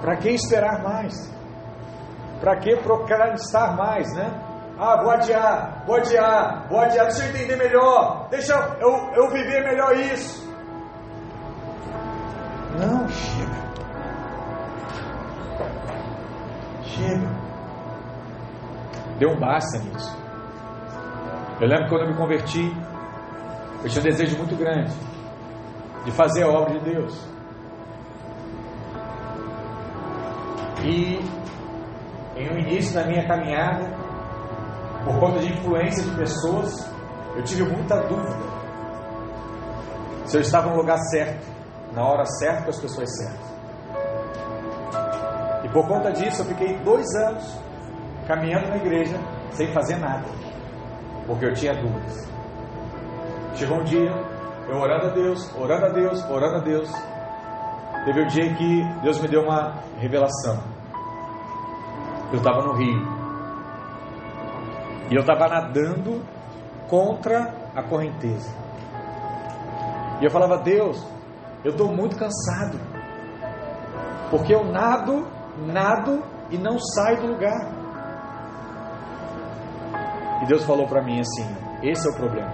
Para 0.00 0.16
que 0.16 0.30
esperar 0.30 0.82
mais? 0.82 1.14
Para 2.40 2.56
que 2.56 2.76
procrastinar 2.76 3.76
mais, 3.76 4.12
né? 4.14 4.51
Ah, 4.84 5.00
vou 5.00 5.12
adiar, 5.12 5.84
vou 5.86 5.94
adiar, 5.94 6.66
vou 6.68 6.80
adiar, 6.80 7.06
deixa 7.06 7.22
eu 7.22 7.30
entender 7.30 7.54
melhor, 7.54 8.26
deixa 8.30 8.52
eu, 8.80 8.90
eu 9.14 9.30
viver 9.30 9.62
melhor 9.62 9.96
isso. 9.96 10.42
Não, 12.80 13.08
chega. 13.08 13.62
Chega. 16.82 17.30
Deu 19.20 19.30
um 19.30 19.38
basta 19.38 19.78
nisso. 19.78 20.18
Eu 21.60 21.68
lembro 21.68 21.88
quando 21.88 22.00
eu 22.02 22.08
me 22.08 22.16
converti, 22.16 22.76
eu 23.84 23.88
tinha 23.88 24.00
um 24.00 24.04
desejo 24.04 24.36
muito 24.36 24.56
grande 24.56 24.92
de 26.04 26.10
fazer 26.10 26.42
a 26.42 26.48
obra 26.48 26.80
de 26.80 26.90
Deus. 26.90 27.24
E 30.84 31.20
em 32.36 32.50
um 32.50 32.58
início 32.58 32.92
da 32.92 33.06
minha 33.06 33.24
caminhada, 33.28 34.01
por 35.04 35.18
conta 35.18 35.40
de 35.40 35.52
influência 35.52 36.02
de 36.02 36.16
pessoas, 36.16 36.90
eu 37.36 37.42
tive 37.44 37.64
muita 37.64 37.96
dúvida 38.02 38.52
se 40.26 40.36
eu 40.36 40.40
estava 40.40 40.70
no 40.70 40.76
lugar 40.76 40.98
certo, 41.10 41.44
na 41.92 42.04
hora 42.04 42.24
certa, 42.24 42.62
com 42.62 42.70
as 42.70 42.80
pessoas 42.80 43.16
certas. 43.16 43.52
E 45.64 45.68
por 45.68 45.86
conta 45.86 46.10
disso, 46.12 46.42
eu 46.42 46.46
fiquei 46.46 46.78
dois 46.78 47.06
anos 47.16 47.58
caminhando 48.26 48.68
na 48.68 48.76
igreja 48.76 49.18
sem 49.50 49.72
fazer 49.72 49.96
nada, 49.96 50.24
porque 51.26 51.44
eu 51.44 51.52
tinha 51.52 51.74
dúvidas. 51.74 52.28
Chegou 53.54 53.78
um 53.78 53.84
dia, 53.84 54.10
eu 54.68 54.76
orando 54.76 55.08
a 55.08 55.10
Deus, 55.10 55.54
orando 55.54 55.86
a 55.86 55.88
Deus, 55.90 56.24
orando 56.30 56.56
a 56.56 56.60
Deus. 56.60 56.90
Teve 58.06 58.22
um 58.22 58.26
dia 58.26 58.54
que 58.54 58.84
Deus 59.02 59.20
me 59.20 59.28
deu 59.28 59.42
uma 59.42 59.74
revelação. 59.98 60.58
Eu 62.32 62.38
estava 62.38 62.62
no 62.62 62.72
rio. 62.72 63.21
E 65.10 65.14
eu 65.14 65.20
estava 65.20 65.48
nadando 65.48 66.24
contra 66.88 67.52
a 67.74 67.82
correnteza. 67.82 68.50
E 70.20 70.24
eu 70.24 70.30
falava, 70.30 70.58
Deus, 70.58 71.04
eu 71.64 71.72
estou 71.72 71.88
muito 71.88 72.16
cansado. 72.16 72.78
Porque 74.30 74.54
eu 74.54 74.64
nado, 74.64 75.26
nado 75.66 76.22
e 76.50 76.58
não 76.58 76.78
saio 76.78 77.22
do 77.22 77.26
lugar. 77.28 77.82
E 80.42 80.46
Deus 80.46 80.64
falou 80.64 80.86
para 80.86 81.02
mim 81.02 81.20
assim: 81.20 81.46
esse 81.82 82.06
é 82.06 82.10
o 82.10 82.16
problema. 82.16 82.52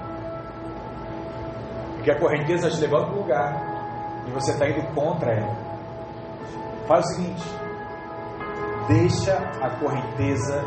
Porque 1.94 2.10
a 2.10 2.18
correnteza 2.18 2.70
te 2.70 2.80
levando 2.80 3.06
para 3.06 3.14
o 3.14 3.18
lugar 3.18 4.24
e 4.26 4.30
você 4.30 4.52
está 4.52 4.68
indo 4.68 4.94
contra 4.94 5.32
ela. 5.32 5.56
Faz 6.86 7.04
o 7.04 7.14
seguinte: 7.14 7.48
deixa 8.88 9.36
a 9.62 9.70
correnteza 9.78 10.64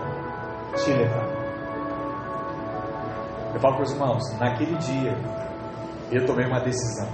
te 0.76 0.92
levar. 0.94 1.31
Eu 3.54 3.60
falo 3.60 3.76
para 3.76 3.84
os 3.84 3.92
irmãos: 3.92 4.40
naquele 4.40 4.78
dia 4.78 5.16
eu 6.12 6.26
tomei 6.26 6.46
uma 6.46 6.60
decisão 6.60 7.08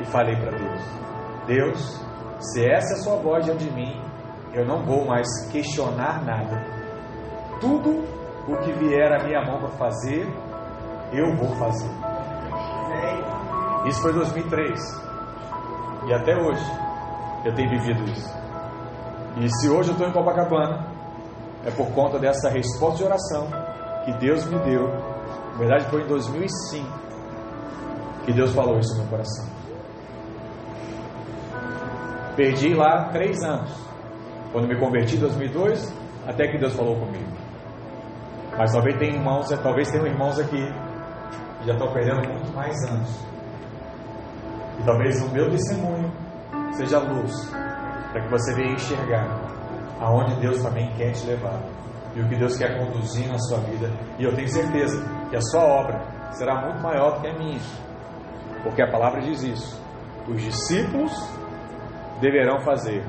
e 0.00 0.04
falei 0.06 0.36
para 0.36 0.56
Deus: 0.56 0.80
Deus, 1.46 2.06
se 2.38 2.64
essa 2.64 2.94
é 2.94 2.96
a 2.96 3.02
sua 3.02 3.16
voz 3.16 3.44
diante 3.44 3.64
de 3.64 3.70
mim, 3.72 4.00
eu 4.52 4.64
não 4.64 4.84
vou 4.84 5.06
mais 5.06 5.26
questionar 5.50 6.24
nada. 6.24 6.62
Tudo 7.60 8.04
o 8.48 8.56
que 8.58 8.72
vier 8.72 9.12
a 9.12 9.22
minha 9.24 9.42
mão 9.42 9.58
para 9.58 9.70
fazer, 9.70 10.26
eu 11.12 11.36
vou 11.36 11.54
fazer. 11.56 11.90
Isso 13.86 14.02
foi 14.02 14.12
2003. 14.12 14.78
E 16.06 16.14
até 16.14 16.36
hoje 16.36 16.64
eu 17.44 17.54
tenho 17.54 17.70
vivido 17.70 18.02
isso. 18.10 18.40
E 19.36 19.48
se 19.48 19.68
hoje 19.68 19.90
eu 19.90 19.92
estou 19.92 20.08
em 20.08 20.12
Copacabana, 20.12 20.86
é 21.64 21.70
por 21.70 21.90
conta 21.92 22.18
dessa 22.18 22.48
resposta 22.48 22.98
de 22.98 23.04
oração 23.04 23.48
que 24.04 24.12
Deus 24.18 24.44
me 24.46 24.58
deu. 24.60 25.09
Na 25.52 25.58
verdade, 25.58 25.90
foi 25.90 26.02
em 26.02 26.06
2005 26.06 26.86
que 28.24 28.32
Deus 28.32 28.52
falou 28.54 28.78
isso 28.78 28.92
no 28.94 29.02
meu 29.02 29.10
coração. 29.10 29.46
Perdi 32.36 32.74
lá 32.74 33.08
três 33.10 33.42
anos. 33.42 33.70
Quando 34.52 34.66
me 34.66 34.78
converti 34.78 35.16
em 35.16 35.20
2002, 35.20 35.94
até 36.26 36.48
que 36.48 36.58
Deus 36.58 36.74
falou 36.74 36.96
comigo. 36.96 37.30
Mas 38.56 38.72
talvez 38.72 38.96
tenha 38.98 39.14
irmãos, 39.14 39.48
talvez 39.62 39.90
tenham 39.90 40.06
irmãos 40.06 40.38
aqui 40.38 40.64
que 41.60 41.66
já 41.66 41.72
estão 41.72 41.92
perdendo 41.92 42.28
muito 42.28 42.52
mais 42.54 42.74
anos. 42.88 43.26
E 44.78 44.82
talvez 44.84 45.22
o 45.22 45.28
meu 45.30 45.50
testemunho 45.50 46.12
seja 46.72 46.98
luz 46.98 47.32
para 48.12 48.22
que 48.22 48.30
você 48.30 48.54
venha 48.54 48.72
enxergar 48.72 49.28
aonde 50.00 50.34
Deus 50.40 50.62
também 50.62 50.90
quer 50.94 51.12
te 51.12 51.26
levar 51.26 51.60
e 52.14 52.20
o 52.20 52.28
que 52.28 52.36
Deus 52.36 52.56
quer 52.56 52.78
conduzir 52.78 53.28
na 53.28 53.38
sua 53.38 53.58
vida. 53.60 53.90
E 54.18 54.24
eu 54.24 54.34
tenho 54.34 54.48
certeza 54.48 55.02
que 55.28 55.36
a 55.36 55.42
sua 55.42 55.62
obra 55.62 56.00
será 56.32 56.60
muito 56.66 56.82
maior 56.82 57.16
do 57.16 57.20
que 57.20 57.28
a 57.28 57.38
minha, 57.38 57.60
porque 58.62 58.82
a 58.82 58.90
palavra 58.90 59.20
diz 59.20 59.42
isso. 59.42 59.80
Os 60.28 60.42
discípulos 60.42 61.12
deverão 62.20 62.60
fazer 62.60 63.04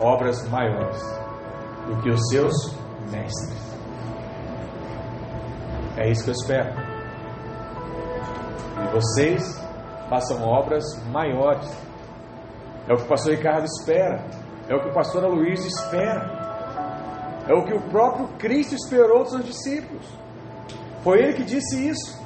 obras 0.00 0.48
maiores 0.48 1.00
do 1.88 2.02
que 2.02 2.10
os 2.10 2.20
seus 2.28 2.54
mestres. 3.10 3.64
É 5.96 6.10
isso 6.10 6.24
que 6.24 6.30
eu 6.30 6.34
espero. 6.34 6.74
E 8.82 8.92
vocês 8.92 9.64
façam 10.08 10.42
obras 10.42 10.84
maiores. 11.10 11.70
É 12.88 12.92
o 12.92 12.96
que 12.96 13.04
o 13.04 13.08
pastor 13.08 13.32
Ricardo 13.32 13.64
espera. 13.64 14.24
É 14.68 14.74
o 14.74 14.80
que 14.80 14.88
o 14.88 14.92
pastor 14.92 15.24
Luiz 15.24 15.64
espera. 15.64 16.43
É 17.46 17.52
o 17.52 17.64
que 17.64 17.74
o 17.74 17.80
próprio 17.90 18.28
Cristo 18.38 18.74
esperou 18.74 19.22
dos 19.22 19.30
seus 19.30 19.44
discípulos. 19.44 20.06
Foi 21.02 21.18
ele 21.18 21.34
que 21.34 21.44
disse 21.44 21.88
isso. 21.88 22.24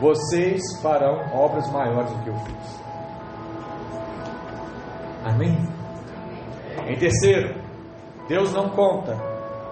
Vocês 0.00 0.60
farão 0.82 1.20
obras 1.32 1.70
maiores 1.70 2.10
do 2.10 2.24
que 2.24 2.28
eu 2.28 2.36
fiz. 2.38 2.80
Amém? 5.24 5.56
Em 6.86 6.98
terceiro, 6.98 7.60
Deus 8.28 8.52
não 8.52 8.70
conta 8.70 9.16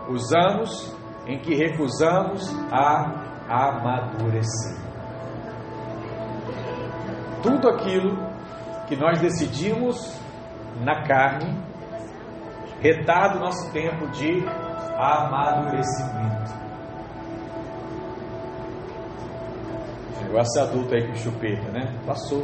os 0.09 0.33
anos 0.33 0.95
em 1.27 1.39
que 1.39 1.55
recusamos 1.55 2.49
a 2.71 3.25
amadurecer. 3.49 4.77
Tudo 7.43 7.69
aquilo 7.69 8.17
que 8.87 8.97
nós 8.97 9.21
decidimos 9.21 10.19
na 10.81 11.03
carne 11.07 11.57
retarda 12.85 13.39
o 13.39 13.41
nosso 13.41 13.73
tempo 13.73 14.07
de 14.09 14.45
amadurecimento. 14.99 16.53
Chegou 20.19 20.39
essa 20.39 20.63
adulta 20.65 20.95
aí 20.95 21.09
com 21.09 21.15
chupeta, 21.15 21.71
né? 21.73 21.99
Passou. 22.07 22.43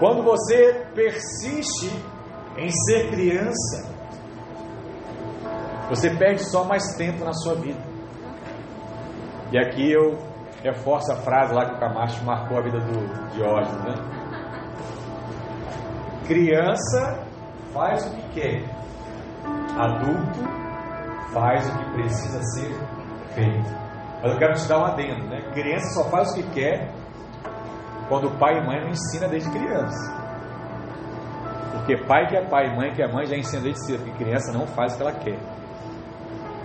Quando 0.00 0.24
você 0.24 0.84
persiste 0.92 1.88
em 2.58 2.68
ser 2.68 3.10
criança, 3.10 3.92
você 5.88 6.10
perde 6.16 6.42
só 6.42 6.64
mais 6.64 6.96
tempo 6.96 7.24
na 7.24 7.32
sua 7.32 7.54
vida. 7.54 7.80
E 9.52 9.58
aqui 9.58 9.92
eu 9.92 10.18
reforço 10.64 11.12
a 11.12 11.16
frase 11.16 11.54
lá 11.54 11.64
que 11.66 11.76
o 11.76 11.78
Camacho 11.78 12.24
marcou 12.24 12.58
a 12.58 12.62
vida 12.62 12.80
do 12.80 13.30
Diógenes, 13.34 13.84
né? 13.84 14.21
Criança 16.32 17.26
faz 17.74 18.06
o 18.06 18.16
que 18.16 18.40
quer, 18.40 18.64
adulto 19.78 20.40
faz 21.30 21.68
o 21.68 21.76
que 21.76 21.84
precisa 21.92 22.40
ser 22.54 22.72
feito. 23.34 23.68
Mas 24.22 24.32
eu 24.32 24.38
quero 24.38 24.54
te 24.54 24.66
dar 24.66 24.78
um 24.78 24.84
adendo, 24.86 25.28
né? 25.28 25.42
Criança 25.52 25.84
só 25.92 26.08
faz 26.08 26.30
o 26.30 26.36
que 26.36 26.42
quer 26.54 26.90
quando 28.08 28.28
o 28.28 28.38
pai 28.38 28.56
e 28.56 28.66
mãe 28.66 28.80
não 28.80 28.88
ensina 28.88 29.28
desde 29.28 29.50
criança. 29.50 30.10
Porque 31.72 31.98
pai 32.06 32.26
que 32.26 32.36
é 32.38 32.48
pai, 32.48 32.74
mãe 32.74 32.94
que 32.94 33.02
é 33.02 33.12
mãe 33.12 33.26
já 33.26 33.36
ensina 33.36 33.64
desde 33.64 33.84
cedo 33.84 34.02
que 34.02 34.12
criança 34.12 34.54
não 34.54 34.66
faz 34.68 34.94
o 34.94 34.96
que 34.96 35.02
ela 35.02 35.12
quer. 35.12 35.38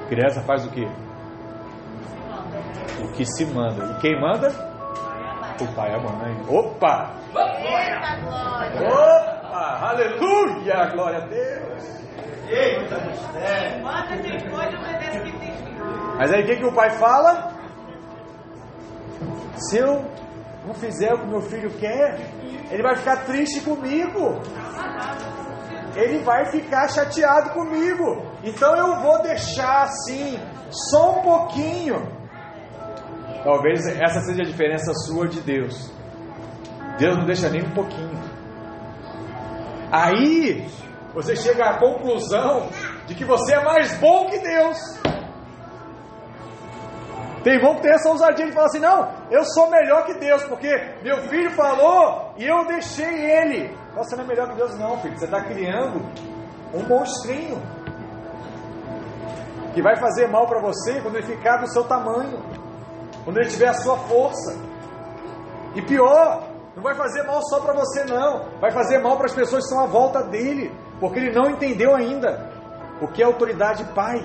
Criança 0.07 0.41
faz 0.43 0.65
o 0.65 0.71
que? 0.71 0.87
O 3.03 3.11
que 3.11 3.25
se 3.25 3.45
manda. 3.47 3.83
E 3.83 3.99
quem 3.99 4.17
manda? 4.17 4.47
O 5.59 5.67
pai 5.75 5.91
e 5.91 5.93
a 5.93 5.99
mãe. 5.99 6.37
Opa! 6.47 7.11
Eita 7.35 9.36
Opa! 9.57 9.89
Aleluia! 9.89 10.85
Glória 10.93 11.17
a 11.17 11.27
Deus! 11.27 11.83
Eita 12.47 12.99
mistério! 13.05 13.83
Filho. 15.23 16.17
Mas 16.17 16.31
aí 16.31 16.43
o 16.43 16.45
que, 16.45 16.55
que 16.57 16.65
o 16.65 16.73
pai 16.73 16.91
fala? 16.91 17.53
Se 19.55 19.79
eu 19.79 20.05
não 20.65 20.75
fizer 20.75 21.11
o 21.13 21.19
que 21.21 21.27
meu 21.27 21.41
filho 21.41 21.71
quer, 21.79 22.19
ele 22.69 22.83
vai 22.83 22.95
ficar 22.95 23.25
triste 23.25 23.61
comigo. 23.61 24.39
Ele 25.95 26.19
vai 26.19 26.45
ficar 26.51 26.87
chateado 26.89 27.49
comigo. 27.49 28.27
Então 28.43 28.75
eu 28.75 29.01
vou 29.01 29.23
deixar 29.23 29.83
assim, 29.83 30.39
só 30.69 31.19
um 31.19 31.21
pouquinho. 31.23 32.15
Talvez 33.43 33.87
essa 33.87 34.19
seja 34.21 34.43
a 34.43 34.45
diferença 34.45 34.93
sua 34.93 35.27
de 35.27 35.41
Deus. 35.41 35.91
Deus 36.99 37.17
não 37.17 37.25
deixa 37.25 37.49
nem 37.49 37.63
um 37.63 37.71
pouquinho. 37.71 38.26
Aí 39.91 40.67
você 41.13 41.35
chega 41.35 41.65
à 41.65 41.79
conclusão 41.79 42.69
de 43.05 43.15
que 43.15 43.25
você 43.25 43.53
é 43.53 43.63
mais 43.63 43.97
bom 43.97 44.27
que 44.27 44.39
Deus. 44.39 44.77
Tem 47.43 47.53
irmão 47.53 47.75
que 47.75 47.81
tem 47.81 47.93
essa 47.93 48.09
ousadia 48.09 48.45
de 48.45 48.51
falar 48.51 48.67
assim: 48.67 48.79
não, 48.79 49.09
eu 49.31 49.43
sou 49.45 49.69
melhor 49.69 50.05
que 50.05 50.13
Deus, 50.15 50.43
porque 50.43 50.69
meu 51.01 51.17
filho 51.29 51.51
falou 51.51 52.33
e 52.37 52.45
eu 52.45 52.65
deixei 52.65 53.31
ele. 53.31 53.75
Você 53.95 54.15
não 54.15 54.25
é 54.25 54.27
melhor 54.27 54.49
que 54.49 54.55
Deus, 54.55 54.77
não, 54.77 54.99
filho. 54.99 55.17
Você 55.17 55.25
está 55.25 55.41
criando 55.41 56.01
um 56.73 56.83
monstrinho 56.87 57.61
que 59.73 59.81
vai 59.81 59.95
fazer 59.95 60.27
mal 60.27 60.45
para 60.47 60.59
você 60.59 60.99
quando 61.01 61.15
ele 61.15 61.25
ficar 61.25 61.57
do 61.57 61.71
seu 61.71 61.83
tamanho, 61.83 62.43
quando 63.23 63.37
ele 63.37 63.49
tiver 63.49 63.67
a 63.67 63.73
sua 63.73 63.97
força. 63.97 64.59
E 65.75 65.81
pior, 65.83 66.46
não 66.77 66.83
vai 66.83 66.93
fazer 66.93 67.23
mal 67.23 67.41
só 67.49 67.59
para 67.59 67.73
você, 67.73 68.05
não, 68.05 68.59
vai 68.61 68.69
fazer 68.69 68.99
mal 68.99 69.17
para 69.17 69.25
as 69.25 69.33
pessoas 69.33 69.63
que 69.63 69.69
estão 69.71 69.83
à 69.83 69.87
volta 69.87 70.21
dele, 70.21 70.71
porque 70.99 71.17
ele 71.17 71.33
não 71.33 71.49
entendeu 71.49 71.95
ainda 71.95 72.51
o 73.01 73.07
que 73.07 73.23
é 73.23 73.25
autoridade 73.25 73.83
pai. 73.95 74.19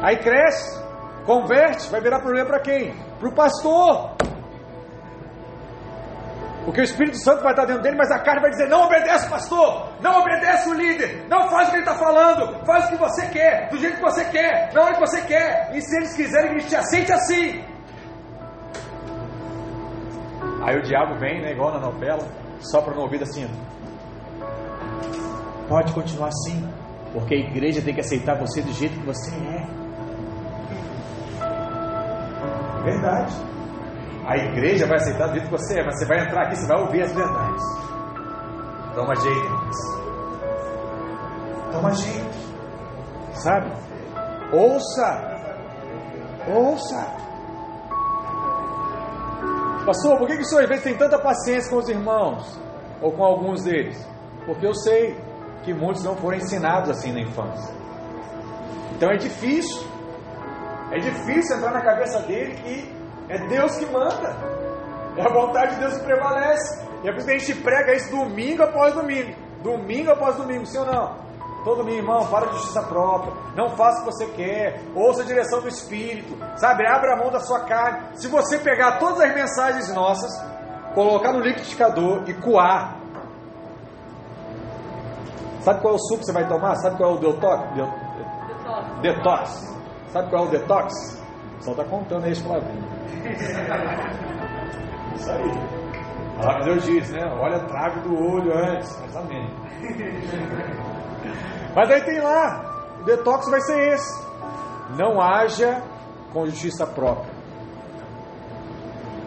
Aí 0.00 0.16
cresce, 0.18 0.80
converte, 1.26 1.90
vai 1.90 2.00
virar 2.00 2.20
problema 2.20 2.46
para 2.46 2.60
quem? 2.60 2.94
Para 3.18 3.28
o 3.28 3.34
pastor. 3.34 4.12
Porque 6.64 6.82
o 6.82 6.84
Espírito 6.84 7.18
Santo 7.18 7.42
vai 7.42 7.50
estar 7.50 7.64
dentro 7.64 7.82
dele, 7.82 7.96
mas 7.96 8.12
a 8.12 8.20
carne 8.20 8.40
vai 8.40 8.50
dizer: 8.50 8.68
não 8.68 8.84
obedece 8.84 9.26
o 9.26 9.30
pastor, 9.30 9.88
não 10.00 10.20
obedece 10.20 10.68
o 10.68 10.74
líder, 10.74 11.26
não 11.28 11.48
faz 11.48 11.66
o 11.66 11.70
que 11.72 11.78
ele 11.78 11.84
está 11.84 11.96
falando, 11.96 12.64
faz 12.64 12.84
o 12.84 12.88
que 12.90 12.96
você 12.96 13.26
quer, 13.26 13.70
do 13.70 13.78
jeito 13.78 13.96
que 13.96 14.02
você 14.02 14.24
quer, 14.26 14.72
na 14.72 14.82
hora 14.82 14.94
que 14.94 15.00
você 15.00 15.20
quer. 15.22 15.72
E 15.74 15.80
se 15.80 15.96
eles 15.96 16.14
quiserem 16.14 16.50
que 16.50 16.54
ele 16.58 16.68
te 16.68 16.76
aceite 16.76 17.12
assim. 17.12 17.77
Aí 20.62 20.76
o 20.76 20.82
diabo 20.82 21.18
vem, 21.18 21.40
né, 21.40 21.52
igual 21.52 21.72
na 21.72 21.80
novela, 21.80 22.26
sopra 22.60 22.94
no 22.94 23.02
ouvido 23.02 23.22
assim: 23.22 23.46
pode 25.68 25.92
continuar 25.92 26.28
assim, 26.28 26.68
porque 27.12 27.34
a 27.34 27.38
igreja 27.38 27.82
tem 27.82 27.94
que 27.94 28.00
aceitar 28.00 28.34
você 28.38 28.60
do 28.62 28.72
jeito 28.72 28.98
que 28.98 29.06
você 29.06 29.34
é. 29.34 29.66
Verdade. 32.82 33.34
A 34.26 34.36
igreja 34.36 34.86
vai 34.86 34.96
aceitar 34.96 35.28
do 35.28 35.32
jeito 35.32 35.46
que 35.46 35.52
você 35.52 35.80
é, 35.80 35.84
mas 35.84 35.98
você 35.98 36.06
vai 36.06 36.20
entrar 36.20 36.46
aqui, 36.46 36.56
você 36.56 36.66
vai 36.66 36.80
ouvir 36.82 37.02
as 37.02 37.12
verdades. 37.12 37.62
Toma 38.94 39.14
jeito. 39.14 39.68
Toma 41.72 41.92
jeito. 41.92 42.38
Sabe? 43.34 43.72
Ouça. 44.52 45.38
Ouça. 46.48 47.27
Pastor, 49.88 50.18
por 50.18 50.28
que, 50.28 50.36
que 50.36 50.42
o 50.42 50.44
senhor 50.44 50.64
às 50.64 50.68
vezes 50.68 50.84
tem 50.84 50.94
tanta 50.98 51.18
paciência 51.18 51.70
com 51.70 51.78
os 51.78 51.88
irmãos? 51.88 52.60
Ou 53.00 53.10
com 53.10 53.24
alguns 53.24 53.64
deles? 53.64 53.96
Porque 54.44 54.66
eu 54.66 54.74
sei 54.74 55.18
que 55.64 55.72
muitos 55.72 56.04
não 56.04 56.14
foram 56.14 56.36
ensinados 56.36 56.90
assim 56.90 57.10
na 57.10 57.20
infância. 57.20 57.74
Então 58.94 59.10
é 59.10 59.16
difícil. 59.16 59.82
É 60.92 60.98
difícil 60.98 61.56
entrar 61.56 61.72
na 61.72 61.80
cabeça 61.80 62.20
dele 62.24 62.54
que 62.56 62.94
é 63.30 63.48
Deus 63.48 63.78
que 63.78 63.86
manda. 63.86 64.36
É 65.16 65.22
a 65.22 65.32
vontade 65.32 65.76
de 65.76 65.80
Deus 65.80 65.96
que 65.96 66.04
prevalece. 66.04 66.86
E 67.02 67.08
é 67.08 67.10
por 67.10 67.16
isso 67.16 67.26
que 67.26 67.32
a 67.32 67.38
gente 67.38 67.54
prega 67.62 67.94
isso 67.94 68.10
domingo 68.10 68.64
após 68.64 68.92
domingo. 68.92 69.34
Domingo 69.62 70.10
após 70.10 70.36
domingo, 70.36 70.66
sim 70.66 70.76
ou 70.76 70.84
não? 70.84 71.27
Todo 71.64 71.78
domingo, 71.78 71.98
irmão, 71.98 72.26
para 72.26 72.46
de 72.46 72.54
justiça 72.54 72.82
própria. 72.82 73.32
Não 73.56 73.70
faça 73.76 74.00
o 74.00 74.04
que 74.04 74.12
você 74.12 74.26
quer. 74.26 74.80
Ouça 74.94 75.22
a 75.22 75.24
direção 75.24 75.60
do 75.60 75.68
Espírito. 75.68 76.36
Sabe, 76.56 76.86
abra 76.86 77.14
a 77.14 77.16
mão 77.16 77.30
da 77.30 77.40
sua 77.40 77.64
carne. 77.64 78.16
Se 78.16 78.28
você 78.28 78.58
pegar 78.58 78.98
todas 78.98 79.20
as 79.20 79.34
mensagens 79.34 79.92
nossas, 79.92 80.30
colocar 80.94 81.32
no 81.32 81.40
liquidificador 81.40 82.22
e 82.28 82.34
coar. 82.34 82.96
Sabe 85.60 85.80
qual 85.80 85.94
é 85.94 85.96
o 85.96 86.00
suco 86.00 86.20
que 86.20 86.26
você 86.26 86.32
vai 86.32 86.48
tomar? 86.48 86.76
Sabe 86.76 86.96
qual 86.96 87.10
é 87.10 87.14
o 87.14 87.18
detox? 87.18 87.74
Detox. 87.74 89.00
detox. 89.02 89.78
Sabe 90.12 90.30
qual 90.30 90.44
é 90.44 90.46
o 90.46 90.50
detox? 90.50 91.18
Só 91.60 91.72
está 91.72 91.84
contando 91.84 92.24
aí 92.24 92.34
para 92.40 92.60
mim. 92.60 92.84
Isso 95.16 95.30
aí. 95.30 95.78
A 96.36 96.40
palavra 96.40 96.62
de 96.62 96.70
Deus 96.70 96.84
diz, 96.84 97.10
né? 97.10 97.24
Olha, 97.40 97.58
trago 97.66 98.00
do 98.02 98.14
olho 98.14 98.56
antes. 98.56 98.96
Mas 99.00 99.16
amém. 99.18 99.50
Mas 101.78 101.92
aí 101.92 102.02
tem 102.02 102.20
lá, 102.20 102.98
o 103.00 103.04
detox 103.04 103.48
vai 103.48 103.60
ser 103.60 103.92
esse. 103.92 104.26
Não 104.98 105.20
haja 105.20 105.80
com 106.32 106.44
justiça 106.44 106.84
própria. 106.84 107.32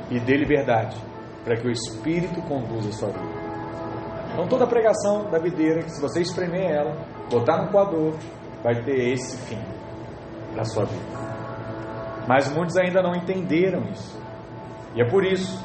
E 0.09 0.19
dê 0.19 0.35
liberdade, 0.35 0.97
para 1.45 1.55
que 1.55 1.65
o 1.65 1.71
Espírito 1.71 2.41
conduza 2.41 2.89
a 2.89 2.91
sua 2.91 3.07
vida. 3.07 3.41
Então 4.33 4.49
toda 4.49 4.67
pregação 4.67 5.31
da 5.31 5.39
videira, 5.39 5.81
que 5.81 5.91
se 5.91 6.01
você 6.01 6.19
espremer 6.19 6.69
ela, 6.71 6.97
botar 7.29 7.63
no 7.63 7.71
coador, 7.71 8.15
vai 8.61 8.83
ter 8.83 9.13
esse 9.13 9.37
fim 9.47 9.63
na 10.53 10.65
sua 10.65 10.83
vida. 10.83 11.17
Mas 12.27 12.51
muitos 12.51 12.75
ainda 12.75 13.01
não 13.01 13.15
entenderam 13.15 13.85
isso. 13.91 14.21
E 14.93 15.01
é 15.01 15.09
por 15.09 15.23
isso 15.23 15.57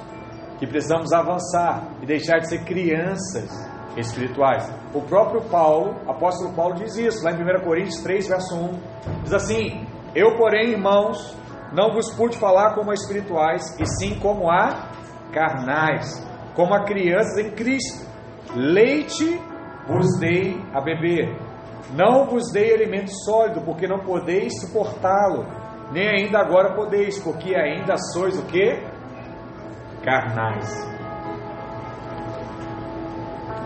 que 0.60 0.68
precisamos 0.68 1.12
avançar 1.12 1.96
e 2.00 2.06
deixar 2.06 2.38
de 2.38 2.48
ser 2.48 2.64
crianças 2.64 3.50
espirituais. 3.96 4.68
O 4.94 5.02
próprio 5.02 5.42
Paulo, 5.42 5.96
apóstolo 6.08 6.54
Paulo, 6.54 6.74
diz 6.74 6.96
isso 6.96 7.24
lá 7.24 7.32
em 7.32 7.42
1 7.42 7.64
Coríntios 7.64 8.02
3, 8.02 8.28
verso 8.28 8.54
1. 8.54 8.80
Diz 9.22 9.32
assim: 9.32 9.86
Eu, 10.14 10.36
porém, 10.36 10.70
irmãos, 10.70 11.36
não 11.72 11.92
vos 11.92 12.12
pude 12.14 12.36
falar 12.38 12.74
como 12.74 12.90
a 12.90 12.94
espirituais, 12.94 13.62
e 13.80 13.86
sim 13.98 14.18
como 14.20 14.50
a 14.50 14.90
carnais, 15.32 16.06
como 16.54 16.74
a 16.74 16.84
crianças 16.84 17.38
em 17.38 17.50
Cristo. 17.50 18.06
Leite 18.54 19.40
vos 19.86 20.18
dei 20.18 20.60
a 20.72 20.80
beber, 20.80 21.36
não 21.92 22.26
vos 22.26 22.50
dei 22.52 22.72
alimento 22.72 23.10
sólido, 23.24 23.60
porque 23.62 23.86
não 23.86 24.00
podeis 24.00 24.60
suportá-lo 24.60 25.46
nem 25.92 26.08
ainda 26.08 26.40
agora 26.40 26.74
podeis, 26.74 27.18
porque 27.22 27.54
ainda 27.54 27.96
sois 28.12 28.36
o 28.38 28.44
que? 28.46 28.82
Carnais. 30.02 30.95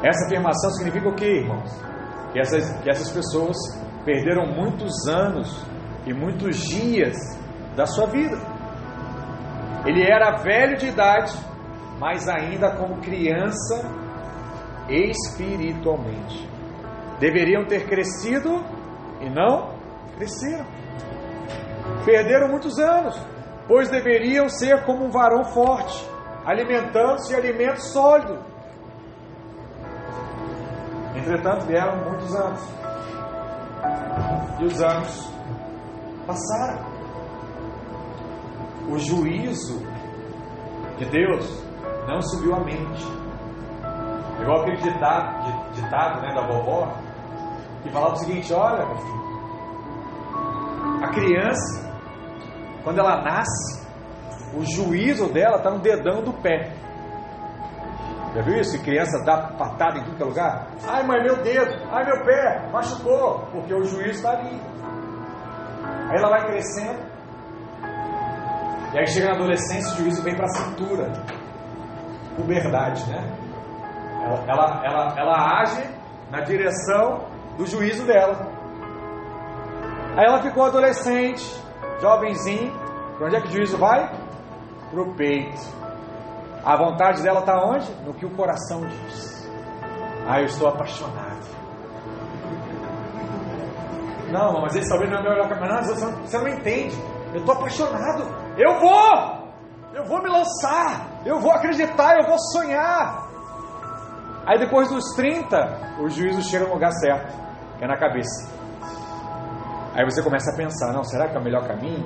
Essa 0.03 0.27
afirmação 0.27 0.71
significa 0.71 1.09
o 1.09 1.15
que, 1.15 1.27
irmãos? 1.27 1.71
Que 2.33 2.41
essas, 2.41 2.71
que 2.81 2.91
essas 2.91 3.11
pessoas 3.11 3.57
perderam 4.05 4.47
muitos 4.47 5.07
anos 5.07 5.65
e 6.07 6.13
muitos 6.15 6.57
dias 6.57 7.17
da 7.77 7.87
sua 7.87 8.07
vida. 8.07 8.37
Ele 9.87 10.03
era 10.03 10.39
velho 10.43 10.77
de 10.77 10.87
idade, 10.87 11.33
mas 11.99 12.29
ainda 12.29 12.77
como 12.77 13.01
criança 13.01 13.83
espiritualmente. 14.89 16.49
Deveriam 17.19 17.67
ter 17.67 17.87
crescido 17.87 18.65
e 19.21 19.29
não 19.29 19.75
cresceram. 20.17 20.67
Perderam 22.05 22.49
muitos 22.49 22.79
anos, 22.79 23.21
pois 23.69 23.91
deveriam 23.91 24.49
ser 24.49 24.85
como 24.85 25.05
um 25.05 25.11
varão 25.11 25.45
forte, 25.45 26.09
alimentando-se 26.47 27.29
de 27.29 27.35
alimento 27.35 27.81
sólido. 27.81 28.39
Entretanto, 31.21 31.67
vieram 31.67 31.97
muitos 32.05 32.35
anos. 32.35 32.61
E 34.59 34.65
os 34.65 34.83
anos 34.83 35.33
passaram. 36.27 36.91
O 38.89 38.99
juízo 38.99 39.81
de 40.99 41.05
Deus 41.07 41.65
não 42.09 42.21
subiu 42.23 42.55
à 42.55 42.61
mente. 42.61 43.07
Igual 44.41 44.63
aquele 44.63 44.79
ditado, 44.79 45.73
ditado 45.75 46.23
né, 46.23 46.35
da 46.35 46.47
vovó, 46.47 46.93
que 47.83 47.91
falava 47.91 48.15
o 48.15 48.17
seguinte: 48.17 48.53
olha, 48.53 48.87
meu 48.87 48.97
filho, 48.97 49.21
a 51.03 51.09
criança 51.09 51.91
quando 52.83 52.99
ela 52.99 53.23
nasce, 53.23 53.87
o 54.55 54.65
juízo 54.65 55.33
dela 55.33 55.59
está 55.59 55.71
no 55.71 55.79
dedão 55.81 56.23
do 56.23 56.33
pé. 56.33 56.73
Já 58.35 58.43
viu 58.43 58.61
isso? 58.61 58.83
Criança 58.83 59.25
dá 59.25 59.49
patada 59.59 59.99
em 59.99 60.05
tudo 60.05 60.17
que 60.17 60.23
é 60.23 60.27
lugar? 60.27 60.69
Ai, 60.87 61.03
mãe, 61.05 61.23
meu 61.23 61.37
dedo, 61.43 61.85
ai, 61.91 62.05
meu 62.05 62.25
pé, 62.25 62.69
machucou, 62.73 63.41
porque 63.53 63.75
o 63.75 63.85
juízo 63.85 64.11
está 64.11 64.31
ali. 64.31 64.61
Aí 66.09 66.17
ela 66.17 66.29
vai 66.29 66.47
crescendo, 66.47 67.11
e 68.93 68.99
aí 68.99 69.07
chega 69.07 69.29
na 69.29 69.37
adolescência, 69.37 69.93
o 69.93 69.97
juízo 69.99 70.23
vem 70.23 70.35
para 70.35 70.47
a 70.47 70.49
cintura. 70.49 71.13
Puberdade, 72.37 73.09
né? 73.09 73.37
Ela, 74.25 74.45
ela, 74.49 74.83
ela, 74.85 75.15
ela 75.17 75.61
age 75.61 75.83
na 76.29 76.41
direção 76.41 77.25
do 77.57 77.67
juízo 77.67 78.05
dela. 78.05 78.37
Aí 80.17 80.25
ela 80.25 80.43
ficou 80.43 80.65
adolescente, 80.65 81.63
jovenzinho, 82.01 82.73
para 83.17 83.27
onde 83.27 83.37
é 83.37 83.41
que 83.41 83.49
o 83.49 83.53
juízo 83.53 83.79
vai? 83.79 84.11
Para 84.91 85.03
o 85.03 85.15
peito. 85.15 85.80
A 86.65 86.77
vontade 86.77 87.23
dela 87.23 87.41
está 87.41 87.65
onde? 87.65 87.91
No 88.05 88.15
que 88.15 88.27
o 88.27 88.31
coração 88.31 88.87
diz. 88.87 89.51
Ah, 90.27 90.41
eu 90.41 90.47
estou 90.47 90.69
apaixonado. 90.69 91.41
Não, 94.31 94.61
mas 94.61 94.77
esse 94.77 94.89
talvez 94.89 95.11
não 95.11 95.19
é 95.19 95.21
o 95.21 95.25
melhor 95.25 95.49
caminho. 95.49 95.73
Não, 95.73 95.83
você 95.83 96.39
não 96.39 96.49
entende. 96.49 96.97
Eu 97.33 97.41
estou 97.41 97.55
apaixonado. 97.55 98.25
Eu 98.57 98.79
vou! 98.79 99.41
Eu 99.93 100.05
vou 100.05 100.23
me 100.23 100.29
lançar. 100.29 101.09
Eu 101.25 101.41
vou 101.41 101.51
acreditar. 101.51 102.17
Eu 102.17 102.29
vou 102.29 102.39
sonhar. 102.53 103.29
Aí 104.47 104.59
depois 104.59 104.89
dos 104.89 105.05
30, 105.15 105.99
o 106.01 106.09
juízo 106.09 106.43
chega 106.43 106.67
no 106.67 106.75
lugar 106.75 106.93
certo, 106.93 107.33
é 107.81 107.87
na 107.87 107.97
cabeça. 107.97 108.51
Aí 109.95 110.05
você 110.05 110.23
começa 110.23 110.51
a 110.51 110.57
pensar: 110.57 110.93
não, 110.93 111.05
será 111.05 111.29
que 111.29 111.37
é 111.37 111.39
o 111.39 111.43
melhor 111.43 111.67
caminho? 111.67 112.05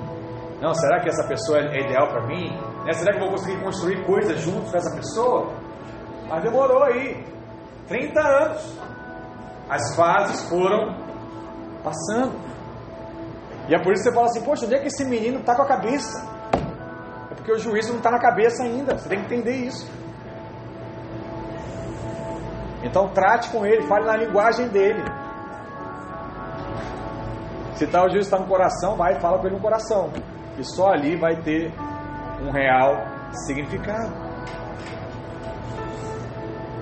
Não, 0.61 0.73
será 0.73 1.01
que 1.01 1.09
essa 1.09 1.27
pessoa 1.27 1.59
é 1.59 1.81
ideal 1.81 2.07
para 2.07 2.25
mim? 2.27 2.49
Né? 2.85 2.93
Será 2.93 3.11
que 3.11 3.17
eu 3.17 3.23
vou 3.23 3.31
conseguir 3.31 3.61
construir 3.61 4.05
coisas 4.05 4.39
juntos 4.39 4.71
com 4.71 4.77
essa 4.77 4.95
pessoa? 4.95 5.53
Mas 6.29 6.43
demorou 6.43 6.83
aí 6.83 7.25
30 7.87 8.19
anos. 8.19 8.79
As 9.69 9.95
fases 9.95 10.47
foram 10.49 10.95
passando. 11.83 12.33
E 13.67 13.75
é 13.75 13.81
por 13.81 13.93
isso 13.93 14.03
que 14.03 14.09
você 14.09 14.15
fala 14.15 14.27
assim, 14.27 14.43
poxa, 14.43 14.65
onde 14.65 14.75
é 14.75 14.79
que 14.79 14.87
esse 14.87 15.03
menino 15.05 15.39
está 15.39 15.55
com 15.55 15.63
a 15.63 15.67
cabeça? 15.67 16.23
É 17.31 17.35
porque 17.35 17.51
o 17.51 17.57
juízo 17.57 17.89
não 17.89 17.97
está 17.97 18.11
na 18.11 18.19
cabeça 18.19 18.63
ainda. 18.63 18.97
Você 18.97 19.09
tem 19.09 19.19
que 19.19 19.25
entender 19.33 19.55
isso. 19.55 19.91
Então 22.83 23.09
trate 23.09 23.49
com 23.49 23.65
ele, 23.65 23.87
fale 23.87 24.05
na 24.05 24.15
linguagem 24.15 24.67
dele. 24.69 25.03
Se 27.73 27.87
tal 27.87 28.07
juízo 28.09 28.27
está 28.27 28.39
no 28.39 28.47
coração, 28.47 28.95
vai 28.95 29.17
e 29.17 29.19
fala 29.19 29.39
com 29.39 29.47
ele 29.47 29.55
no 29.55 29.61
coração. 29.61 30.11
E 30.57 30.63
só 30.63 30.89
ali 30.89 31.17
vai 31.17 31.35
ter 31.41 31.71
um 32.41 32.51
real 32.51 32.95
significado. 33.45 34.13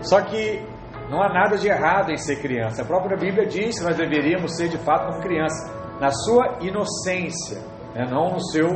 Só 0.02 0.22
que 0.22 0.62
não 1.10 1.22
há 1.22 1.30
nada 1.30 1.58
de 1.58 1.68
errado 1.68 2.12
em 2.12 2.18
ser 2.18 2.42
criança. 2.42 2.82
A 2.82 2.86
própria 2.86 3.18
Bíblia 3.18 3.46
diz 3.46 3.80
que 3.80 3.86
nós 3.86 3.96
deveríamos 3.96 4.56
ser 4.56 4.70
de 4.70 4.78
fato 4.78 5.08
como 5.08 5.22
criança, 5.22 5.72
na 6.00 6.10
sua 6.10 6.58
inocência, 6.62 7.62
né? 7.94 8.06
não 8.10 8.32
no 8.32 8.44
seu 8.52 8.68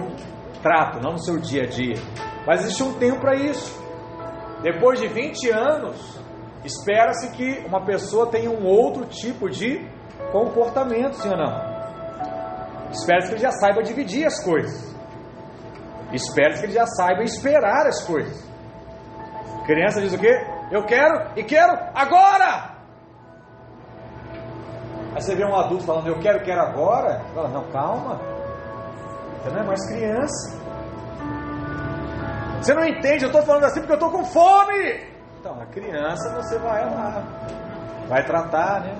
trato, 0.61 0.99
não 1.01 1.13
no 1.13 1.19
seu 1.19 1.37
dia 1.39 1.63
a 1.63 1.67
dia. 1.67 1.95
Mas 2.45 2.61
existe 2.61 2.83
um 2.83 2.93
tempo 2.93 3.19
para 3.19 3.35
isso. 3.35 3.77
Depois 4.61 4.99
de 4.99 5.07
20 5.07 5.49
anos, 5.51 6.19
espera-se 6.63 7.31
que 7.31 7.65
uma 7.67 7.83
pessoa 7.85 8.27
tenha 8.27 8.49
um 8.49 8.65
outro 8.65 9.05
tipo 9.05 9.49
de 9.49 9.85
comportamento, 10.31 11.13
sim 11.13 11.29
ou 11.29 11.37
não? 11.37 11.76
Espera-se 12.99 13.27
que 13.27 13.33
ele 13.35 13.41
já 13.41 13.51
saiba 13.51 13.83
dividir 13.83 14.25
as 14.25 14.43
coisas. 14.43 14.95
Espera-se 16.11 16.61
que 16.61 16.65
ele 16.67 16.73
já 16.73 16.85
saiba 16.85 17.23
esperar 17.23 17.85
as 17.85 18.03
coisas. 18.05 18.47
Criança 19.65 20.01
diz 20.01 20.13
o 20.13 20.17
quê? 20.17 20.33
Eu 20.71 20.85
quero 20.85 21.31
e 21.35 21.43
quero 21.43 21.73
agora! 21.93 22.75
Aí 25.13 25.21
você 25.21 25.35
vê 25.35 25.45
um 25.45 25.55
adulto 25.55 25.83
falando, 25.83 26.07
eu 26.07 26.19
quero, 26.19 26.43
quero 26.43 26.61
agora. 26.61 27.21
Fala, 27.33 27.49
não, 27.49 27.69
calma. 27.71 28.19
Você 29.41 29.49
não 29.49 29.61
é 29.61 29.65
mais 29.65 29.87
criança. 29.89 30.57
Você 32.61 32.73
não 32.73 32.85
entende, 32.85 33.23
eu 33.23 33.29
estou 33.29 33.43
falando 33.43 33.65
assim 33.65 33.79
porque 33.79 33.93
eu 33.93 33.97
estou 33.97 34.11
com 34.11 34.23
fome. 34.25 35.17
Então, 35.39 35.59
a 35.61 35.65
criança 35.67 36.33
você 36.35 36.57
vai 36.59 36.83
lá, 36.83 37.23
vai 38.07 38.25
tratar, 38.25 38.81
né? 38.81 38.95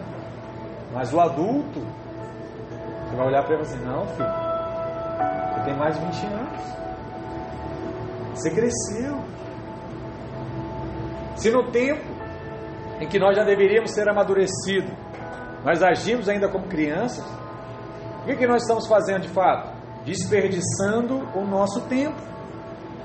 Mas 0.94 1.14
o 1.14 1.20
adulto, 1.20 1.86
vai 3.18 3.28
olhar 3.28 3.44
para 3.44 3.56
e 3.56 3.62
assim, 3.62 3.84
não, 3.84 4.06
filho, 4.08 4.30
você 5.54 5.62
tem 5.66 5.76
mais 5.76 6.00
de 6.00 6.06
20 6.06 6.26
anos. 6.28 6.78
Você 8.36 8.52
cresceu. 8.52 9.20
Se 11.36 11.52
no 11.52 11.72
tempo 11.72 12.06
em 13.00 13.08
que 13.08 13.18
nós 13.20 13.36
já 13.36 13.44
deveríamos 13.44 13.92
ser 13.92 14.08
amadurecidos, 14.08 14.92
nós 15.66 15.82
agimos 15.82 16.30
ainda 16.30 16.48
como 16.48 16.68
crianças, 16.68 17.26
o 18.22 18.26
que, 18.26 18.36
que 18.36 18.48
nós 18.48 18.62
estamos 18.62 18.88
fazendo 18.88 19.22
de 19.22 19.30
fato? 19.30 19.76
Desperdiçando 20.06 21.28
o 21.36 21.44
nosso 21.44 21.82
tempo, 21.88 22.18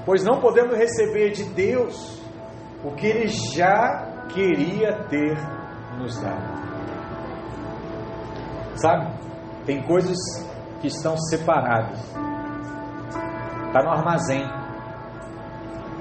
pois 0.04 0.22
não 0.22 0.40
podemos 0.40 0.76
receber 0.76 1.30
de 1.30 1.44
Deus 1.44 2.22
o 2.84 2.90
que 2.92 3.06
Ele 3.06 3.28
já 3.28 4.26
queria 4.28 5.04
ter 5.08 5.36
nos 5.98 6.20
dado. 6.20 6.62
Sabe? 8.76 9.31
Tem 9.64 9.82
coisas 9.82 10.16
que 10.80 10.88
estão 10.88 11.16
separadas. 11.16 11.98
Está 13.66 13.82
no 13.82 13.90
armazém. 13.90 14.44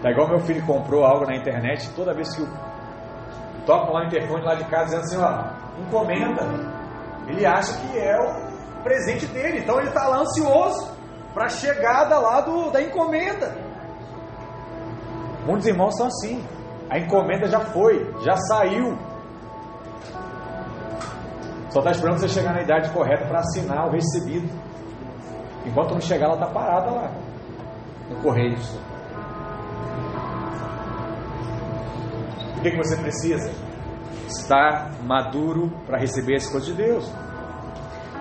Tá 0.01 0.09
igual 0.09 0.27
meu 0.27 0.39
filho 0.39 0.65
comprou 0.65 1.05
algo 1.05 1.25
na 1.25 1.35
internet, 1.35 1.89
toda 1.95 2.13
vez 2.13 2.35
que 2.35 2.41
eu 2.41 2.47
toco 3.65 3.93
lá 3.93 4.01
no 4.01 4.07
interfone 4.07 4.43
lá 4.43 4.55
de 4.55 4.65
casa 4.65 4.97
dizendo 4.97 5.03
assim, 5.03 5.17
ó, 5.17 5.81
encomenda. 5.81 6.43
Ele 7.27 7.45
acha 7.45 7.73
que 7.79 7.99
é 7.99 8.17
o 8.19 8.81
presente 8.83 9.27
dele, 9.27 9.59
então 9.59 9.77
ele 9.77 9.89
está 9.89 10.07
lá 10.07 10.17
ansioso 10.17 10.91
para 11.33 11.45
a 11.45 11.49
chegada 11.49 12.19
lá 12.19 12.41
do, 12.41 12.71
da 12.71 12.81
encomenda. 12.81 13.55
Muitos 15.45 15.67
irmãos 15.67 15.95
são 15.95 16.07
assim. 16.07 16.43
A 16.89 16.97
encomenda 16.97 17.47
já 17.47 17.59
foi, 17.59 18.13
já 18.23 18.35
saiu. 18.35 18.97
Só 21.71 21.79
está 21.79 21.91
esperando 21.91 22.19
você 22.19 22.27
chegar 22.27 22.53
na 22.53 22.61
idade 22.61 22.91
correta 22.91 23.25
para 23.25 23.39
assinar 23.39 23.87
o 23.87 23.91
recebido. 23.91 24.47
Enquanto 25.65 25.93
não 25.93 26.01
chegar, 26.01 26.25
ela 26.25 26.33
está 26.35 26.47
parada 26.47 26.91
lá 26.91 27.11
no 28.09 28.21
Correios. 28.21 28.77
O 32.57 32.61
que, 32.61 32.71
que 32.71 32.77
você 32.77 32.97
precisa? 32.97 33.51
Estar 34.27 35.01
maduro 35.03 35.71
para 35.85 35.97
receber 35.97 36.35
as 36.35 36.47
coisas 36.47 36.67
de 36.67 36.75
Deus. 36.75 37.11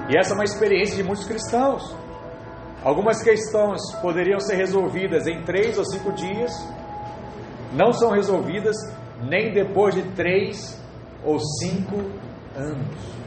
E 0.09 0.17
essa 0.17 0.33
é 0.33 0.35
uma 0.35 0.45
experiência 0.45 0.97
de 0.97 1.03
muitos 1.03 1.27
cristãos. 1.27 1.95
Algumas 2.83 3.23
questões 3.23 3.81
poderiam 4.01 4.41
ser 4.41 4.57
resolvidas 4.57 5.27
em 5.27 5.43
três 5.43 5.77
ou 5.77 5.85
cinco 5.85 6.13
dias, 6.13 6.51
não 7.75 7.93
são 7.93 8.11
resolvidas 8.11 8.77
nem 9.23 9.53
depois 9.53 9.95
de 9.95 10.03
três 10.13 10.81
ou 11.23 11.39
cinco 11.39 11.97
anos. 12.57 13.20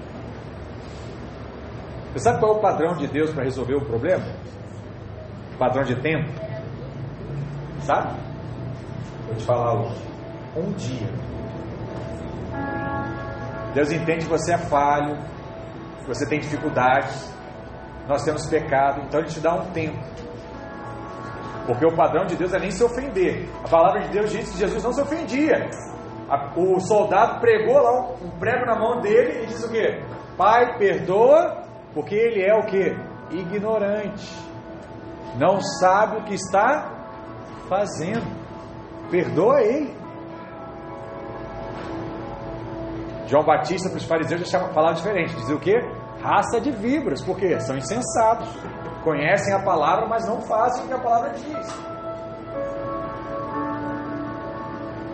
Você 2.14 2.20
sabe 2.20 2.40
qual 2.40 2.54
é 2.54 2.58
o 2.58 2.62
padrão 2.62 2.94
de 2.96 3.08
Deus 3.08 3.32
para 3.32 3.44
resolver 3.44 3.76
o 3.76 3.86
problema? 3.86 4.24
O 5.56 5.58
padrão 5.58 5.84
de 5.84 5.96
tempo? 6.00 6.32
Sabe? 7.82 8.14
Vou 9.26 9.36
te 9.36 9.44
falar 9.44 9.82
hoje 9.82 10.14
um 10.56 10.72
dia. 10.74 11.08
Deus 13.74 13.92
entende 13.92 14.26
que 14.26 14.32
você 14.32 14.54
é 14.54 14.58
falho, 14.58 15.18
que 16.02 16.08
você 16.08 16.28
tem 16.28 16.40
dificuldades, 16.40 17.34
nós 18.08 18.24
temos 18.24 18.46
pecado, 18.46 19.02
então 19.02 19.20
Ele 19.20 19.30
te 19.30 19.40
dá 19.40 19.56
um 19.56 19.72
tempo. 19.72 19.98
Porque 21.66 21.86
o 21.86 21.96
padrão 21.96 22.26
de 22.26 22.36
Deus 22.36 22.54
é 22.54 22.60
nem 22.60 22.70
se 22.70 22.84
ofender. 22.84 23.50
A 23.64 23.70
palavra 23.70 24.02
de 24.02 24.10
Deus 24.10 24.30
diz 24.30 24.52
que 24.52 24.60
Jesus 24.60 24.84
não 24.84 24.94
se 24.94 25.02
ofendia. 25.02 25.70
O 26.56 26.80
soldado 26.82 27.40
pregou 27.40 27.82
lá 27.82 28.12
um 28.22 28.30
prego 28.38 28.66
na 28.66 28.78
mão 28.78 29.00
dele 29.02 29.44
e 29.44 29.46
diz 29.48 29.64
o 29.64 29.72
que? 29.72 30.04
Pai, 30.38 30.78
perdoa, 30.78 31.63
porque 31.94 32.16
ele 32.16 32.42
é 32.42 32.54
o 32.56 32.66
que? 32.66 32.96
Ignorante. 33.32 34.28
Não 35.38 35.62
sabe 35.62 36.18
o 36.18 36.24
que 36.24 36.34
está 36.34 36.90
fazendo. 37.68 38.26
Perdoa 39.10 39.62
ele. 39.62 39.96
João 43.28 43.44
Batista 43.44 43.90
para 43.90 43.98
os 43.98 44.06
fariseus 44.06 44.50
já 44.50 44.60
falava 44.70 44.96
diferente, 44.96 45.36
dizia 45.36 45.56
o 45.56 45.60
que? 45.60 45.76
Raça 46.22 46.60
de 46.62 46.72
víboras, 46.72 47.24
porque 47.24 47.60
são 47.62 47.76
insensatos, 47.76 48.48
conhecem 49.04 49.54
a 49.54 49.64
palavra, 49.64 50.08
mas 50.08 50.28
não 50.28 50.42
fazem 50.42 50.86
o 50.86 50.88
que 50.88 50.94
a 50.94 51.00
palavra 51.00 51.32
diz. 51.32 51.84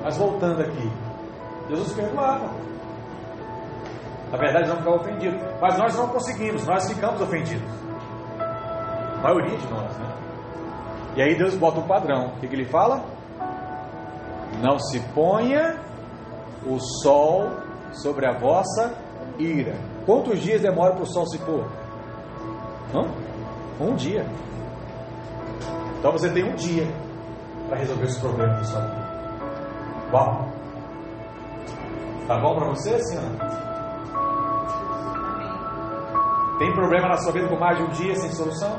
Mas 0.03 0.17
voltando 0.17 0.61
aqui, 0.61 0.91
Jesus 1.69 1.93
perdoava. 1.93 2.49
Na 4.31 4.37
verdade, 4.37 4.69
não 4.69 4.77
ficava 4.77 4.95
ofendido. 4.97 5.37
Mas 5.61 5.77
nós 5.77 5.95
não 5.97 6.07
conseguimos, 6.07 6.65
nós 6.65 6.87
ficamos 6.87 7.21
ofendidos. 7.21 7.67
A 8.39 9.21
maioria 9.21 9.57
de 9.57 9.67
nós, 9.67 9.97
né? 9.97 10.09
E 11.15 11.21
aí 11.21 11.35
Deus 11.35 11.55
bota 11.55 11.79
um 11.79 11.87
padrão. 11.87 12.27
O 12.27 12.39
que, 12.39 12.47
que 12.47 12.55
ele 12.55 12.65
fala? 12.65 13.03
Não 14.61 14.77
se 14.79 14.99
ponha 15.13 15.77
o 16.65 16.79
sol 16.79 17.49
sobre 17.91 18.25
a 18.25 18.37
vossa 18.37 18.93
ira. 19.37 19.75
Quantos 20.05 20.39
dias 20.39 20.61
demora 20.61 20.93
para 20.93 21.03
o 21.03 21.07
sol 21.07 21.25
se 21.27 21.37
pôr? 21.39 21.65
Não? 22.93 23.07
Um 23.79 23.95
dia. 23.95 24.25
Então 25.99 26.11
você 26.11 26.29
tem 26.29 26.43
um 26.43 26.55
dia 26.55 26.87
para 27.67 27.77
resolver 27.77 28.05
os 28.05 28.17
problemas 28.17 28.57
da 28.57 28.63
sua 28.63 28.81
vida. 28.81 29.09
Uau! 30.13 30.49
Tá 32.27 32.39
bom 32.39 32.55
para 32.55 32.69
você, 32.69 32.99
senhora? 32.99 33.68
Tem 36.59 36.71
problema 36.73 37.07
na 37.07 37.17
sua 37.17 37.33
vida 37.33 37.47
com 37.47 37.57
mais 37.57 37.77
de 37.77 37.83
um 37.83 37.89
dia 37.89 38.15
sem 38.15 38.29
solução? 38.31 38.77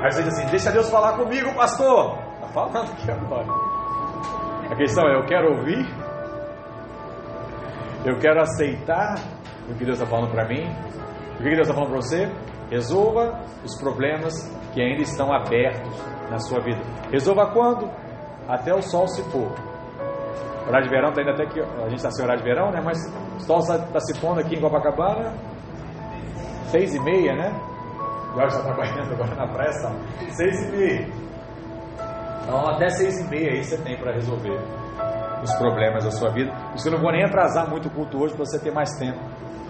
Aí 0.00 0.10
você 0.10 0.22
diz 0.22 0.38
assim: 0.38 0.50
Deixa 0.50 0.70
Deus 0.70 0.88
falar 0.88 1.18
comigo, 1.18 1.52
pastor. 1.54 2.18
Está 2.34 2.48
falando 2.48 2.92
aqui 2.92 3.10
agora. 3.10 3.46
A 4.70 4.76
questão 4.76 5.06
é: 5.06 5.16
eu 5.16 5.26
quero 5.26 5.50
ouvir 5.58 5.86
eu 8.04 8.16
quero 8.16 8.40
aceitar 8.40 9.16
o 9.68 9.74
que 9.74 9.84
Deus 9.84 9.98
está 9.98 10.06
falando 10.06 10.30
para 10.30 10.46
mim. 10.48 10.64
O 11.34 11.42
que 11.42 11.50
Deus 11.50 11.68
está 11.68 11.74
falando 11.74 11.90
para 11.90 12.00
você? 12.00 12.32
Resolva 12.70 13.40
os 13.64 13.78
problemas 13.80 14.34
que 14.72 14.80
ainda 14.80 15.02
estão 15.02 15.32
abertos 15.32 15.92
na 16.30 16.38
sua 16.38 16.60
vida. 16.60 16.80
Resolva 17.10 17.52
quando? 17.52 17.90
Até 18.48 18.72
o 18.72 18.80
sol 18.80 19.08
se 19.08 19.22
pôr. 19.30 19.52
Horário 20.68 20.86
de 20.86 20.94
verão, 20.94 21.12
tá 21.12 21.20
ainda 21.20 21.32
até 21.32 21.46
que 21.46 21.60
a 21.60 21.88
gente 21.88 21.96
está 21.96 22.10
sem 22.10 22.24
horário 22.24 22.42
de 22.42 22.48
verão, 22.48 22.70
né? 22.70 22.80
Mas 22.84 22.98
o 23.36 23.40
sol 23.40 23.58
está 23.60 24.00
se 24.00 24.20
pondo 24.20 24.40
aqui 24.40 24.54
em 24.54 24.60
Copacabana, 24.60 25.32
seis 26.66 26.94
e 26.94 27.00
meia, 27.00 27.34
né? 27.34 27.52
Agora 28.30 28.48
está 28.48 28.62
trabalhando 28.62 29.12
agora 29.14 29.34
na 29.34 29.46
tá? 29.48 29.92
seis 30.30 30.62
e 30.62 30.76
meia. 30.76 31.08
Então 32.42 32.68
até 32.68 32.88
seis 32.90 33.18
e 33.18 33.30
meia 33.30 33.52
aí 33.52 33.64
você 33.64 33.78
tem 33.78 33.96
para 33.96 34.12
resolver 34.12 34.60
os 35.42 35.54
problemas 35.54 36.04
da 36.04 36.10
sua 36.10 36.30
vida. 36.30 36.52
Por 36.52 36.76
isso 36.76 36.88
eu 36.88 36.92
não 36.92 37.00
vou 37.00 37.12
nem 37.12 37.24
atrasar 37.24 37.68
muito 37.70 37.88
o 37.88 37.90
culto 37.90 38.22
hoje 38.22 38.34
para 38.34 38.44
você 38.44 38.58
ter 38.58 38.70
mais 38.70 38.90
tempo 38.98 39.18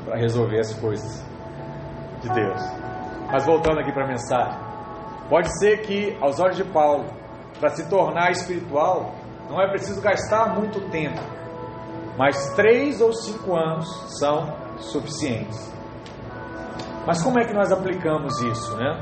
para 0.05 0.16
resolver 0.16 0.59
as 0.59 0.74
coisas. 0.80 1.24
de 2.20 2.28
Deus. 2.30 2.61
Mas 3.30 3.46
voltando 3.46 3.78
aqui 3.78 3.92
para 3.92 4.05
a 4.05 4.09
mensagem, 4.09 4.59
pode 5.28 5.49
ser 5.61 5.82
que 5.82 6.16
aos 6.20 6.40
olhos 6.40 6.57
de 6.57 6.64
Paulo, 6.64 7.05
para 7.61 7.68
se 7.68 7.88
tornar 7.88 8.32
espiritual, 8.32 9.12
não 9.49 9.61
é 9.61 9.68
preciso 9.68 10.01
gastar 10.01 10.55
muito 10.55 10.80
tempo, 10.90 11.20
mas 12.16 12.55
três 12.55 13.01
ou 13.01 13.12
cinco 13.12 13.55
anos 13.57 13.88
são 14.18 14.55
suficientes. 14.78 15.72
Mas 17.07 17.22
como 17.22 17.40
é 17.40 17.44
que 17.44 17.55
nós 17.55 17.72
aplicamos 17.72 18.40
isso, 18.42 18.76
né? 18.76 19.01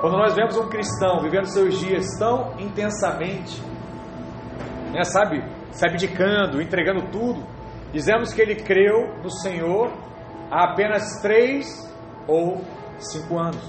Quando 0.00 0.18
nós 0.18 0.34
vemos 0.34 0.56
um 0.58 0.68
cristão 0.68 1.22
vivendo 1.22 1.46
seus 1.46 1.78
dias 1.78 2.06
tão 2.18 2.52
intensamente, 2.58 3.62
né, 4.92 5.02
sabe, 5.04 5.42
se 5.70 5.86
abdicando, 5.86 6.60
entregando 6.60 7.10
tudo, 7.10 7.42
dizemos 7.92 8.32
que 8.32 8.42
ele 8.42 8.56
creu 8.56 9.14
no 9.22 9.30
Senhor 9.30 9.90
há 10.50 10.72
apenas 10.72 11.20
três 11.22 11.66
ou 12.26 12.60
cinco 12.98 13.38
anos. 13.38 13.62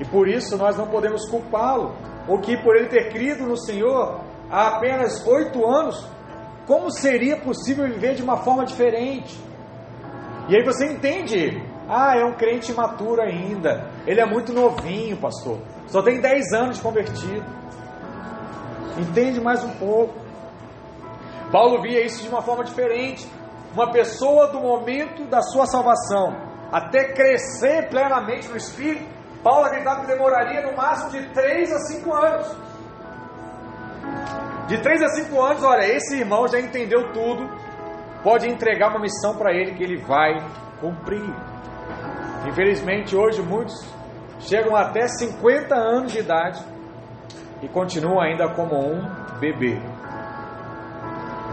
E 0.00 0.04
por 0.04 0.28
isso 0.28 0.56
nós 0.56 0.76
não 0.76 0.88
podemos 0.88 1.28
culpá-lo, 1.30 1.94
ou 2.26 2.40
que 2.40 2.56
por 2.56 2.74
ele 2.74 2.88
ter 2.88 3.12
crido 3.12 3.44
no 3.44 3.56
Senhor 3.56 4.20
há 4.52 4.76
apenas 4.76 5.26
oito 5.26 5.66
anos, 5.66 6.06
como 6.66 6.90
seria 6.90 7.36
possível 7.38 7.86
viver 7.86 8.14
de 8.14 8.22
uma 8.22 8.36
forma 8.36 8.64
diferente? 8.64 9.36
E 10.48 10.54
aí 10.54 10.62
você 10.62 10.86
entende 10.92 11.60
ah, 11.88 12.16
é 12.16 12.24
um 12.24 12.34
crente 12.34 12.72
imaturo 12.72 13.20
ainda. 13.20 13.90
Ele 14.06 14.20
é 14.20 14.26
muito 14.26 14.52
novinho, 14.52 15.16
pastor. 15.16 15.58
Só 15.88 16.02
tem 16.02 16.20
10 16.20 16.52
anos 16.52 16.76
de 16.76 16.82
convertido. 16.82 17.44
Entende 18.98 19.40
mais 19.40 19.64
um 19.64 19.70
pouco. 19.76 20.14
Paulo 21.50 21.82
via 21.82 22.04
isso 22.04 22.22
de 22.22 22.28
uma 22.28 22.40
forma 22.42 22.64
diferente. 22.64 23.28
Uma 23.74 23.90
pessoa 23.90 24.48
do 24.48 24.60
momento 24.60 25.24
da 25.24 25.40
sua 25.42 25.66
salvação 25.66 26.52
até 26.70 27.12
crescer 27.12 27.88
plenamente 27.90 28.48
no 28.48 28.56
Espírito, 28.56 29.06
Paulo 29.42 29.66
acreditava 29.66 30.00
que 30.00 30.06
demoraria 30.06 30.62
no 30.62 30.74
máximo 30.74 31.10
de 31.10 31.28
3 31.34 31.72
a 31.72 31.78
5 31.78 32.14
anos. 32.14 32.56
De 34.68 34.80
3 34.80 35.02
a 35.02 35.08
5 35.08 35.42
anos, 35.42 35.62
olha, 35.62 35.84
esse 35.84 36.18
irmão 36.18 36.46
já 36.48 36.58
entendeu 36.58 37.12
tudo, 37.12 37.48
pode 38.22 38.48
entregar 38.48 38.90
uma 38.90 39.00
missão 39.00 39.36
para 39.36 39.52
ele 39.52 39.74
que 39.74 39.82
ele 39.82 39.98
vai 39.98 40.34
cumprir. 40.80 41.34
Infelizmente, 42.46 43.14
hoje 43.16 43.42
muitos 43.42 43.74
chegam 44.40 44.74
até 44.74 45.06
50 45.06 45.74
anos 45.74 46.12
de 46.12 46.18
idade 46.18 46.64
e 47.62 47.68
continuam 47.68 48.20
ainda 48.20 48.48
como 48.54 48.76
um 48.76 49.08
bebê. 49.38 49.80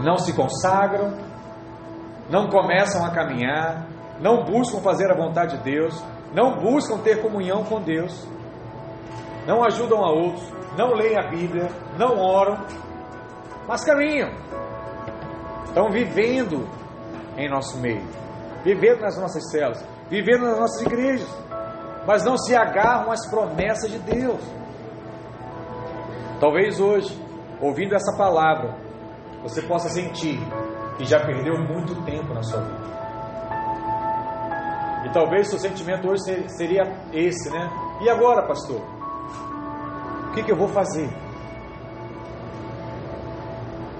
Não 0.02 0.16
se 0.16 0.32
consagram, 0.32 1.14
não 2.30 2.48
começam 2.48 3.04
a 3.04 3.10
caminhar, 3.10 3.86
não 4.20 4.44
buscam 4.44 4.80
fazer 4.80 5.10
a 5.10 5.14
vontade 5.16 5.58
de 5.58 5.64
Deus, 5.64 6.02
não 6.32 6.56
buscam 6.56 6.98
ter 6.98 7.20
comunhão 7.20 7.64
com 7.64 7.80
Deus, 7.80 8.26
não 9.46 9.64
ajudam 9.64 10.04
a 10.04 10.10
outros, 10.10 10.59
não 10.76 10.94
leem 10.94 11.18
a 11.18 11.28
Bíblia, 11.28 11.68
não 11.98 12.18
oram, 12.18 12.58
mas 13.66 13.84
caminham. 13.84 14.30
Estão 15.64 15.90
vivendo 15.90 16.68
em 17.36 17.48
nosso 17.48 17.78
meio, 17.78 18.04
vivendo 18.64 19.00
nas 19.00 19.18
nossas 19.18 19.50
células 19.50 19.84
vivendo 20.10 20.42
nas 20.42 20.58
nossas 20.58 20.82
igrejas, 20.82 21.28
mas 22.06 22.24
não 22.24 22.36
se 22.36 22.54
agarram 22.54 23.12
às 23.12 23.30
promessas 23.30 23.90
de 23.90 23.98
Deus. 24.00 24.40
Talvez 26.40 26.80
hoje, 26.80 27.16
ouvindo 27.60 27.94
essa 27.94 28.16
palavra, 28.16 28.74
você 29.42 29.62
possa 29.62 29.88
sentir 29.88 30.38
que 30.98 31.04
já 31.04 31.20
perdeu 31.20 31.56
muito 31.58 31.94
tempo 32.04 32.34
na 32.34 32.42
sua 32.42 32.60
vida. 32.60 32.90
E 35.06 35.12
talvez 35.12 35.48
seu 35.48 35.58
sentimento 35.58 36.08
hoje 36.08 36.48
seria 36.48 36.82
esse, 37.12 37.48
né? 37.50 37.70
E 38.02 38.10
agora, 38.10 38.46
pastor? 38.46 38.82
O 40.30 40.32
que, 40.32 40.44
que 40.44 40.52
eu 40.52 40.56
vou 40.56 40.68
fazer? 40.68 41.08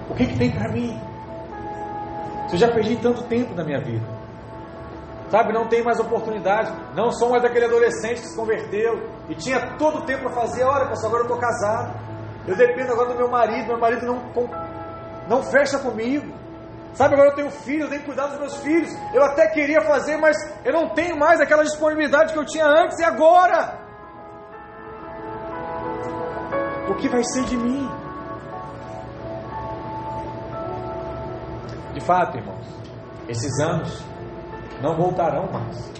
O 0.09 0.15
que, 0.15 0.25
que 0.27 0.37
tem 0.37 0.49
para 0.51 0.71
mim? 0.71 0.97
Eu 2.51 2.57
já 2.57 2.69
perdi 2.69 2.95
tanto 2.97 3.23
tempo 3.23 3.53
na 3.53 3.63
minha 3.63 3.79
vida. 3.81 4.05
Sabe, 5.29 5.53
não 5.53 5.67
tem 5.67 5.83
mais 5.83 5.99
oportunidade. 5.99 6.71
Não 6.95 7.11
sou 7.11 7.29
mais 7.29 7.43
aquele 7.43 7.65
adolescente 7.65 8.21
que 8.21 8.27
se 8.27 8.35
converteu 8.35 9.09
e 9.29 9.35
tinha 9.35 9.77
todo 9.77 9.99
o 9.99 10.05
tempo 10.05 10.23
para 10.23 10.31
fazer. 10.31 10.63
Olha, 10.63 10.87
pastor, 10.87 11.07
agora 11.07 11.23
eu 11.23 11.27
estou 11.27 11.39
casado. 11.39 11.99
Eu 12.47 12.55
dependo 12.55 12.93
agora 12.93 13.09
do 13.09 13.15
meu 13.15 13.29
marido. 13.29 13.67
Meu 13.67 13.79
marido 13.79 14.05
não, 14.05 14.21
não 15.27 15.43
fecha 15.43 15.79
comigo. 15.79 16.33
Sabe, 16.93 17.13
agora 17.13 17.29
eu 17.29 17.35
tenho 17.35 17.49
filhos, 17.49 17.83
eu 17.83 17.89
tenho 17.89 18.01
que 18.01 18.07
cuidar 18.07 18.27
dos 18.27 18.39
meus 18.39 18.57
filhos. 18.57 18.89
Eu 19.13 19.23
até 19.23 19.47
queria 19.47 19.81
fazer, 19.81 20.17
mas 20.17 20.35
eu 20.65 20.73
não 20.73 20.89
tenho 20.89 21.17
mais 21.17 21.39
aquela 21.39 21.63
disponibilidade 21.63 22.33
que 22.33 22.39
eu 22.39 22.45
tinha 22.45 22.65
antes. 22.65 22.99
E 22.99 23.03
agora? 23.03 23.80
Que 27.01 27.09
vai 27.09 27.23
ser 27.23 27.43
de 27.45 27.57
mim? 27.57 27.89
De 31.93 31.99
fato, 31.99 32.37
irmãos, 32.37 32.65
esses 33.27 33.59
anos 33.59 34.05
não 34.81 34.95
voltarão 34.95 35.51
mais. 35.51 35.91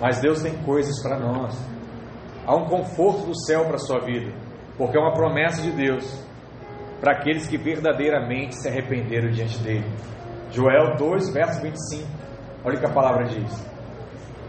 Mas 0.00 0.20
Deus 0.20 0.42
tem 0.42 0.56
coisas 0.62 1.02
para 1.02 1.18
nós. 1.18 1.54
Há 2.46 2.54
um 2.54 2.66
conforto 2.66 3.26
do 3.26 3.38
céu 3.44 3.64
para 3.64 3.74
a 3.74 3.78
sua 3.78 4.00
vida, 4.00 4.32
porque 4.78 4.96
é 4.96 5.00
uma 5.00 5.12
promessa 5.12 5.60
de 5.60 5.72
Deus 5.72 6.24
para 7.00 7.12
aqueles 7.12 7.48
que 7.48 7.58
verdadeiramente 7.58 8.54
se 8.54 8.68
arrependeram 8.68 9.30
diante 9.30 9.58
dele. 9.58 9.86
Joel 10.52 10.96
2, 10.96 11.32
verso 11.32 11.60
25. 11.60 12.08
Olha 12.64 12.76
o 12.76 12.80
que 12.80 12.86
a 12.86 12.92
palavra 12.92 13.24
diz: 13.24 13.75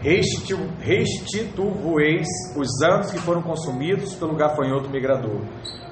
Restituo-voeis 0.00 2.28
os 2.56 2.82
anos 2.82 3.10
que 3.10 3.18
foram 3.18 3.42
consumidos 3.42 4.14
pelo 4.14 4.36
gafanhoto 4.36 4.88
migrador, 4.88 5.40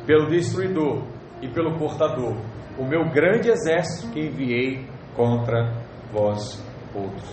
pelo 0.06 0.30
destruidor 0.30 1.02
e 1.42 1.48
pelo 1.48 1.76
portador, 1.76 2.36
o 2.78 2.84
meu 2.84 3.10
grande 3.10 3.50
exército 3.50 4.12
que 4.12 4.20
enviei 4.20 4.86
contra 5.16 5.72
vós 6.12 6.62
outros. 6.94 7.28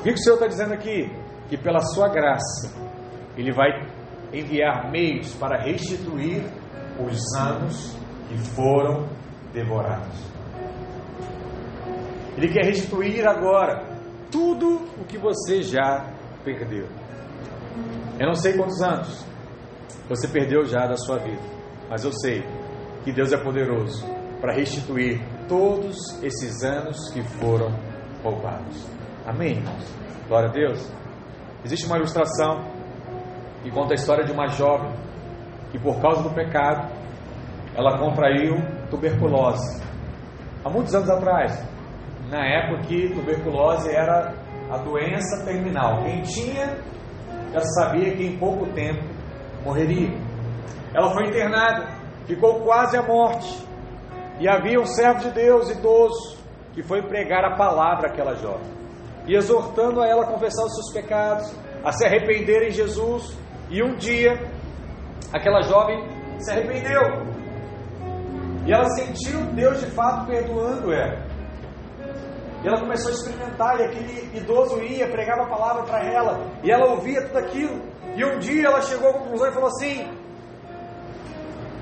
O 0.00 0.02
que 0.02 0.10
o 0.10 0.18
Senhor 0.18 0.34
está 0.34 0.46
dizendo 0.46 0.74
aqui? 0.74 1.10
Que 1.48 1.56
pela 1.56 1.80
sua 1.80 2.08
graça, 2.08 2.76
Ele 3.36 3.52
vai 3.52 3.70
enviar 4.32 4.90
meios 4.90 5.34
para 5.34 5.62
restituir 5.62 6.42
os 6.98 7.20
anos 7.36 7.96
que 8.28 8.36
foram 8.54 9.08
devorados. 9.52 10.30
Ele 12.36 12.48
quer 12.48 12.66
restituir 12.66 13.26
agora 13.26 13.89
tudo 14.30 14.88
o 15.00 15.04
que 15.04 15.18
você 15.18 15.62
já 15.62 16.06
perdeu. 16.44 16.86
Eu 18.18 18.26
não 18.26 18.34
sei 18.34 18.56
quantos 18.56 18.80
anos 18.82 19.24
você 20.08 20.28
perdeu 20.28 20.64
já 20.64 20.86
da 20.86 20.96
sua 20.96 21.18
vida, 21.18 21.42
mas 21.88 22.04
eu 22.04 22.12
sei 22.12 22.42
que 23.04 23.12
Deus 23.12 23.32
é 23.32 23.36
poderoso 23.36 24.04
para 24.40 24.54
restituir 24.54 25.20
todos 25.48 25.96
esses 26.22 26.62
anos 26.62 27.10
que 27.12 27.22
foram 27.38 27.74
roubados. 28.22 28.86
Amém, 29.26 29.52
irmãos? 29.52 29.84
Glória 30.28 30.48
a 30.48 30.52
Deus. 30.52 30.92
Existe 31.64 31.86
uma 31.86 31.96
ilustração 31.96 32.64
que 33.62 33.70
conta 33.70 33.92
a 33.92 33.94
história 33.94 34.24
de 34.24 34.32
uma 34.32 34.48
jovem 34.48 34.92
que, 35.70 35.78
por 35.78 36.00
causa 36.00 36.22
do 36.22 36.30
pecado, 36.30 36.90
ela 37.74 37.98
contraiu 37.98 38.56
tuberculose. 38.90 39.82
Há 40.64 40.70
muitos 40.70 40.94
anos 40.94 41.08
atrás, 41.08 41.62
na 42.30 42.46
época 42.46 42.82
que 42.84 43.12
tuberculose 43.12 43.90
era 43.90 44.34
a 44.70 44.78
doença 44.78 45.44
terminal. 45.44 46.04
Quem 46.04 46.22
tinha 46.22 46.78
já 47.52 47.60
sabia 47.60 48.14
que 48.14 48.24
em 48.24 48.38
pouco 48.38 48.66
tempo 48.72 49.02
morreria. 49.64 50.16
Ela 50.94 51.10
foi 51.12 51.26
internada, 51.26 51.88
ficou 52.26 52.60
quase 52.60 52.96
à 52.96 53.02
morte. 53.02 53.68
E 54.38 54.48
havia 54.48 54.80
um 54.80 54.86
servo 54.86 55.20
de 55.20 55.30
Deus 55.32 55.70
idoso 55.70 56.38
que 56.72 56.82
foi 56.82 57.02
pregar 57.02 57.44
a 57.44 57.56
palavra 57.56 58.08
àquela 58.08 58.34
jovem, 58.36 58.70
e 59.26 59.34
exortando 59.34 60.00
a 60.00 60.06
ela 60.06 60.22
a 60.22 60.26
confessar 60.26 60.64
os 60.64 60.74
seus 60.74 60.92
pecados, 60.92 61.52
a 61.84 61.90
se 61.90 62.06
arrepender 62.06 62.68
em 62.68 62.70
Jesus. 62.70 63.36
E 63.68 63.82
um 63.82 63.96
dia, 63.96 64.40
aquela 65.32 65.62
jovem 65.62 66.08
se 66.38 66.50
arrependeu, 66.50 67.02
e 68.66 68.72
ela 68.72 68.88
sentiu 68.90 69.44
Deus 69.52 69.80
de 69.80 69.90
fato 69.90 70.26
perdoando 70.26 70.92
ela. 70.92 71.29
E 72.62 72.68
ela 72.68 72.80
começou 72.80 73.10
a 73.10 73.14
experimentar, 73.14 73.80
e 73.80 73.84
aquele 73.84 74.36
idoso 74.36 74.82
ia, 74.82 75.08
pregava 75.08 75.44
a 75.44 75.48
palavra 75.48 75.82
para 75.84 76.04
ela, 76.04 76.46
e 76.62 76.70
ela 76.70 76.92
ouvia 76.92 77.26
tudo 77.26 77.38
aquilo. 77.38 77.80
E 78.14 78.24
um 78.24 78.38
dia 78.38 78.66
ela 78.66 78.82
chegou 78.82 79.08
à 79.08 79.12
conclusão 79.14 79.48
e 79.48 79.52
falou 79.52 79.68
assim: 79.68 80.06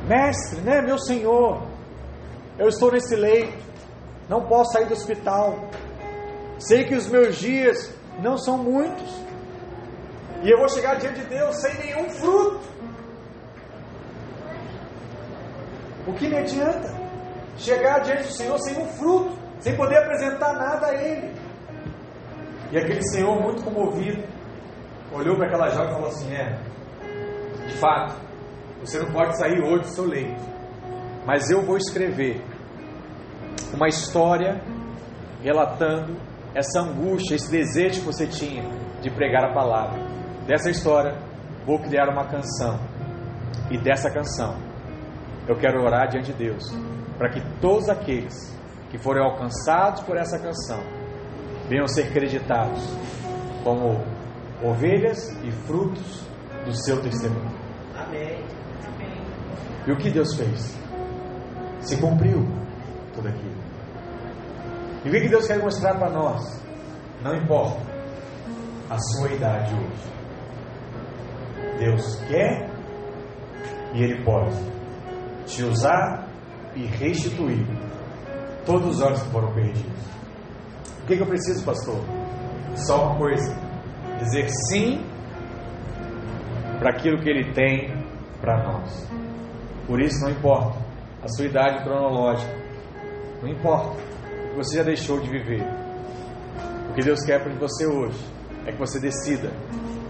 Mestre, 0.06 0.60
né, 0.60 0.80
meu 0.80 0.98
Senhor, 0.98 1.62
eu 2.58 2.68
estou 2.68 2.92
nesse 2.92 3.16
leito, 3.16 3.58
não 4.28 4.46
posso 4.46 4.72
sair 4.72 4.86
do 4.86 4.92
hospital. 4.92 5.68
Sei 6.58 6.84
que 6.84 6.94
os 6.94 7.06
meus 7.08 7.36
dias 7.36 7.92
não 8.20 8.36
são 8.36 8.58
muitos. 8.58 9.28
E 10.42 10.50
eu 10.50 10.58
vou 10.58 10.68
chegar 10.68 10.96
diante 10.96 11.20
de 11.20 11.26
Deus 11.26 11.56
sem 11.56 11.74
nenhum 11.74 12.08
fruto. 12.10 12.60
O 16.06 16.12
que 16.14 16.28
me 16.28 16.38
adianta? 16.38 16.94
Chegar 17.56 18.00
diante 18.00 18.24
do 18.24 18.32
Senhor 18.32 18.58
sem 18.60 18.78
um 18.78 18.86
fruto, 18.86 19.37
sem 19.60 19.76
poder 19.76 19.98
apresentar 19.98 20.52
nada 20.54 20.86
a 20.86 20.94
Ele. 20.94 21.34
E 22.70 22.78
aquele 22.78 23.02
Senhor, 23.10 23.40
muito 23.40 23.64
comovido, 23.64 24.22
olhou 25.12 25.36
para 25.36 25.46
aquela 25.46 25.68
jovem 25.70 25.90
e 25.90 25.94
falou 25.94 26.08
assim: 26.08 26.34
É, 26.34 26.58
de 27.66 27.74
fato, 27.78 28.14
você 28.80 28.98
não 28.98 29.12
pode 29.12 29.38
sair 29.38 29.60
hoje 29.60 29.82
do 29.82 29.88
seu 29.88 30.04
leito, 30.04 30.42
mas 31.26 31.50
eu 31.50 31.62
vou 31.64 31.76
escrever 31.76 32.42
uma 33.72 33.88
história 33.88 34.60
relatando 35.42 36.16
essa 36.54 36.80
angústia, 36.80 37.34
esse 37.34 37.50
desejo 37.50 38.00
que 38.00 38.06
você 38.06 38.26
tinha 38.26 38.64
de 39.00 39.10
pregar 39.10 39.44
a 39.44 39.54
palavra. 39.54 39.98
Dessa 40.46 40.70
história, 40.70 41.16
vou 41.64 41.78
criar 41.78 42.08
uma 42.08 42.26
canção. 42.26 42.78
E 43.70 43.78
dessa 43.78 44.10
canção, 44.10 44.56
eu 45.46 45.56
quero 45.56 45.82
orar 45.82 46.08
diante 46.08 46.32
de 46.32 46.38
Deus, 46.38 46.64
para 47.18 47.28
que 47.30 47.40
todos 47.60 47.88
aqueles 47.88 48.57
que 48.90 48.98
forem 48.98 49.22
alcançados 49.22 50.02
por 50.02 50.16
essa 50.16 50.38
canção 50.38 50.80
venham 51.68 51.86
ser 51.86 52.10
creditados 52.12 52.82
como 53.62 54.02
ovelhas 54.62 55.30
e 55.44 55.50
frutos 55.66 56.26
do 56.64 56.74
seu 56.74 57.00
testemunho. 57.02 57.50
Amém. 57.94 58.42
E 59.86 59.92
o 59.92 59.96
que 59.96 60.10
Deus 60.10 60.34
fez? 60.34 60.76
Se 61.80 61.96
cumpriu 61.98 62.46
tudo 63.14 63.28
aquilo. 63.28 63.58
E 65.04 65.08
o 65.08 65.12
que 65.12 65.28
Deus 65.28 65.46
quer 65.46 65.58
mostrar 65.58 65.94
para 65.98 66.10
nós? 66.10 66.42
Não 67.22 67.34
importa 67.34 67.80
a 68.90 68.98
sua 68.98 69.32
idade 69.32 69.74
hoje. 69.74 70.18
Deus 71.78 72.16
quer 72.28 72.68
e 73.94 74.02
Ele 74.02 74.24
pode 74.24 74.56
te 75.46 75.62
usar 75.62 76.28
e 76.74 76.84
restituir 76.84 77.66
todos 78.68 79.00
os 79.00 79.22
que 79.22 79.30
foram 79.30 79.50
perdidos. 79.54 80.04
O 81.02 81.06
que, 81.06 81.16
que 81.16 81.22
eu 81.22 81.26
preciso, 81.26 81.64
pastor? 81.64 81.96
Só 82.76 83.06
uma 83.06 83.16
coisa: 83.16 83.56
dizer 84.18 84.46
sim 84.68 85.02
para 86.78 86.90
aquilo 86.90 87.18
que 87.18 87.30
Ele 87.30 87.50
tem 87.54 87.90
para 88.42 88.62
nós. 88.62 89.08
Por 89.86 90.00
isso, 90.00 90.22
não 90.22 90.30
importa 90.30 90.78
a 91.22 91.28
sua 91.28 91.46
idade 91.46 91.82
cronológica, 91.82 92.54
não 93.42 93.48
importa 93.48 93.96
o 94.44 94.50
que 94.50 94.56
você 94.56 94.76
já 94.76 94.82
deixou 94.82 95.18
de 95.18 95.30
viver. 95.30 95.66
O 96.90 96.92
que 96.92 97.00
Deus 97.00 97.24
quer 97.24 97.42
para 97.42 97.54
você 97.54 97.86
hoje 97.86 98.22
é 98.66 98.72
que 98.72 98.78
você 98.78 99.00
decida 99.00 99.50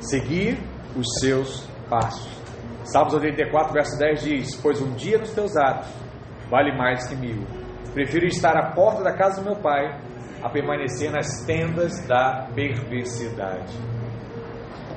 seguir 0.00 0.58
os 0.96 1.06
seus 1.20 1.64
passos. 1.88 2.28
Salmos 2.82 3.14
84, 3.14 3.72
verso 3.72 3.96
10 3.98 4.22
diz: 4.22 4.56
Pois 4.56 4.80
um 4.80 4.90
dia 4.94 5.16
nos 5.18 5.30
teus 5.30 5.56
atos 5.56 5.88
vale 6.50 6.76
mais 6.76 7.06
que 7.06 7.14
mil. 7.14 7.57
Prefiro 7.92 8.26
estar 8.26 8.56
à 8.56 8.72
porta 8.72 9.02
da 9.02 9.16
casa 9.16 9.40
do 9.40 9.46
meu 9.46 9.56
pai 9.56 10.00
a 10.42 10.48
permanecer 10.48 11.10
nas 11.10 11.44
tendas 11.44 12.06
da 12.06 12.48
perversidade. 12.54 13.76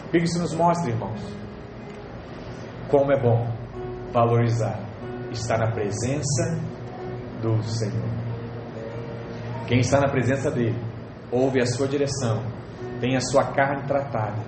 O 0.06 0.12
que 0.12 0.18
isso 0.18 0.40
nos 0.40 0.54
mostra, 0.54 0.92
irmãos? 0.92 1.22
Como 2.90 3.12
é 3.12 3.20
bom 3.20 3.48
valorizar 4.12 4.92
estar 5.32 5.58
na 5.58 5.72
presença 5.72 6.60
do 7.42 7.62
Senhor. 7.64 8.10
Quem 9.68 9.80
está 9.80 10.00
na 10.00 10.10
presença 10.10 10.52
dele, 10.52 10.80
ouve 11.32 11.62
a 11.62 11.66
sua 11.66 11.88
direção, 11.88 12.44
tem 13.00 13.16
a 13.16 13.22
sua 13.22 13.46
carne 13.54 13.84
tratada, 13.88 14.42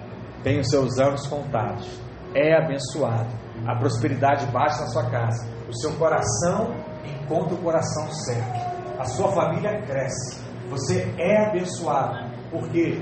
tem 0.44 0.60
os 0.60 0.70
seus 0.70 1.00
anos 1.00 1.26
contados, 1.28 2.00
é 2.36 2.58
abençoado, 2.58 3.30
a 3.66 3.76
prosperidade 3.78 4.46
baixa 4.48 4.82
na 4.82 4.88
sua 4.88 5.10
casa, 5.10 5.50
o 5.70 5.74
seu 5.74 5.96
coração 5.96 6.76
encontra 7.06 7.56
o 7.56 7.58
coração 7.58 8.12
certo, 8.26 9.00
a 9.00 9.06
sua 9.06 9.32
família 9.32 9.82
cresce, 9.82 10.40
você 10.70 11.14
é 11.18 11.48
abençoado. 11.48 12.32
Por 12.50 12.70
quê? 12.70 13.00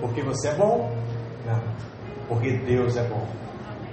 Porque 0.00 0.22
você 0.22 0.48
é 0.48 0.54
bom? 0.54 0.90
Não. 1.46 1.62
Porque 2.28 2.56
Deus 2.58 2.96
é 2.96 3.08
bom. 3.08 3.26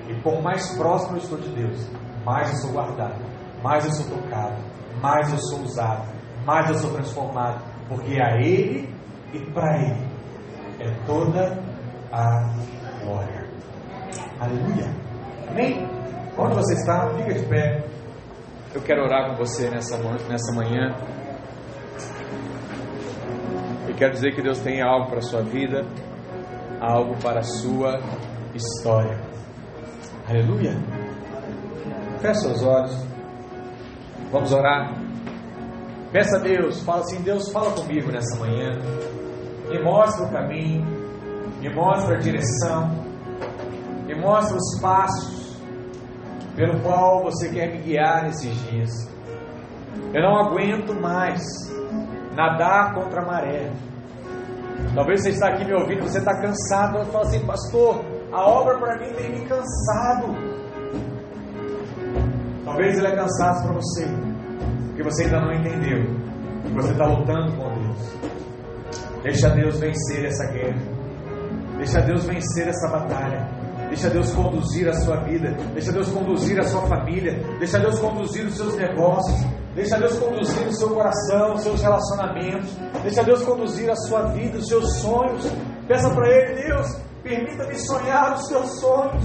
E 0.08 0.14
quanto 0.22 0.42
mais 0.42 0.76
próximo 0.76 1.18
eu 1.18 1.22
estou 1.22 1.38
de 1.38 1.50
Deus, 1.50 1.88
mais 2.26 2.50
eu 2.50 2.56
sou 2.58 2.72
guardado, 2.72 3.22
mais 3.62 3.86
eu 3.86 3.92
sou 3.92 4.18
tocado, 4.18 4.58
mais 5.02 5.32
eu 5.32 5.38
sou 5.38 5.60
usado, 5.62 6.08
mais 6.46 6.70
eu 6.70 6.76
sou 6.76 6.92
transformado. 6.94 7.62
Porque 7.88 8.20
a 8.20 8.38
Ele 8.38 8.94
e 9.34 9.40
para 9.52 9.78
Ele 9.78 10.08
é 10.80 10.92
toda 11.06 11.60
a 12.12 12.54
glória. 13.04 13.48
Aleluia. 14.40 14.90
Amém? 15.50 15.88
Onde 16.38 16.56
você 16.56 16.74
está? 16.74 17.10
Fica 17.18 17.34
de 17.34 17.46
pé. 17.48 17.84
Eu 18.72 18.82
quero 18.82 19.04
orar 19.04 19.32
com 19.32 19.36
você 19.36 19.68
nessa, 19.68 19.98
nessa 20.30 20.54
manhã. 20.54 20.96
Eu 23.88 23.96
quero 23.96 24.14
dizer 24.14 24.36
que 24.36 24.44
Deus 24.44 24.60
tem 24.60 24.80
algo 24.80 25.08
para 25.08 25.18
a 25.18 25.22
sua 25.24 25.42
vida, 25.42 25.84
algo 26.80 27.16
para 27.20 27.40
a 27.40 27.44
sua 27.44 28.00
história. 28.54 29.20
Aleluia. 30.28 30.78
Feche 32.22 32.42
seus 32.42 32.62
olhos. 32.62 32.96
Vamos 34.32 34.54
orar. 34.54 34.94
Peça 36.12 36.38
a 36.38 36.40
Deus, 36.40 36.84
fala 36.84 37.00
assim: 37.00 37.24
Deus, 37.24 37.52
fala 37.52 37.72
comigo 37.72 38.12
nessa 38.12 38.40
manhã. 38.40 38.70
Me 39.68 39.82
mostra 39.82 40.26
o 40.26 40.32
caminho, 40.32 40.86
me 41.60 41.74
mostra 41.74 42.18
a 42.18 42.20
direção, 42.20 42.88
me 44.06 44.14
mostra 44.14 44.56
os 44.56 44.80
passos 44.80 45.39
pelo 46.56 46.80
qual 46.82 47.24
você 47.24 47.50
quer 47.50 47.72
me 47.72 47.82
guiar 47.82 48.24
nesses 48.24 48.54
dias. 48.70 48.90
Eu 50.14 50.22
não 50.22 50.38
aguento 50.40 50.94
mais 50.94 51.42
nadar 52.36 52.94
contra 52.94 53.22
a 53.22 53.26
maré. 53.26 53.72
Talvez 54.96 55.22
você 55.22 55.30
está 55.30 55.50
aqui 55.50 55.66
me 55.66 55.74
ouvindo, 55.74 56.02
você 56.02 56.20
está 56.20 56.34
cansado, 56.42 57.00
você 57.00 57.12
fala 57.12 57.26
assim, 57.26 57.46
pastor, 57.46 58.06
a 58.32 58.50
obra 58.50 58.78
para 58.78 58.98
mim 59.00 59.14
tem 59.14 59.32
me 59.32 59.46
cansado. 59.46 60.36
Talvez 62.66 62.98
ele 62.98 63.08
é 63.08 63.16
cansado 63.16 63.64
para 63.64 63.74
você, 63.74 64.08
porque 64.88 65.04
você 65.04 65.24
ainda 65.24 65.42
não 65.42 65.54
entendeu 65.54 66.20
você 66.74 66.92
está 66.92 67.06
lutando 67.06 67.52
com 67.58 67.74
Deus. 67.74 68.20
Deixa 69.24 69.50
Deus 69.50 69.80
vencer 69.80 70.26
essa 70.26 70.46
guerra. 70.52 70.80
Deixa 71.78 72.02
Deus 72.02 72.26
vencer 72.26 72.68
essa 72.68 72.90
batalha. 72.90 73.48
Deixa 73.90 74.10
Deus 74.10 74.32
conduzir 74.32 74.88
a 74.88 74.94
sua 74.94 75.18
vida. 75.24 75.52
Deixa 75.74 75.92
Deus 75.92 76.10
conduzir 76.10 76.60
a 76.60 76.64
sua 76.64 76.82
família. 76.84 77.44
Deixa 77.58 77.80
Deus 77.80 78.00
conduzir 78.00 78.46
os 78.46 78.56
seus 78.56 78.76
negócios. 78.76 79.40
Deixa 79.74 79.98
Deus 79.98 80.18
conduzir 80.18 80.68
o 80.68 80.74
seu 80.74 80.90
coração, 80.90 81.54
os 81.56 81.62
seus 81.62 81.82
relacionamentos. 81.82 82.70
Deixa 83.02 83.24
Deus 83.24 83.44
conduzir 83.44 83.90
a 83.90 83.96
sua 83.96 84.28
vida, 84.28 84.58
os 84.58 84.68
seus 84.68 84.94
sonhos. 84.98 85.52
Peça 85.88 86.10
para 86.12 86.28
Ele, 86.28 86.64
Deus, 86.68 86.88
permita-me 87.24 87.76
sonhar 87.80 88.36
os 88.36 88.48
seus 88.48 88.80
sonhos. 88.80 89.24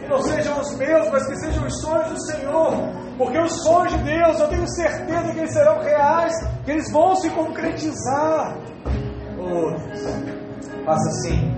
Que 0.00 0.08
não 0.08 0.22
sejam 0.22 0.60
os 0.60 0.74
meus, 0.76 1.08
mas 1.10 1.26
que 1.28 1.36
sejam 1.36 1.66
os 1.66 1.80
sonhos 1.80 2.08
do 2.08 2.26
Senhor. 2.26 2.72
Porque 3.16 3.38
os 3.38 3.52
sonhos 3.62 3.92
de 3.92 3.98
Deus, 4.04 4.40
eu 4.40 4.48
tenho 4.48 4.68
certeza 4.68 5.32
que 5.32 5.38
eles 5.38 5.52
serão 5.52 5.80
reais, 5.80 6.32
que 6.64 6.70
eles 6.72 6.90
vão 6.92 7.14
se 7.16 7.30
concretizar. 7.30 8.56
Oh, 9.38 9.70
Deus. 9.70 10.48
Faça 10.84 11.08
assim. 11.10 11.57